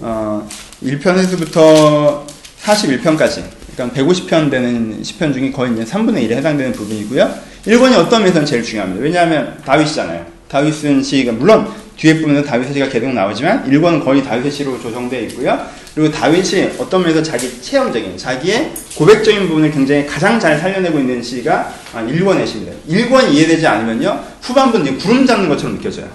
[0.00, 0.48] 어,
[0.82, 2.26] 1편에서부터
[2.62, 3.44] 41편까지
[3.74, 7.32] 그러니까 그러니까 150편 되는 시편 중에 거의 이제 3분의 1에 해당되는 부분이고요.
[7.66, 9.02] 1권이 어떤 면에서는 제일 중요합니다.
[9.02, 10.26] 왜냐하면 다윗이잖아요.
[10.48, 11.68] 다윗은 시가 물론
[12.00, 15.66] 뒤에 부분은 다윗의 시가 계속 나오지만 1권은 거의 다윗의 시로 조성되어 있고요.
[15.94, 21.74] 그리고 다윗이 어떤 면에서 자기 체험적인 자기의 고백적인 부분을 굉장히 가장 잘 살려내고 있는 시가
[21.92, 22.72] 1권의 시입니다.
[22.88, 26.08] 1권이 이해되지 않으면요 후반부는 구름 잡는 것처럼 느껴져요.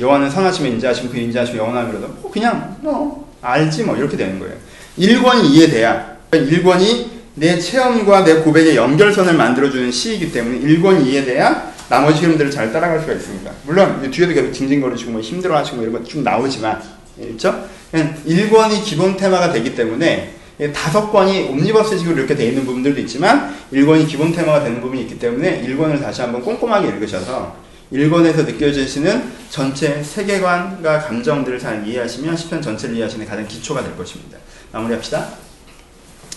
[0.00, 2.08] 여호와는 선하시면 인자하시고 그 인자하시면 영원하미로다.
[2.20, 4.54] 뭐 그냥 뭐 알지 뭐 이렇게 되는 거예요.
[4.98, 12.50] 1권이 이해돼야 1권이 내 체험과 내 고백의 연결선을 만들어주는 시이기 때문에 1권이 이해돼야 나머지 흐름들을
[12.50, 13.50] 잘 따라갈 수가 있습니다.
[13.64, 16.82] 물론 뒤에도 계속 징징거리시고 뭐 힘들어하시고 이런 거 쭉 나오지만
[17.16, 17.64] 그렇죠?
[17.92, 20.34] 1권이 기본 테마가 되기 때문에
[20.74, 25.62] 다섯 권이 옴니버스식으로 이렇게 되어 있는 부분들도 있지만 1권이 기본 테마가 되는 부분이 있기 때문에
[25.66, 27.56] 1권을 다시 한번 꼼꼼하게 읽으셔서
[27.92, 34.38] 1권에서 느껴지시는 전체 세계관과 감정들을 잘 이해하시면 10편 전체를 이해하시는 가장 기초가 될 것입니다.
[34.72, 35.28] 마무리합시다.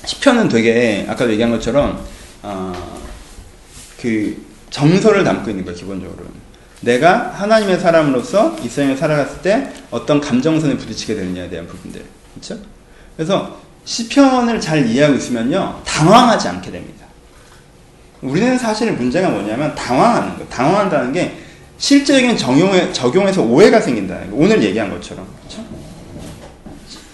[0.04, 2.00] 10편은 되게 아까도 얘기한 것처럼
[2.44, 3.02] 어,
[4.00, 4.38] 그
[4.70, 5.78] 정서를 담고 있는 거예요.
[5.78, 6.26] 기본적으로
[6.82, 12.04] 내가 하나님의 사람으로서 이 세상에 살아갔을 때 어떤 감정선에 부딪히게 되느냐에 대한 부분들
[12.34, 12.62] 그렇죠?
[13.18, 17.00] 그래서 시편을 잘 이해하고 있으면요 당황하지 않게 됩니다.
[18.22, 20.46] 우리는 사실 문제가 뭐냐면 당황하는 거.
[20.46, 21.38] 당황한다는 게
[21.78, 24.38] 실제적인 적용에, 적용에서 오해가 생긴다는 거.
[24.38, 25.26] 오늘 얘기한 것처럼.
[25.48, 25.66] 그렇죠?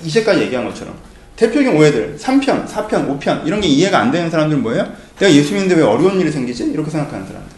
[0.03, 0.95] 이제까지 얘기한 것처럼.
[1.35, 4.87] 대표적인 오해들, 3편, 4편, 5편, 이런 게 이해가 안 되는 사람들은 뭐예요?
[5.19, 6.65] 내가 예수 믿는데 왜 어려운 일이 생기지?
[6.65, 7.55] 이렇게 생각하는 사람들.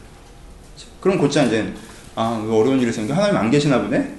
[1.01, 1.73] 그럼 곧장 이제,
[2.15, 3.13] 아, 왜 어려운 일이 생겨?
[3.13, 4.13] 하나님 안 계시나 보네?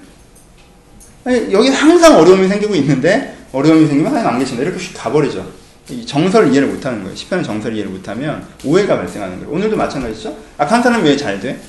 [1.25, 4.63] 아니, 여기 항상 어려움이 생기고 있는데, 어려움이 생기면 하나님 안 계신다.
[4.63, 5.49] 이렇게 가버리죠.
[5.89, 7.15] 이 정서를 이해를 못하는 거예요.
[7.15, 9.51] 10편의 정서를 이해를 못하면 오해가 발생하는 거예요.
[9.51, 10.37] 오늘도 마찬가지죠.
[10.57, 11.59] 악한 사람이 왜 잘 돼?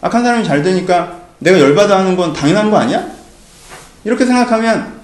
[0.00, 3.06] 악한 사람이 잘 되니까 내가 열받아 하는 건 당연한 거 아니야?
[4.04, 5.00] 이렇게 생각하면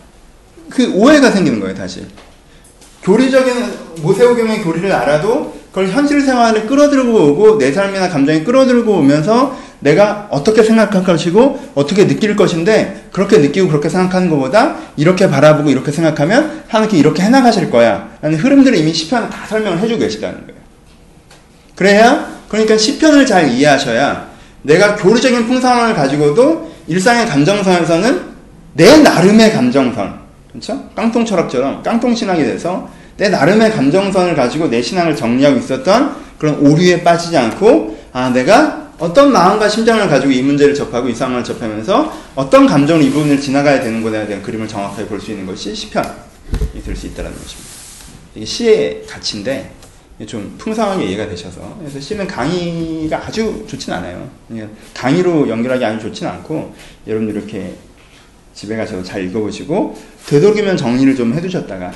[0.71, 2.07] 그 오해가 생기는 거예요, 다시.
[3.07, 10.27] 교리적인 모세오경의 교리를 알아도 그걸 현실 생활에 끌어들고 오고 내 삶이나 감정에 끌어들고 오면서 내가
[10.31, 16.63] 어떻게 생각할 것이고 어떻게 느낄 것인데 그렇게 느끼고 그렇게 생각하는 것보다 이렇게 바라보고 이렇게 생각하면
[16.67, 20.61] 하나님께 이렇게 해나가실 거야 라는 흐름들을 이미 시편에 다 설명을 해주고 계시다는 거예요.
[21.77, 24.31] 그래야 그러니까 시편을 잘 이해하셔야
[24.63, 28.21] 내가 교리적인 풍성함을 가지고도 일상의 감정선에서는
[28.75, 30.26] 내 나름의 감정선
[30.61, 30.89] 그렇죠?
[30.95, 37.03] 깡통 철학처럼 깡통 신앙이 돼서 내 나름의 감정선을 가지고 내 신앙을 정리하고 있었던 그런 오류에
[37.03, 42.67] 빠지지 않고 아 내가 어떤 마음과 심장을 가지고 이 문제를 접하고 이 상황을 접하면서 어떤
[42.67, 46.97] 감정으로 이 부분을 지나가야 되는 것에 대한 그림을 정확하게 볼 수 있는 것이 시편이 될
[46.97, 47.71] 수 있다는 것입니다.
[48.35, 49.71] 이게 시의 가치인데
[50.27, 54.27] 좀 풍성하게 이해가 되셔서 그래서 시는 강의가 아주 좋진 않아요.
[54.95, 56.75] 강의로 연결하기 아주 좋진 않고
[57.07, 57.75] 여러분 이렇게
[58.57, 59.97] 집에 가셔서 잘 읽어보시고
[60.27, 61.93] 되도록이면 정리를 좀 해두셨다가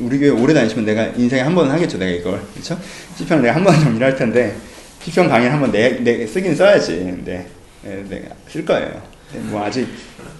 [0.00, 2.40] 우리 교회 오래 다니시면 내가 인생에 한 번은 하겠죠 내가 이걸.
[2.52, 2.78] 그렇죠?
[3.16, 4.54] 시편을 내가 한 번 정리를 할 텐데
[5.02, 6.96] 시편 강의를 한번 내, 내 쓰긴 써야지.
[6.96, 7.46] 근데
[7.82, 9.02] 네, 내가 쓸 거예요.
[9.32, 9.88] 네, 뭐 아직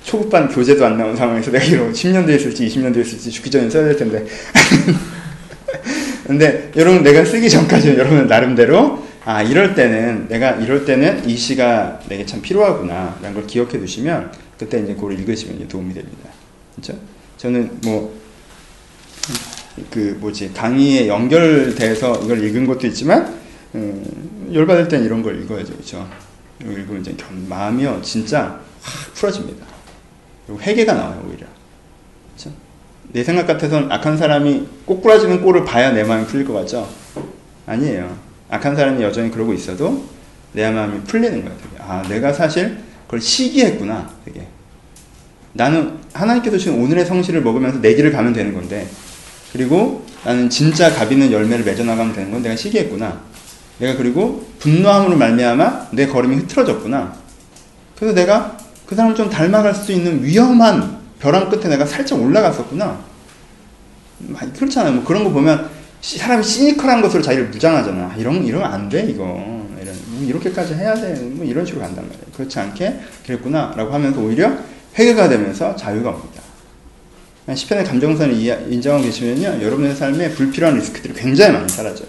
[0.04, 3.68] 초급반 교재도 안 나온 상황에서 내가 이런 10년 뒤에 쓸지 20년 뒤에 쓸지 죽기 전에
[3.70, 4.24] 써야 될 텐데.
[6.26, 12.00] 근데 여러분 내가 쓰기 전까지는 여러분 나름대로 아 이럴 때는 내가 이럴 때는 이 시가
[12.08, 16.30] 내게 참 필요하구나 라는 걸 기억해 두시면 그때 이제 그걸 읽으시면 도움이 됩니다.
[16.74, 16.98] 그렇죠?
[17.38, 18.24] 저는 뭐
[19.90, 23.34] 그 뭐지 강의에 연결돼서 이걸 읽은 것도 있지만
[23.74, 25.72] 음, 열받을 땐 이런 걸 읽어야죠.
[25.72, 26.08] 그렇죠
[26.60, 27.16] 읽으면 이제
[27.48, 29.66] 마음이요 진짜 확 풀어집니다.
[30.46, 31.46] 그리고 회개가 나와요 오히려.
[32.34, 32.56] 그렇죠?
[33.12, 36.88] 내 생각 같아서는 악한 사람이 꼬꾸라지는 꼴을 봐야 내 마음이 풀릴 것 같죠?
[37.66, 38.16] 아니에요.
[38.50, 40.04] 악한 사람이 여전히 그러고 있어도
[40.52, 41.82] 내 마음이 풀리는 거예요 되게.
[41.82, 44.46] 아 내가 사실 그걸 시기했구나 되게
[45.54, 48.88] 나는 하나님께서 주신 오늘의 성실을 먹으면서 내 길을 가면 되는 건데
[49.52, 53.20] 그리고 나는 진짜 가비는 열매를 맺어 나가면 되는 건 내가 시기했구나.
[53.78, 57.14] 내가 그리고 분노함으로 말미암아 내 걸음이 흐트러졌구나.
[57.96, 58.56] 그래서 내가
[58.86, 62.98] 그 사람을 좀 닮아갈 수 있는 위험한 벼랑 끝에 내가 살짝 올라갔었구나.
[64.56, 64.92] 그렇잖아요.
[64.94, 65.70] 뭐 그런 거 보면
[66.00, 68.14] 사람이 시니컬한 것으로 자기를 무장하잖아.
[68.18, 69.24] 이런 이러면 안 돼 이거.
[69.80, 71.14] 이런 뭐 이렇게까지 해야 돼.
[71.14, 72.24] 뭐 이런 식으로 간단 말이에요.
[72.34, 74.52] 그렇지 않게 그랬구나라고 하면서 오히려
[74.98, 76.42] 회개가 되면서 자유가 옵니다.
[77.52, 78.34] 시편의 감정선을
[78.72, 82.08] 인정하고 계시면요, 여러분의 삶에 불필요한 리스크들이 굉장히 많이 사라져요.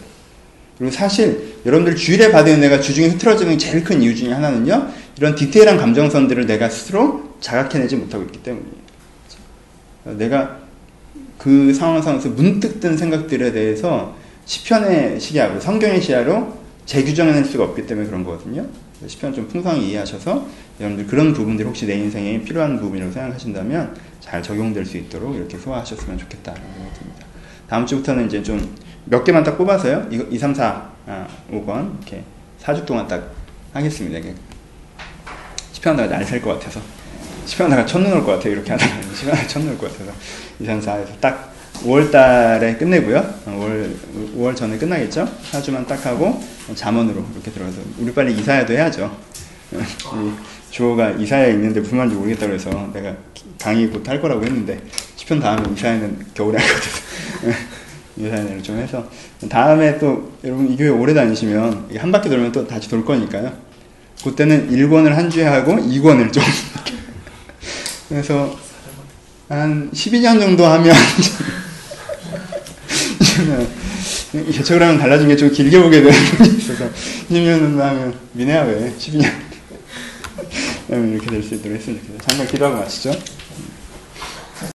[0.77, 5.77] 그리고 사실 여러분들 주일에 받은 은혜가 주중에 흐트러지는 제일 큰 이유 중에 하나는요, 이런 디테일한
[5.77, 8.75] 감정선들을 내가 스스로 자각해내지 못하고 있기 때문이에요.
[10.17, 10.59] 내가
[11.37, 18.07] 그 상황 상에서 문득 든 생각들에 대해서 시편의 시야로, 성경의 시야로 재규정해낼 수가 없기 때문에
[18.07, 18.65] 그런 거거든요.
[19.07, 20.47] 시편 좀 풍성히 이해하셔서
[20.79, 26.17] 여러분들 그런 부분들이 혹시 내 인생에 필요한 부분이라고 생각하신다면 잘 적용될 수 있도록 이렇게 소화하셨으면
[26.17, 27.25] 좋겠다는 생각이 듭니다.
[27.67, 30.07] 다음 주부터는 이제 좀 몇 개만 딱 뽑아서요.
[30.09, 32.23] 이거 2, 3, 4, 아, 5권 이렇게
[32.63, 33.31] 4주 동안 딱
[33.71, 34.17] 하겠습니다.
[34.17, 34.33] 이게
[35.73, 36.81] 시편 하다가 날이 셀것 같아서
[37.45, 38.53] 시편 하다가 첫눈 올 것 같아요.
[38.53, 40.11] 이렇게 하다가 시편 하다가 첫눈 올 것 같아서
[40.59, 41.53] 2, 3, 4에서 딱
[41.85, 43.17] 5월 달에 끝내고요.
[43.45, 43.51] 어,
[44.35, 45.27] 5월, 5월 전에 끝나겠죠?
[45.51, 46.41] 4주만 딱 하고
[46.73, 49.15] 잠원으로 이렇게 들어가서 우리 빨리 이사야도 해야죠.
[49.71, 50.31] 우리
[50.71, 53.15] 주호가 이사야 있는데 무슨 말인지 모르겠다고 해서 내가
[53.59, 54.81] 강의 곧 할 거라고 했는데
[55.17, 57.57] 10편 다음에 이사야는 겨울에 할것 같아서
[58.17, 59.07] 이사야를 좀 해서
[59.49, 63.51] 다음에 또 여러분 이 교회 오래 다니시면 한 바퀴 돌면 또 다시 돌 거니까요.
[64.23, 66.41] 그때는 1권을 한 주에 하고 2권을 좀
[68.09, 68.57] 그래서
[69.49, 70.95] 한 12년 정도 하면
[74.43, 76.89] 하면 달라진 게 좀 길게 보게 되는 게 있어서
[77.29, 79.31] 10년 정도 하면 미네야 왜 12년
[80.89, 82.17] 이렇게 될 수 있도록 했으면 좋겠어요.
[82.25, 83.11] 잠깐 기도하고 마치죠.